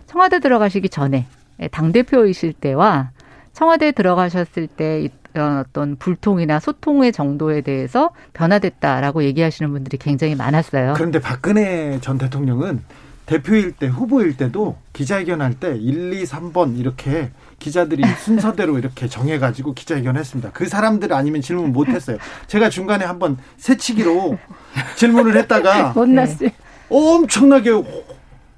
청와대 0.06 0.40
들어가시기 0.40 0.88
전에 0.88 1.26
당 1.70 1.92
대표이실 1.92 2.54
때와 2.54 3.10
청와대 3.52 3.92
들어가셨을 3.92 4.66
때 4.66 5.08
어떤 5.42 5.96
불통이나 5.96 6.60
소통의 6.60 7.12
정도에 7.12 7.60
대해서 7.60 8.10
변화됐다라고 8.32 9.24
얘기하시는 9.24 9.70
분들이 9.70 9.96
굉장히 9.98 10.34
많았어요. 10.34 10.94
그런데 10.96 11.20
박근혜 11.20 11.98
전 12.00 12.18
대통령은 12.18 12.82
대표일 13.26 13.72
때 13.72 13.88
후보일 13.88 14.36
때도 14.36 14.76
기자회견 14.92 15.40
할 15.40 15.54
때 15.54 15.74
1, 15.76 16.12
2, 16.12 16.24
3번 16.24 16.78
이렇게 16.78 17.30
기자들이 17.58 18.02
순서대로 18.22 18.78
이렇게 18.78 19.08
정해가지고 19.08 19.74
기자회견 19.74 20.16
했습니다. 20.16 20.50
그 20.52 20.68
사람들 20.68 21.12
아니면 21.12 21.40
질문 21.40 21.72
못 21.72 21.88
했어요. 21.88 22.18
제가 22.46 22.70
중간에 22.70 23.04
한번 23.04 23.36
새치기로 23.56 24.38
질문을 24.96 25.36
했다가 25.38 25.92
못 25.96 26.08
났어요. 26.08 26.50
엄청나게 26.88 27.70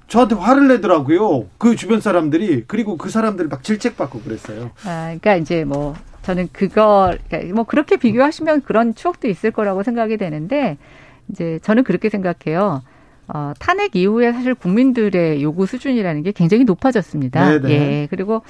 저한테 0.07 0.35
화를 0.35 0.67
내더라고요. 0.67 1.45
그 1.57 1.75
주변 1.75 2.01
사람들이 2.01 2.65
그리고 2.67 2.97
그 2.97 3.09
사람들 3.09 3.47
막 3.47 3.63
질책받고 3.63 4.21
그랬어요. 4.21 4.71
아, 4.85 5.05
그러니까 5.05 5.35
이제 5.35 5.63
뭐 5.65 5.95
저는 6.21 6.49
그거 6.51 7.15
그러니까 7.27 7.53
뭐 7.53 7.63
그렇게 7.63 7.97
비교하시면 7.97 8.61
그런 8.61 8.95
추억도 8.95 9.27
있을 9.27 9.51
거라고 9.51 9.83
생각이 9.83 10.17
되는데 10.17 10.77
이제 11.29 11.59
저는 11.61 11.83
그렇게 11.83 12.09
생각해요. 12.09 12.81
어, 13.27 13.53
탄핵 13.59 13.95
이후에 13.95 14.31
사실 14.31 14.55
국민들의 14.55 15.43
요구 15.43 15.65
수준이라는 15.65 16.23
게 16.23 16.31
굉장히 16.31 16.63
높아졌습니다. 16.63 17.59
네네. 17.59 17.67
네. 17.67 17.73
예. 17.73 18.07
그리고 18.09 18.41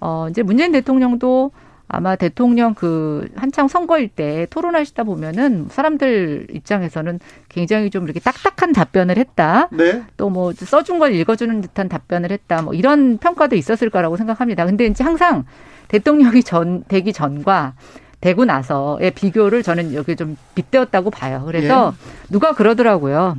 어, 0.00 0.28
이제 0.30 0.42
문재인 0.42 0.72
대통령도 0.72 1.50
아마 1.92 2.14
대통령 2.14 2.74
그 2.74 3.28
한창 3.34 3.66
선거일 3.66 4.08
때 4.08 4.46
토론하시다 4.50 5.02
보면은 5.02 5.66
사람들 5.70 6.46
입장에서는 6.52 7.18
굉장히 7.48 7.90
좀 7.90 8.04
이렇게 8.04 8.20
딱딱한 8.20 8.72
답변을 8.72 9.18
했다. 9.18 9.68
네. 9.72 10.04
또뭐 10.16 10.52
써준 10.52 11.00
걸 11.00 11.12
읽어주는 11.14 11.60
듯한 11.60 11.88
답변을 11.88 12.30
했다. 12.30 12.62
뭐 12.62 12.74
이런 12.74 13.18
평가도 13.18 13.56
있었을 13.56 13.90
거라고 13.90 14.16
생각합니다. 14.16 14.66
근데 14.66 14.86
이제 14.86 15.02
항상 15.02 15.44
대통령이 15.90 16.44
전 16.44 16.84
되기 16.86 17.12
전과 17.12 17.74
되고 18.20 18.44
나서의 18.44 19.10
비교를 19.10 19.64
저는 19.64 19.94
여기 19.94 20.14
좀 20.14 20.36
빗대었다고 20.54 21.10
봐요. 21.10 21.42
그래서 21.46 21.94
예. 21.94 22.32
누가 22.32 22.52
그러더라고요. 22.52 23.36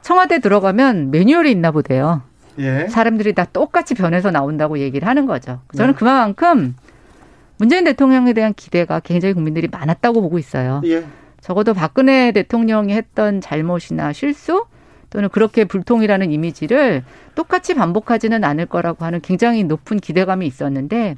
청와대 0.00 0.40
들어가면 0.40 1.12
매뉴얼이 1.12 1.50
있나 1.52 1.70
보대요. 1.70 2.22
예. 2.58 2.88
사람들이 2.88 3.34
다 3.34 3.44
똑같이 3.44 3.94
변해서 3.94 4.32
나온다고 4.32 4.80
얘기를 4.80 5.06
하는 5.06 5.26
거죠. 5.26 5.60
저는 5.76 5.92
네. 5.92 5.98
그만큼 5.98 6.74
문재인 7.56 7.84
대통령에 7.84 8.32
대한 8.32 8.52
기대가 8.54 8.98
굉장히 8.98 9.34
국민들이 9.34 9.68
많았다고 9.70 10.20
보고 10.22 10.38
있어요. 10.40 10.82
예. 10.84 11.04
적어도 11.40 11.72
박근혜 11.72 12.32
대통령이 12.32 12.94
했던 12.94 13.40
잘못이나 13.40 14.12
실수 14.12 14.66
또는 15.10 15.28
그렇게 15.28 15.66
불통이라는 15.66 16.32
이미지를 16.32 17.04
똑같이 17.36 17.74
반복하지는 17.74 18.42
않을 18.42 18.66
거라고 18.66 19.04
하는 19.04 19.20
굉장히 19.20 19.62
높은 19.62 19.98
기대감이 19.98 20.46
있었는데 20.46 21.16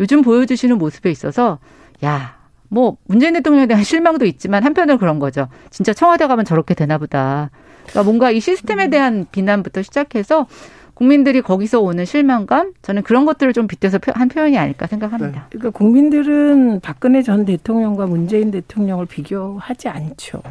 요즘 0.00 0.22
보여주시는 0.22 0.78
모습에 0.78 1.10
있어서 1.10 1.58
야, 2.04 2.36
뭐 2.68 2.96
문재인 3.06 3.34
대통령에 3.34 3.66
대한 3.66 3.82
실망도 3.82 4.24
있지만 4.26 4.64
한편으로 4.64 4.98
그런 4.98 5.18
거죠. 5.18 5.48
진짜 5.70 5.92
청와대 5.92 6.26
가면 6.26 6.44
저렇게 6.44 6.74
되나 6.74 6.98
보다. 6.98 7.50
그러니까 7.86 8.02
뭔가 8.02 8.30
이 8.30 8.40
시스템에 8.40 8.88
대한 8.90 9.26
비난부터 9.30 9.82
시작해서 9.82 10.46
국민들이 10.94 11.42
거기서 11.42 11.80
오는 11.80 12.04
실망감 12.04 12.72
저는 12.80 13.02
그런 13.02 13.26
것들을 13.26 13.52
좀 13.52 13.66
빗대서 13.66 13.98
한 14.14 14.28
표현이 14.28 14.56
아닐까 14.56 14.86
생각합니다. 14.86 15.40
네. 15.40 15.46
그러니까 15.50 15.70
국민들은 15.70 16.80
박근혜 16.80 17.22
전 17.22 17.44
대통령과 17.44 18.06
문재인 18.06 18.50
대통령을 18.50 19.04
비교하지 19.04 19.88
않죠. 19.88 20.42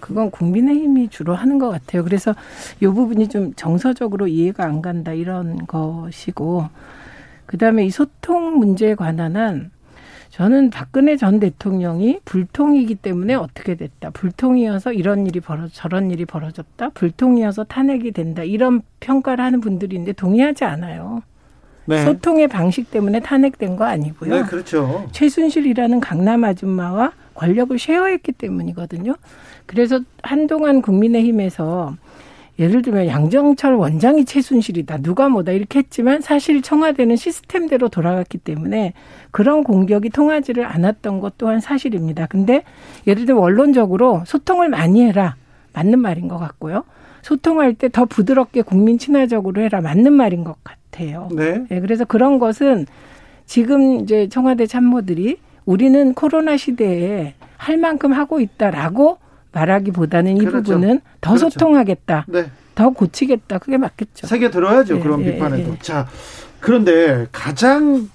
그건 0.00 0.30
국민의힘이 0.30 1.08
주로 1.08 1.34
하는 1.34 1.58
것 1.58 1.70
같아요. 1.70 2.04
그래서 2.04 2.34
이 2.80 2.86
부분이 2.86 3.28
좀 3.28 3.54
정서적으로 3.56 4.28
이해가 4.28 4.64
안 4.64 4.82
간다 4.82 5.14
이런 5.14 5.66
것이고 5.66 6.68
그다음에 7.46 7.86
이 7.86 7.90
소통 7.90 8.58
문제에 8.58 8.94
관한 8.94 9.36
한 9.36 9.70
저는 10.30 10.68
박근혜 10.70 11.16
전 11.16 11.40
대통령이 11.40 12.20
불통이기 12.26 12.96
때문에 12.96 13.34
어떻게 13.34 13.74
됐다. 13.74 14.10
불통이어서 14.10 14.92
이런 14.92 15.26
일이 15.26 15.40
벌어 15.40 15.66
저런 15.68 16.10
일이 16.10 16.26
벌어졌다. 16.26 16.90
불통이어서 16.90 17.64
탄핵이 17.64 18.10
된다. 18.12 18.42
이런 18.42 18.82
평가를 19.00 19.42
하는 19.42 19.60
분들이 19.60 19.96
있는데 19.96 20.12
동의하지 20.12 20.64
않아요. 20.64 21.22
네. 21.86 22.04
소통의 22.04 22.48
방식 22.48 22.90
때문에 22.90 23.20
탄핵된 23.20 23.76
거 23.76 23.84
아니고요. 23.84 24.34
네, 24.34 24.42
그렇죠. 24.42 25.08
최순실이라는 25.12 26.00
강남 26.00 26.44
아줌마와 26.44 27.12
권력을 27.34 27.78
쉐어했기 27.78 28.32
때문이거든요. 28.32 29.14
그래서 29.66 30.00
한동안 30.22 30.82
국민의힘에서 30.82 31.96
예를 32.58 32.82
들면 32.82 33.06
양정철 33.06 33.74
원장이 33.74 34.24
최순실이다. 34.24 34.98
누가 34.98 35.28
뭐다. 35.28 35.52
이렇게 35.52 35.80
했지만 35.80 36.20
사실 36.20 36.62
청와대는 36.62 37.16
시스템대로 37.16 37.88
돌아갔기 37.88 38.38
때문에 38.38 38.94
그런 39.30 39.62
공격이 39.62 40.10
통하지를 40.10 40.64
않았던 40.64 41.20
것 41.20 41.36
또한 41.36 41.60
사실입니다. 41.60 42.26
근데 42.26 42.62
예를 43.06 43.26
들면 43.26 43.42
원론적으로 43.42 44.22
소통을 44.26 44.68
많이 44.68 45.02
해라. 45.04 45.36
맞는 45.74 45.98
말인 45.98 46.28
것 46.28 46.38
같고요. 46.38 46.84
소통할 47.20 47.74
때 47.74 47.88
더 47.88 48.04
부드럽게 48.04 48.62
국민 48.62 48.98
친화적으로 48.98 49.60
해라. 49.60 49.80
맞는 49.80 50.12
말인 50.12 50.44
것 50.44 50.56
같아요. 50.64 51.28
네. 51.32 51.64
네. 51.68 51.80
그래서 51.80 52.04
그런 52.04 52.38
것은 52.38 52.86
지금 53.44 54.00
이제 54.00 54.28
청와대 54.28 54.66
참모들이 54.66 55.38
우리는 55.66 56.14
코로나 56.14 56.56
시대에 56.56 57.34
할 57.56 57.76
만큼 57.76 58.12
하고 58.12 58.40
있다라고 58.40 59.18
말하기보다는 59.56 60.36
이 60.36 60.40
그렇죠. 60.40 60.74
부분은 60.74 61.00
더 61.20 61.30
그렇죠. 61.30 61.50
소통하겠다. 61.50 62.26
네. 62.28 62.50
더 62.74 62.90
고치겠다. 62.90 63.58
그게 63.58 63.78
맞겠죠. 63.78 64.26
세게 64.26 64.50
들어야죠. 64.50 64.96
예, 64.96 65.00
그런 65.00 65.22
예, 65.22 65.32
비판에도. 65.32 65.72
예. 65.72 65.78
자, 65.80 66.06
그런데 66.60 67.26
가장 67.32 68.10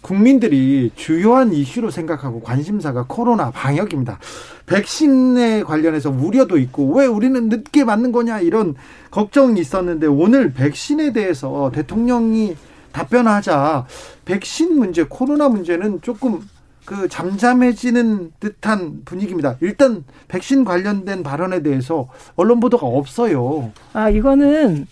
국민들이 0.00 0.92
주요한 0.94 1.52
이슈로 1.52 1.90
생각하고 1.90 2.40
관심사가 2.40 3.06
코로나 3.08 3.50
방역입니다. 3.50 4.20
백신에 4.66 5.64
관련해서 5.64 6.10
우려도 6.10 6.58
있고 6.58 6.94
왜 6.94 7.06
우리는 7.06 7.48
늦게 7.48 7.82
맞는 7.82 8.12
거냐 8.12 8.38
이런 8.40 8.76
걱정이 9.10 9.60
있었는데 9.60 10.06
오늘 10.06 10.52
백신에 10.52 11.12
대해서 11.12 11.72
대통령이 11.74 12.56
답변하자 12.92 13.86
백신 14.24 14.78
문제, 14.78 15.02
코로나 15.02 15.48
문제는 15.48 16.00
조금 16.02 16.40
그 16.86 17.08
잠잠해지는 17.08 18.32
듯한 18.40 19.02
분위기입니다. 19.04 19.56
일단 19.60 20.04
백신 20.28 20.64
관련된 20.64 21.22
발언에 21.22 21.62
대해서 21.62 22.08
언론 22.36 22.60
보도가 22.60 22.86
없어요. 22.86 23.72
아 23.92 24.08
이거는 24.08 24.86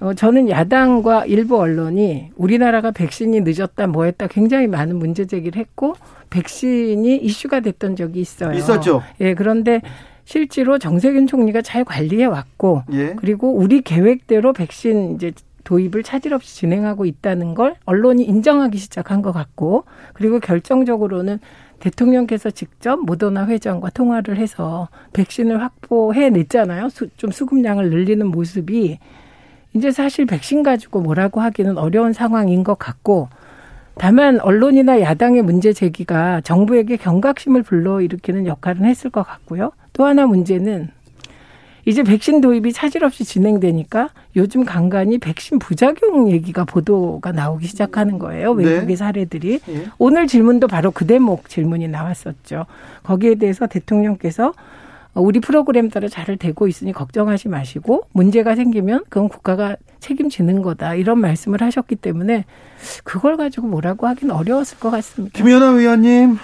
어, 0.00 0.14
저는 0.14 0.48
야당과 0.48 1.24
일부 1.26 1.58
언론이 1.58 2.30
우리나라가 2.36 2.92
백신이 2.92 3.40
늦었다 3.40 3.88
뭐 3.88 4.04
했다 4.04 4.28
굉장히 4.28 4.68
많은 4.68 4.96
문제 4.96 5.24
제기를 5.24 5.58
했고 5.58 5.94
백신이 6.30 7.16
이슈가 7.16 7.60
됐던 7.60 7.96
적이 7.96 8.20
있어요. 8.20 8.52
있었죠. 8.52 9.02
예, 9.20 9.34
그런데 9.34 9.80
실제로 10.24 10.78
정세균 10.78 11.26
총리가 11.26 11.62
잘 11.62 11.84
관리해 11.84 12.26
왔고 12.26 12.82
예. 12.92 13.14
그리고 13.16 13.50
우리 13.50 13.80
계획대로 13.80 14.52
백신 14.52 15.14
이제 15.14 15.32
도입을 15.68 16.02
차질 16.02 16.32
없이 16.32 16.56
진행하고 16.56 17.04
있다는 17.04 17.54
걸 17.54 17.74
언론이 17.84 18.24
인정하기 18.24 18.78
시작한 18.78 19.20
것 19.20 19.32
같고 19.32 19.84
그리고 20.14 20.40
결정적으로는 20.40 21.40
대통령께서 21.78 22.50
직접 22.50 22.98
모더나 23.04 23.46
회장과 23.46 23.90
통화를 23.90 24.38
해서 24.38 24.88
백신을 25.12 25.60
확보해 25.60 26.30
냈잖아요. 26.30 26.88
수, 26.88 27.08
좀 27.18 27.30
수급량을 27.30 27.90
늘리는 27.90 28.26
모습이 28.28 28.98
이제 29.74 29.90
사실 29.90 30.24
백신 30.24 30.62
가지고 30.62 31.02
뭐라고 31.02 31.42
하기는 31.42 31.76
어려운 31.76 32.14
상황인 32.14 32.64
것 32.64 32.78
같고 32.78 33.28
다만 33.98 34.40
언론이나 34.40 35.02
야당의 35.02 35.42
문제 35.42 35.74
제기가 35.74 36.40
정부에게 36.40 36.96
경각심을 36.96 37.62
불러일으키는 37.62 38.46
역할은 38.46 38.86
했을 38.86 39.10
것 39.10 39.22
같고요. 39.22 39.72
또 39.92 40.06
하나 40.06 40.24
문제는 40.24 40.88
이제 41.88 42.02
백신 42.02 42.42
도입이 42.42 42.74
차질 42.74 43.02
없이 43.02 43.24
진행되니까 43.24 44.10
요즘 44.36 44.66
간간히 44.66 45.16
백신 45.16 45.58
부작용 45.58 46.30
얘기가 46.30 46.66
보도가 46.66 47.32
나오기 47.32 47.66
시작하는 47.66 48.18
거예요. 48.18 48.54
네. 48.56 48.64
외국의 48.64 48.88
네. 48.88 48.96
사례들이. 48.96 49.60
네. 49.64 49.86
오늘 49.96 50.26
질문도 50.26 50.66
바로 50.68 50.90
그 50.90 51.06
대목 51.06 51.48
질문이 51.48 51.88
나왔었죠. 51.88 52.66
거기에 53.04 53.36
대해서 53.36 53.66
대통령께서 53.66 54.52
우리 55.14 55.40
프로그램 55.40 55.88
따라 55.88 56.08
잘 56.08 56.36
되고 56.36 56.68
있으니 56.68 56.92
걱정하지 56.92 57.48
마시고 57.48 58.02
문제가 58.12 58.54
생기면 58.54 59.04
그건 59.08 59.30
국가가 59.30 59.76
책임지는 60.00 60.60
거다 60.60 60.94
이런 60.94 61.18
말씀을 61.20 61.62
하셨기 61.62 61.96
때문에 61.96 62.44
그걸 63.02 63.38
가지고 63.38 63.66
뭐라고 63.66 64.06
하긴 64.06 64.30
어려웠을 64.30 64.78
것 64.78 64.90
같습니다. 64.90 65.42
김연아 65.42 65.70
위원님. 65.70 66.36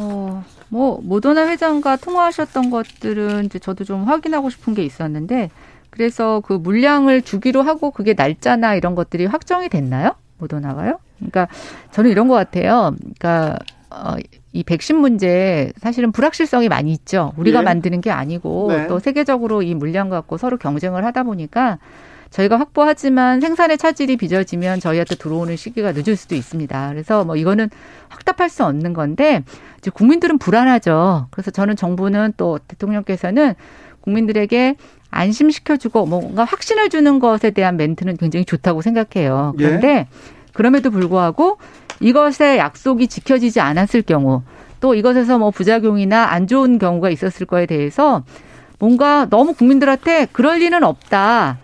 어, 0.00 0.44
뭐 0.68 1.00
모더나 1.02 1.48
회장과 1.48 1.96
통화하셨던 1.96 2.70
것들은 2.70 3.46
이제 3.46 3.58
저도 3.58 3.82
좀 3.82 4.04
확인하고 4.04 4.48
싶은 4.48 4.74
게 4.74 4.84
있었는데 4.84 5.50
그래서 5.90 6.40
그 6.44 6.52
물량을 6.52 7.22
주기로 7.22 7.62
하고 7.62 7.90
그게 7.90 8.14
날짜나 8.14 8.76
이런 8.76 8.94
것들이 8.94 9.26
확정이 9.26 9.68
됐나요? 9.68 10.12
모더나가요? 10.38 11.00
그러니까 11.16 11.48
저는 11.90 12.10
이런 12.10 12.28
것 12.28 12.34
같아요. 12.34 12.94
그러니까 13.00 13.58
어, 13.90 14.14
이 14.52 14.62
백신 14.62 14.96
문제 14.96 15.72
사실은 15.78 16.12
불확실성이 16.12 16.68
많이 16.68 16.92
있죠. 16.92 17.32
우리가 17.36 17.60
예. 17.60 17.62
만드는 17.64 18.00
게 18.00 18.12
아니고 18.12 18.66
네. 18.68 18.86
또 18.86 19.00
세계적으로 19.00 19.62
이 19.62 19.74
물량 19.74 20.10
갖고 20.10 20.36
서로 20.36 20.58
경쟁을 20.58 21.04
하다 21.04 21.24
보니까 21.24 21.78
저희가 22.30 22.58
확보하지만 22.58 23.40
생산의 23.40 23.78
차질이 23.78 24.16
빚어지면 24.16 24.80
저희한테 24.80 25.14
들어오는 25.16 25.56
시기가 25.56 25.92
늦을 25.92 26.16
수도 26.16 26.34
있습니다. 26.34 26.90
그래서 26.90 27.24
뭐 27.24 27.36
이거는 27.36 27.70
확답할 28.08 28.48
수 28.48 28.64
없는 28.64 28.92
건데 28.92 29.42
이제 29.78 29.90
국민들은 29.90 30.38
불안하죠. 30.38 31.28
그래서 31.30 31.50
저는 31.50 31.76
정부는 31.76 32.34
또 32.36 32.58
대통령께서는 32.68 33.54
국민들에게 34.00 34.76
안심시켜주고 35.10 36.06
뭔가 36.06 36.44
확신을 36.44 36.90
주는 36.90 37.18
것에 37.18 37.50
대한 37.50 37.76
멘트는 37.76 38.16
굉장히 38.16 38.44
좋다고 38.44 38.82
생각해요. 38.82 39.54
그런데 39.56 39.88
예. 39.88 40.06
그럼에도 40.52 40.90
불구하고 40.90 41.58
이것의 42.00 42.58
약속이 42.58 43.08
지켜지지 43.08 43.60
않았을 43.60 44.02
경우 44.02 44.42
또 44.80 44.94
이것에서 44.94 45.38
뭐 45.38 45.50
부작용이나 45.50 46.26
안 46.26 46.46
좋은 46.46 46.78
경우가 46.78 47.10
있었을 47.10 47.46
거에 47.46 47.66
대해서 47.66 48.22
뭔가 48.78 49.26
너무 49.28 49.54
국민들한테 49.54 50.26
그럴 50.30 50.58
리는 50.58 50.82
없다. 50.84 51.58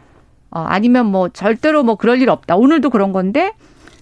어, 0.55 0.61
아니면 0.61 1.07
뭐 1.07 1.28
절대로 1.28 1.82
뭐 1.82 1.96
그럴 1.96 2.22
일 2.22 2.30
없다. 2.30 2.57
오늘도 2.57 2.90
그런 2.90 3.12
건데 3.12 3.52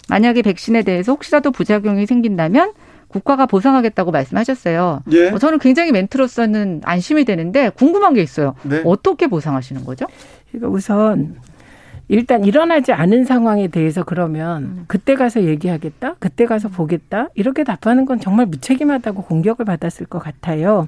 만약에 0.07 0.43
백신에 0.43 0.83
대해서 0.83 1.11
혹시라도 1.11 1.51
부작용이 1.51 2.05
생긴다면 2.05 2.73
국가가 3.07 3.45
보상하겠다고 3.45 4.11
말씀하셨어요. 4.11 5.01
예. 5.11 5.29
어, 5.29 5.39
저는 5.39 5.59
굉장히 5.59 5.91
멘트로서는 5.91 6.81
안심이 6.83 7.25
되는데 7.25 7.69
궁금한 7.69 8.13
게 8.13 8.21
있어요. 8.21 8.55
네. 8.63 8.81
어떻게 8.85 9.27
보상하시는 9.27 9.83
거죠? 9.83 10.05
그러니까 10.51 10.69
우선 10.69 11.35
일단 12.09 12.43
일어나지 12.43 12.91
않은 12.91 13.23
상황에 13.25 13.67
대해서 13.69 14.03
그러면 14.03 14.63
음. 14.63 14.85
그때 14.87 15.15
가서 15.15 15.43
얘기하겠다, 15.43 16.15
그때 16.19 16.45
가서 16.45 16.69
보겠다 16.69 17.29
이렇게 17.33 17.63
답하는 17.63 18.05
건 18.05 18.19
정말 18.19 18.45
무책임하다고 18.47 19.23
공격을 19.23 19.65
받았을 19.65 20.05
것 20.07 20.19
같아요. 20.19 20.87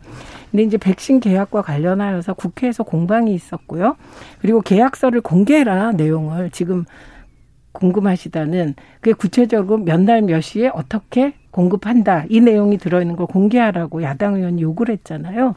근데 0.51 0.63
이제 0.63 0.77
백신 0.77 1.19
계약과 1.21 1.61
관련하여서 1.63 2.33
국회에서 2.33 2.83
공방이 2.83 3.33
있었고요. 3.33 3.95
그리고 4.41 4.61
계약서를 4.61 5.21
공개해라 5.21 5.93
내용을 5.93 6.49
지금 6.51 6.85
궁금하시다는 7.71 8.75
그게 9.01 9.13
구체적으로 9.13 9.77
몇 9.79 9.99
날 9.99 10.21
몇 10.21 10.41
시에 10.41 10.69
어떻게 10.73 11.33
공급한다 11.51 12.25
이 12.29 12.41
내용이 12.41 12.77
들어있는 12.77 13.15
걸 13.15 13.27
공개하라고 13.27 14.03
야당 14.03 14.35
의원이 14.35 14.61
요구를 14.61 14.93
했잖아요. 14.95 15.55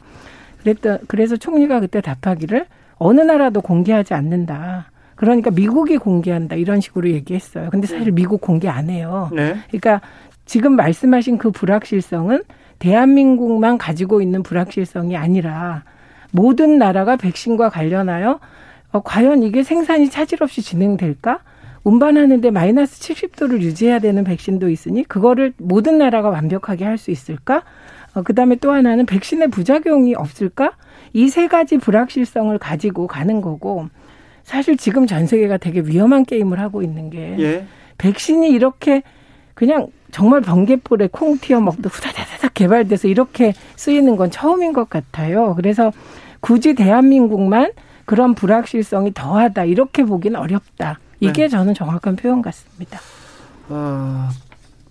그랬더 0.63 0.99
그래서 1.07 1.37
총리가 1.37 1.79
그때 1.79 2.01
답하기를 2.01 2.65
어느 2.97 3.21
나라도 3.21 3.61
공개하지 3.61 4.13
않는다. 4.13 4.88
그러니까 5.19 5.51
미국이 5.51 5.97
공개한다 5.97 6.55
이런 6.55 6.79
식으로 6.79 7.09
얘기했어요. 7.09 7.69
근데 7.71 7.87
사실 7.87 8.11
미국 8.13 8.39
공개 8.39 8.69
안 8.69 8.89
해요. 8.89 9.29
네. 9.33 9.55
그러니까 9.67 9.99
지금 10.45 10.75
말씀하신 10.77 11.37
그 11.37 11.51
불확실성은 11.51 12.43
대한민국만 12.79 13.77
가지고 13.77 14.21
있는 14.21 14.43
불확실성이 14.43 15.17
아니라 15.17 15.83
모든 16.31 16.77
나라가 16.77 17.17
백신과 17.17 17.69
관련하여 17.69 18.39
어, 18.91 19.01
과연 19.01 19.43
이게 19.43 19.61
생산이 19.63 20.09
차질 20.09 20.41
없이 20.41 20.61
진행될까? 20.61 21.39
운반하는데 21.83 22.49
마이너스 22.51 22.99
70도를 23.01 23.61
유지해야 23.61 23.99
되는 23.99 24.23
백신도 24.23 24.69
있으니 24.69 25.03
그거를 25.03 25.53
모든 25.57 25.97
나라가 25.97 26.29
완벽하게 26.29 26.85
할 26.85 26.97
수 26.97 27.11
있을까? 27.11 27.63
어, 28.13 28.21
그다음에 28.23 28.55
또 28.55 28.71
하나는 28.71 29.05
백신의 29.05 29.49
부작용이 29.49 30.15
없을까? 30.15 30.71
이 31.13 31.27
세 31.29 31.47
가지 31.47 31.77
불확실성을 31.77 32.57
가지고 32.57 33.07
가는 33.07 33.41
거고 33.41 33.87
사실 34.49 34.77
지금 34.77 35.05
전 35.05 35.27
세계가 35.27 35.57
되게 35.57 35.79
위험한 35.81 36.25
게임을 36.25 36.59
하고 36.59 36.81
있는 36.81 37.11
게 37.11 37.35
예. 37.37 37.67
백신이 37.99 38.49
이렇게 38.49 39.03
그냥 39.53 39.89
정말 40.09 40.41
번개불에 40.41 41.09
콩 41.11 41.37
튀어 41.37 41.61
먹듯 41.61 41.85
후다다다닥 41.85 42.55
개발돼서 42.55 43.09
이렇게 43.09 43.53
쓰이는 43.75 44.15
건 44.15 44.31
처음인 44.31 44.73
것 44.73 44.89
같아요. 44.89 45.53
그래서 45.53 45.91
굳이 46.39 46.73
대한민국만 46.73 47.73
그런 48.05 48.33
불확실성이 48.33 49.13
더하다 49.13 49.65
이렇게 49.65 50.03
보기는 50.03 50.39
어렵다. 50.39 50.99
이게 51.19 51.43
네. 51.43 51.47
저는 51.47 51.75
정확한 51.75 52.15
표현 52.15 52.41
같습니다. 52.41 52.99
어, 53.67 54.29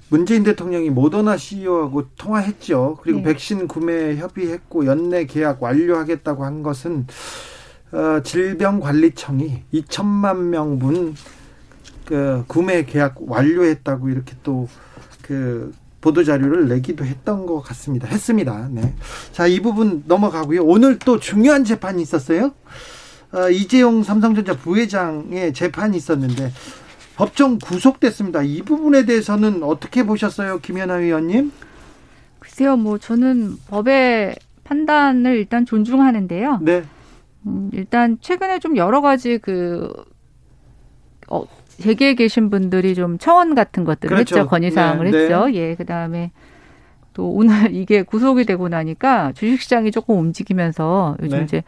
문재인 0.09 0.45
대통령이 0.45 0.91
모더나 0.91 1.37
CEO하고 1.37 2.11
통화했죠. 2.11 2.99
그리고 3.03 3.19
네. 3.19 3.25
백신 3.25 3.67
구매 3.67 4.15
협의했고 4.19 4.87
연내 4.87 5.27
계약 5.27 5.61
완료하겠다고 5.61 6.45
한 6.45 6.63
것은 6.63 7.09
어, 7.93 8.23
질병관리청이 8.23 9.65
2천만 9.75 10.37
명분 10.49 11.15
그 12.05 12.45
구매 12.47 12.85
계약 12.85 13.17
완료했다고 13.21 14.09
이렇게 14.09 14.35
또 14.43 14.69
그 15.29 15.75
보도 16.01 16.25
자료를 16.25 16.69
내기도 16.69 17.05
했던 17.05 17.45
것 17.45 17.61
같습니다. 17.61 18.09
했습니다. 18.09 18.69
네. 18.71 18.95
자, 19.31 19.47
이 19.47 19.61
부분 19.61 20.03
넘어가고요. 20.07 20.65
오늘 20.65 20.99
또 20.99 21.21
중요한 21.21 21.65
재판이 21.65 22.01
있었어요. 22.01 22.53
어, 23.33 23.51
이재용 23.51 24.03
삼성전자 24.03 24.57
부회장의 24.57 25.53
재판이 25.53 25.99
있었는데 25.99 26.51
법정 27.17 27.59
구속됐습니다. 27.59 28.41
이 28.43 28.63
부분에 28.63 29.05
대해서는 29.05 29.63
어떻게 29.63 30.03
보셨어요, 30.05 30.61
김연아 30.61 30.95
위원님? 30.95 31.53
글쎄요, 32.39 32.79
뭐 32.79 32.97
저는 32.97 33.59
법의 33.67 34.37
판단을 34.65 35.37
일단 35.37 35.67
존중하는데요. 35.67 36.61
네. 36.63 36.85
음, 37.47 37.71
일단 37.73 38.19
최근에 38.21 38.59
좀 38.59 38.77
여러 38.77 39.01
가지 39.01 39.39
그 39.39 39.93
어, 41.29 41.45
재계에 41.79 42.15
계신 42.15 42.51
분들이 42.51 42.95
좀 42.95 43.19
청원 43.19 43.55
같은 43.55 43.85
것들을 43.85 44.15
그렇죠. 44.15 44.37
했죠. 44.37 44.49
건의사항을 44.49 45.11
네, 45.11 45.19
했죠. 45.19 45.47
네. 45.47 45.55
예, 45.55 45.75
그 45.75 45.85
다음에 45.85 46.33
또 47.15 47.31
오늘 47.31 47.53
이게 47.75 48.03
구속이 48.03 48.45
되고 48.45 48.69
나니까 48.69 49.33
주식시장이 49.33 49.91
조금 49.91 50.19
움직이면서 50.19 51.17
요즘 51.23 51.39
네. 51.39 51.45
이제 51.45 51.63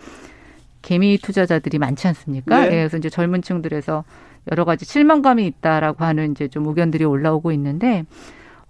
개미 0.82 1.18
투자자들이 1.18 1.78
많지 1.78 2.08
않습니까? 2.08 2.60
네. 2.60 2.66
예, 2.66 2.70
그래서 2.70 2.96
이제 2.96 3.08
젊은 3.10 3.42
층들에서 3.42 4.04
여러 4.50 4.64
가지 4.64 4.84
실망감이 4.86 5.46
있다라고 5.46 6.04
하는 6.04 6.32
이제 6.32 6.48
좀 6.48 6.66
의견들이 6.66 7.04
올라오고 7.04 7.52
있는데 7.52 8.04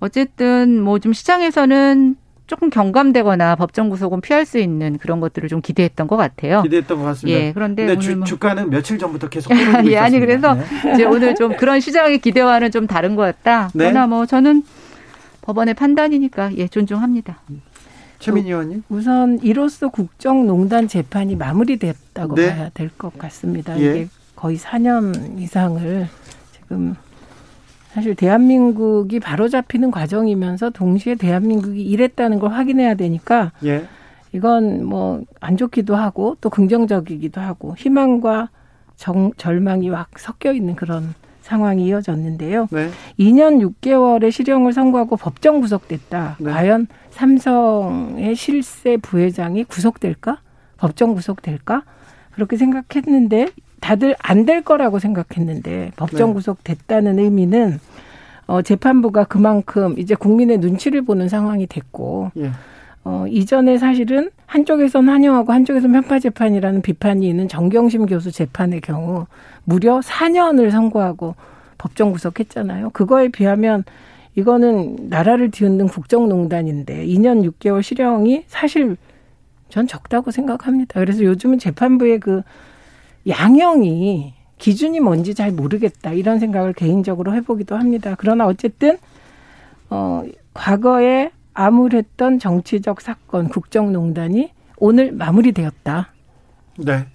어쨌든 0.01 0.83
뭐 0.83 0.99
좀 0.99 1.13
시장에서는 1.13 2.17
조금 2.51 2.69
경감되거나 2.69 3.55
법정 3.55 3.91
구속은 3.91 4.21
피할 4.23 4.45
수 4.45 4.59
있는 4.59 4.99
그런 4.99 5.21
것들을 5.21 5.49
좀 5.49 5.61
기대했던 5.61 6.09
것 6.09 6.17
같아요. 6.17 6.63
기대했던 6.63 6.99
것 6.99 7.05
같습니다. 7.05 7.41
예, 7.41 7.53
그런데 7.53 7.85
오늘 7.85 8.01
주, 8.01 8.17
뭐... 8.17 8.25
주가는 8.27 8.71
며칠 8.71 8.99
전부터 8.99 9.29
계속 9.29 9.53
오르고 9.53 9.87
예, 9.93 9.99
아니 9.99 10.19
그래서 10.19 10.55
네. 10.55 10.65
이제 10.95 11.05
오늘 11.05 11.37
좀 11.37 11.57
그런 11.57 11.79
시장의 11.79 12.19
기대와는 12.19 12.73
좀 12.73 12.89
다른 12.89 13.15
것 13.15 13.23
같다. 13.23 13.71
네. 13.73 13.85
그러나 13.85 14.09
뭐 14.09 14.27
저는 14.27 14.65
법원의 15.43 15.75
판단이니까 15.75 16.57
예 16.57 16.67
존중합니다. 16.67 17.39
최민희 18.19 18.49
의원님. 18.49 18.83
우선 18.89 19.39
이로써 19.45 19.89
국정농단 19.89 20.89
재판이 20.89 21.37
마무리됐다고 21.37 22.35
네. 22.35 22.53
봐야 22.53 22.69
될 22.75 22.91
것 22.99 23.17
같습니다. 23.17 23.79
예. 23.81 23.91
이게 23.91 24.09
거의 24.35 24.59
4년 24.59 25.39
이상을 25.39 26.09
지금 26.53 26.97
사실 27.93 28.15
대한민국이 28.15 29.21
바로잡히는 29.21 29.91
과정이면서 29.91 30.71
동시에 30.71 31.17
대한민국이 31.17 31.83
이랬다는 31.83 32.39
걸 32.39 32.53
확인해야 32.53 32.95
되니까 32.95 33.53
예. 33.65 33.85
이건 34.33 34.85
뭐 34.85 35.23
안 35.41 35.57
좋기도 35.57 35.97
하고 35.97 36.37
또 36.41 36.51
긍정적이기도 36.51 37.41
하고 37.41 37.75
희망과 37.77 38.51
정, 38.97 39.33
절망이 39.37 39.89
확 39.89 40.19
섞여 40.19 40.53
있는 40.53 40.77
그런 40.77 41.15
상황이 41.41 41.87
이어졌는데요. 41.87 42.69
네. 42.71 42.91
2년 43.19 43.59
6개월의 43.83 44.31
실형을 44.31 44.73
선고하고 44.73 45.17
법정 45.17 45.61
구속됐다. 45.61 46.37
네. 46.39 46.51
과연 46.53 46.87
삼성의 47.11 48.37
실세 48.37 48.99
부회장이 48.99 49.65
구속될까? 49.65 50.39
법정 50.77 51.15
구속될까? 51.15 51.83
그렇게 52.33 52.57
생각했는데 52.57 53.49
다들 53.81 54.15
안 54.19 54.45
될 54.45 54.63
거라고 54.63 54.99
생각했는데 54.99 55.93
법정 55.97 56.31
네. 56.31 56.35
구속됐다는 56.35 57.19
의미는 57.19 57.79
어, 58.47 58.63
재판부가 58.63 59.25
그만큼 59.25 59.95
이제 59.99 60.15
국민의 60.15 60.59
눈치를 60.59 61.03
보는 61.03 61.29
상황이 61.29 61.67
됐고 61.67 62.33
예. 62.39 62.51
어, 63.05 63.25
이전에 63.29 63.79
사실은 63.79 64.31
한쪽에선 64.47 65.09
환영하고 65.09 65.53
한쪽에선 65.53 65.93
편파 65.93 66.19
재판이라는 66.19 66.83
비판이 66.83 67.29
있는 67.29 67.49
정경심 67.49 68.07
교수 68.07 68.31
재판의 68.31 68.81
경우 68.81 69.27
무려 69.65 70.01
4년을 70.01 70.71
선고하고 70.71 71.35
법정 71.79 72.13
구속했잖아요. 72.13 72.91
그거에 72.91 73.29
비하면 73.29 73.85
이거는 74.37 74.97
나라를 75.09 75.51
뒤흔든 75.51 75.89
국정농단인데 75.89 77.07
2년 77.07 77.49
6개월 77.51 77.83
실형이 77.83 78.45
사실 78.49 78.97
전 79.69 79.87
적다고 79.87 80.31
생각합니다. 80.31 81.01
그래서 81.01 81.23
요즘은 81.25 81.59
재판부의 81.59 82.21
그 82.21 82.43
양형이 83.27 84.35
기준이 84.59 85.01
뭔지 85.01 85.35
잘 85.35 85.53
모르겠다 85.53 86.13
이런 86.13 86.39
생각을 86.39 86.73
개인적으로 86.73 87.35
해보기도 87.35 87.77
합니다. 87.77 88.15
그러나 88.19 88.47
어쨌든 88.47 88.99
어 89.89 90.23
과거에 90.55 91.31
암울했던 91.55 92.39
정치적 92.39 93.01
사건 93.01 93.49
국정농단이 93.49 94.51
오늘 94.77 95.13
마무리되었다. 95.13 96.13
네, 96.79 97.07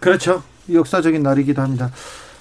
그렇죠. 0.00 0.42
역사적인 0.70 1.22
날이기도 1.22 1.62
합니다. 1.62 1.90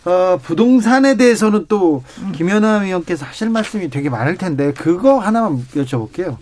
어, 0.05 0.38
부동산에 0.41 1.18
대해서는 1.18 1.66
또 1.68 2.03
김연아 2.34 2.86
의원께서 2.86 3.26
하실 3.26 3.49
말씀이 3.49 3.89
되게 3.89 4.10
많을 4.10 4.38
텐데 4.38 4.72
그거 4.74 5.20
하나만 5.20 5.66
여쭤볼게요. 5.76 6.38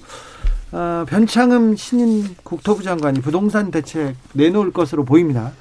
어, 0.72 1.06
변창흠 1.08 1.76
신인 1.76 2.36
국토부 2.44 2.84
장관이 2.84 3.22
부동산 3.22 3.72
대책 3.72 4.16
내놓을 4.34 4.72
것으로 4.72 5.06
보입니다. 5.06 5.52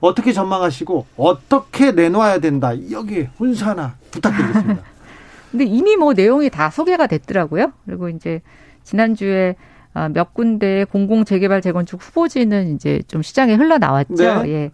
어떻게 0.00 0.32
전망하시고 0.32 1.06
어떻게 1.16 1.92
내놓아야 1.92 2.38
된다. 2.38 2.72
여기 2.90 3.28
훈수 3.36 3.64
하나 3.64 3.96
부탁드리겠습니다. 4.10 4.82
근데 5.50 5.64
이미 5.64 5.96
뭐 5.96 6.12
내용이 6.12 6.50
다 6.50 6.70
소개가 6.70 7.06
됐더라고요. 7.06 7.72
그리고 7.86 8.08
이제 8.08 8.42
지난주에 8.84 9.56
아, 9.94 10.08
몇 10.08 10.34
군데 10.34 10.84
공공 10.84 11.24
재개발 11.24 11.60
재건축 11.60 12.00
후보지는 12.02 12.74
이제 12.74 13.02
좀 13.08 13.22
시장에 13.22 13.54
흘러나왔죠. 13.54 14.42
네. 14.42 14.48
예. 14.48 14.70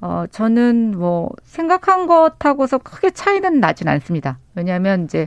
어, 0.00 0.24
저는 0.30 0.96
뭐 0.96 1.30
생각한 1.44 2.06
것하고서 2.06 2.78
크게 2.78 3.10
차이는 3.10 3.60
나진 3.60 3.88
않습니다. 3.88 4.38
왜냐하면 4.54 5.04
이제 5.04 5.26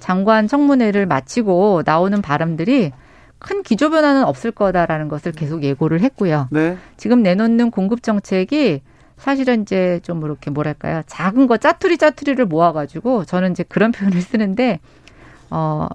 장관 0.00 0.48
청문회를 0.48 1.06
마치고 1.06 1.82
나오는 1.84 2.20
바람들이 2.20 2.92
큰 3.40 3.62
기조 3.62 3.90
변화는 3.90 4.24
없을 4.24 4.52
거다라는 4.52 5.08
것을 5.08 5.32
계속 5.32 5.64
예고를 5.64 6.00
했고요. 6.02 6.48
네. 6.50 6.76
지금 6.96 7.22
내놓는 7.22 7.70
공급 7.70 8.02
정책이 8.02 8.82
사실은 9.16 9.62
이제 9.62 10.00
좀 10.02 10.22
이렇게 10.24 10.50
뭐랄까요 10.50 11.02
작은 11.06 11.46
거 11.46 11.56
짜투리 11.56 11.98
짜투리를 11.98 12.44
모아가지고 12.46 13.24
저는 13.24 13.50
이제 13.52 13.64
그런 13.64 13.92
표현을 13.92 14.20
쓰는데 14.20 14.78
어 15.50 15.88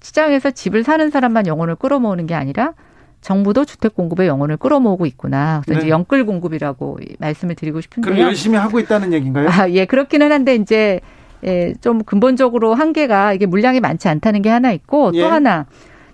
시장에서 0.00 0.50
집을 0.50 0.82
사는 0.82 1.10
사람만 1.10 1.46
영혼을 1.46 1.74
끌어모으는 1.76 2.26
게 2.26 2.34
아니라 2.34 2.74
정부도 3.20 3.64
주택 3.64 3.94
공급의 3.94 4.26
영혼을 4.26 4.56
끌어모으고 4.56 5.06
있구나. 5.06 5.62
그래서 5.64 5.80
네. 5.80 5.86
이제 5.86 5.90
영끌 5.90 6.26
공급이라고 6.26 6.98
말씀을 7.18 7.54
드리고 7.54 7.80
싶은데요. 7.80 8.14
그럼 8.14 8.26
열심히 8.26 8.58
하고 8.58 8.80
있다는 8.80 9.12
얘기인가요? 9.12 9.48
아, 9.48 9.70
예, 9.70 9.84
그렇기는 9.84 10.32
한데 10.32 10.56
이제 10.56 11.00
예, 11.44 11.74
좀 11.80 12.02
근본적으로 12.02 12.74
한계가 12.74 13.32
이게 13.32 13.46
물량이 13.46 13.78
많지 13.80 14.08
않다는 14.08 14.42
게 14.42 14.48
하나 14.48 14.72
있고 14.72 15.12
예. 15.14 15.20
또 15.20 15.28
하나 15.28 15.66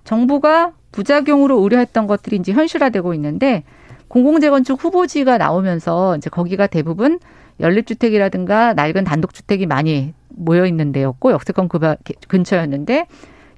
정부가 0.08 0.72
부작용으로 0.90 1.58
우려했던 1.58 2.06
것들이 2.06 2.36
이제 2.36 2.52
현실화되고 2.52 3.12
있는데 3.12 3.62
공공재건축 4.08 4.82
후보지가 4.82 5.36
나오면서 5.36 6.16
이제 6.16 6.30
거기가 6.30 6.66
대부분 6.66 7.18
연립주택이라든가 7.60 8.72
낡은 8.72 9.04
단독주택이 9.04 9.66
많이 9.66 10.14
모여 10.28 10.64
있는 10.64 10.92
데였고 10.92 11.32
역세권 11.32 11.68
근처였는데 12.26 13.06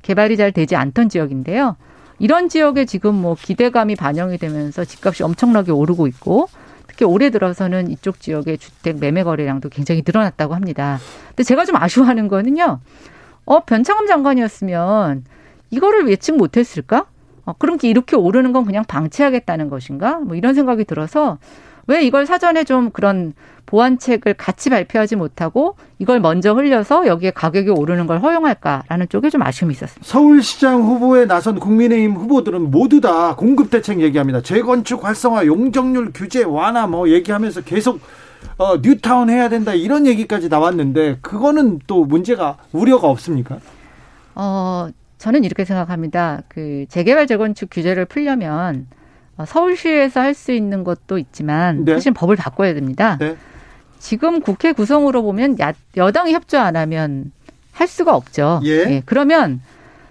개발이 0.02 0.36
잘 0.36 0.50
되지 0.50 0.74
않던 0.74 1.08
지역인데요. 1.08 1.76
이런 2.18 2.48
지역에 2.48 2.84
지금 2.84 3.14
뭐 3.14 3.36
기대감이 3.40 3.94
반영이 3.94 4.38
되면서 4.38 4.84
집값이 4.84 5.22
엄청나게 5.22 5.70
오르고 5.70 6.08
있고 6.08 6.48
특히 6.88 7.04
올해 7.04 7.30
들어서는 7.30 7.92
이쪽 7.92 8.18
지역의 8.18 8.58
주택 8.58 8.98
매매 8.98 9.22
거래량도 9.22 9.68
굉장히 9.68 10.02
늘어났다고 10.04 10.56
합니다. 10.56 10.98
근데 11.28 11.44
제가 11.44 11.64
좀 11.64 11.76
아쉬워하는 11.76 12.26
거는요. 12.26 12.80
어, 13.44 13.60
변창흠 13.60 14.08
장관이었으면 14.08 15.24
이거를 15.70 16.08
예측 16.08 16.36
못 16.36 16.56
했을까? 16.56 17.06
어, 17.44 17.54
그럼 17.58 17.78
이렇게 17.82 18.16
오르는 18.16 18.52
건 18.52 18.64
그냥 18.64 18.84
방치하겠다는 18.86 19.70
것인가? 19.70 20.18
뭐 20.18 20.36
이런 20.36 20.54
생각이 20.54 20.84
들어서 20.84 21.38
왜 21.86 22.02
이걸 22.02 22.26
사전에 22.26 22.64
좀 22.64 22.90
그런 22.90 23.32
보완책을 23.66 24.34
같이 24.34 24.68
발표하지 24.68 25.16
못하고 25.16 25.76
이걸 25.98 26.20
먼저 26.20 26.52
흘려서 26.52 27.06
여기에 27.06 27.32
가격이 27.32 27.70
오르는 27.70 28.06
걸 28.06 28.20
허용할까라는 28.20 29.08
쪽에 29.08 29.30
좀 29.30 29.42
아쉬움이 29.42 29.72
있었습니다. 29.72 30.06
서울시장 30.06 30.82
후보에 30.82 31.26
나선 31.26 31.58
국민의힘 31.58 32.14
후보들은 32.14 32.70
모두 32.70 33.00
다 33.00 33.34
공급 33.36 33.70
대책 33.70 34.00
얘기합니다. 34.00 34.42
재건축 34.42 35.04
활성화, 35.04 35.46
용적률 35.46 36.10
규제 36.12 36.42
완화 36.42 36.86
뭐 36.86 37.08
얘기하면서 37.08 37.62
계속 37.62 38.00
어, 38.56 38.76
뉴타운 38.80 39.30
해야 39.30 39.48
된다 39.48 39.74
이런 39.74 40.06
얘기까지 40.06 40.48
나왔는데 40.48 41.18
그거는 41.22 41.80
또 41.86 42.04
문제가 42.04 42.56
우려가 42.72 43.08
없습니까? 43.08 43.58
어, 44.34 44.88
저는 45.20 45.44
이렇게 45.44 45.66
생각합니다. 45.66 46.40
그 46.48 46.86
재개발 46.88 47.26
재건축 47.26 47.68
규제를 47.70 48.06
풀려면 48.06 48.86
어, 49.36 49.44
서울시에서 49.44 50.18
할 50.20 50.34
수 50.34 50.50
있는 50.50 50.82
것도 50.82 51.18
있지만 51.18 51.84
네. 51.84 51.92
사실 51.92 52.12
법을 52.12 52.36
바꿔야 52.36 52.72
됩니다. 52.72 53.18
네. 53.20 53.36
지금 53.98 54.40
국회 54.40 54.72
구성으로 54.72 55.22
보면 55.22 55.58
야, 55.60 55.74
여당이 55.94 56.32
협조 56.32 56.58
안 56.58 56.74
하면 56.74 57.32
할 57.72 57.86
수가 57.86 58.16
없죠. 58.16 58.62
예. 58.64 58.70
예. 58.70 59.02
그러면 59.04 59.60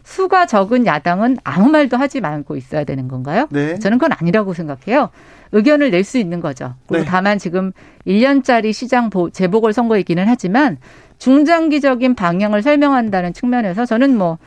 수가 0.04 0.46
적은 0.46 0.86
야당은 0.86 1.38
아무 1.44 1.70
말도 1.70 1.98
하지 1.98 2.22
말고 2.22 2.56
있어야 2.56 2.84
되는 2.84 3.08
건가요? 3.08 3.48
네. 3.50 3.80
저는 3.80 3.98
그건 3.98 4.16
아니라고 4.20 4.54
생각해요. 4.54 5.10
의견을 5.54 5.90
낼 5.90 6.04
수 6.04 6.20
있는 6.20 6.40
거죠. 6.40 6.76
그리고 6.88 7.04
네. 7.04 7.10
다만 7.10 7.40
지금 7.40 7.72
1년짜리 8.06 8.74
시장 8.74 9.10
재보궐 9.34 9.74
선거이기는 9.74 10.24
하지만 10.28 10.78
중장기적인 11.18 12.14
방향을 12.14 12.62
설명한다는 12.62 13.34
측면에서 13.34 13.88
저는 13.88 14.16
뭐 14.16 14.38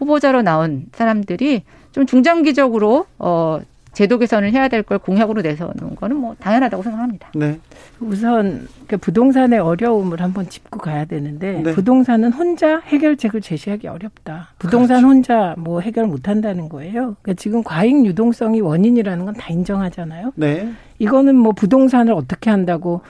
후보자로 0.00 0.42
나온 0.42 0.86
사람들이 0.92 1.62
좀 1.92 2.06
중장기적으로 2.06 3.06
어 3.18 3.60
제도 3.92 4.18
개선을 4.18 4.52
해야 4.52 4.68
될 4.68 4.84
걸 4.84 4.98
공약으로 4.98 5.42
내세우는 5.42 5.96
거는 5.96 6.16
뭐 6.16 6.36
당연하다고 6.38 6.82
생각합니다. 6.84 7.28
네. 7.34 7.58
우선 7.98 8.68
그 8.86 8.96
부동산의 8.96 9.58
어려움을 9.58 10.20
한번 10.22 10.48
짚고 10.48 10.78
가야 10.78 11.04
되는데 11.06 11.60
네. 11.60 11.72
부동산은 11.72 12.32
혼자 12.32 12.78
해결책을 12.78 13.40
제시하기 13.40 13.88
어렵다. 13.88 14.50
부동산 14.60 14.98
그렇죠. 14.98 15.06
혼자 15.08 15.54
뭐 15.58 15.80
해결 15.80 16.06
못 16.06 16.28
한다는 16.28 16.68
거예요. 16.68 17.16
그러니까 17.22 17.34
지금 17.34 17.62
과잉 17.64 18.06
유동성이 18.06 18.60
원인이라는 18.60 19.24
건 19.24 19.34
다 19.34 19.52
인정하잖아요. 19.52 20.32
네. 20.36 20.70
이거는 21.00 21.34
뭐 21.36 21.50
부동산을 21.52 22.12
어떻게 22.12 22.48
한다고 22.50 23.00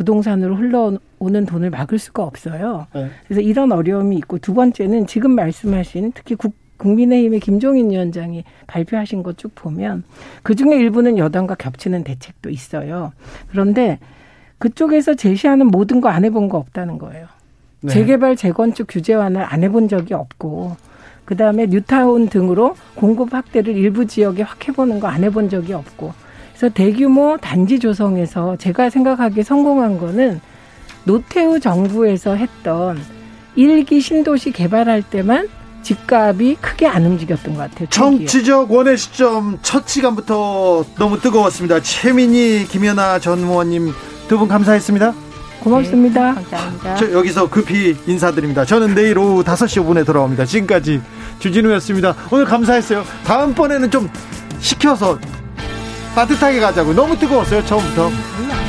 부동산으로 0.00 0.56
흘러오는 0.56 1.46
돈을 1.46 1.70
막을 1.70 1.98
수가 1.98 2.22
없어요. 2.22 2.86
네. 2.94 3.08
그래서 3.26 3.40
이런 3.40 3.72
어려움이 3.72 4.14
있고 4.18 4.36
두 4.38 4.52
번째는 4.52 5.06
지금 5.06 5.34
말씀하신 5.34 6.12
특히 6.14 6.34
국 6.34 6.54
국민의힘의 6.76 7.40
김종인 7.40 7.90
위원장이 7.90 8.44
발표하신 8.66 9.22
것 9.22 9.38
쭉 9.38 9.54
보면 9.54 10.04
그 10.42 10.54
중에 10.54 10.76
일부는 10.76 11.16
여당과 11.16 11.54
겹치는 11.54 12.04
대책도 12.04 12.50
있어요. 12.50 13.12
그런데 13.50 13.98
그쪽에서 14.58 15.14
제시하는 15.14 15.68
모든 15.68 16.02
거 16.02 16.10
안 16.10 16.24
해본 16.26 16.50
거 16.50 16.58
없다는 16.58 16.98
거예요. 16.98 17.26
네. 17.80 17.92
재개발 17.92 18.36
재건축 18.36 18.88
규제 18.90 19.14
완화를 19.14 19.46
안 19.50 19.62
해본 19.64 19.88
적이 19.88 20.12
없고 20.12 20.76
그 21.24 21.36
다음에 21.38 21.64
뉴타운 21.66 22.28
등으로 22.28 22.76
공급 22.94 23.32
확대를 23.32 23.74
일부 23.74 24.06
지역에 24.06 24.42
확 24.42 24.68
해보는 24.68 25.00
거 25.00 25.06
안 25.08 25.24
해본 25.24 25.48
적이 25.48 25.72
없고 25.72 26.12
그래서 26.58 26.72
대규모 26.72 27.36
단지 27.38 27.78
조성에서 27.78 28.56
제가 28.56 28.88
생각하기에 28.88 29.42
성공한 29.42 29.98
거는 29.98 30.40
노태우 31.04 31.60
정부에서 31.60 32.34
했던 32.34 32.98
일기 33.54 34.00
신도시 34.00 34.52
개발할 34.52 35.02
때만 35.02 35.48
집값이 35.82 36.56
크게 36.60 36.86
안 36.86 37.04
움직였던 37.04 37.54
것 37.54 37.70
같아요. 37.70 37.88
정치적 37.90 38.72
원의 38.72 38.96
시점 38.96 39.58
첫 39.62 39.86
시간부터 39.86 40.84
너무 40.98 41.20
뜨거웠습니다. 41.20 41.80
최민희, 41.82 42.66
김연아 42.68 43.18
전 43.20 43.38
의원님 43.40 43.92
두 44.26 44.38
분 44.38 44.48
감사했습니다. 44.48 45.14
고맙습니다. 45.60 46.32
네, 46.32 46.34
감사합니다. 46.50 47.12
여기서 47.12 47.48
급히 47.50 47.96
인사드립니다. 48.06 48.64
저는 48.64 48.94
내일 48.94 49.18
오후 49.18 49.44
5시 49.44 49.84
5분에 49.84 50.04
돌아옵니다. 50.06 50.44
지금까지 50.44 51.00
주진우였습니다. 51.38 52.14
오늘 52.30 52.44
감사했어요. 52.46 53.04
다음번에는 53.24 53.90
좀 53.90 54.08
시켜서 54.58 55.18
따뜻하게 56.16 56.60
가자고. 56.60 56.94
너무 56.94 57.16
뜨거웠어요, 57.18 57.62
처음부터. 57.66 58.08
음, 58.08 58.65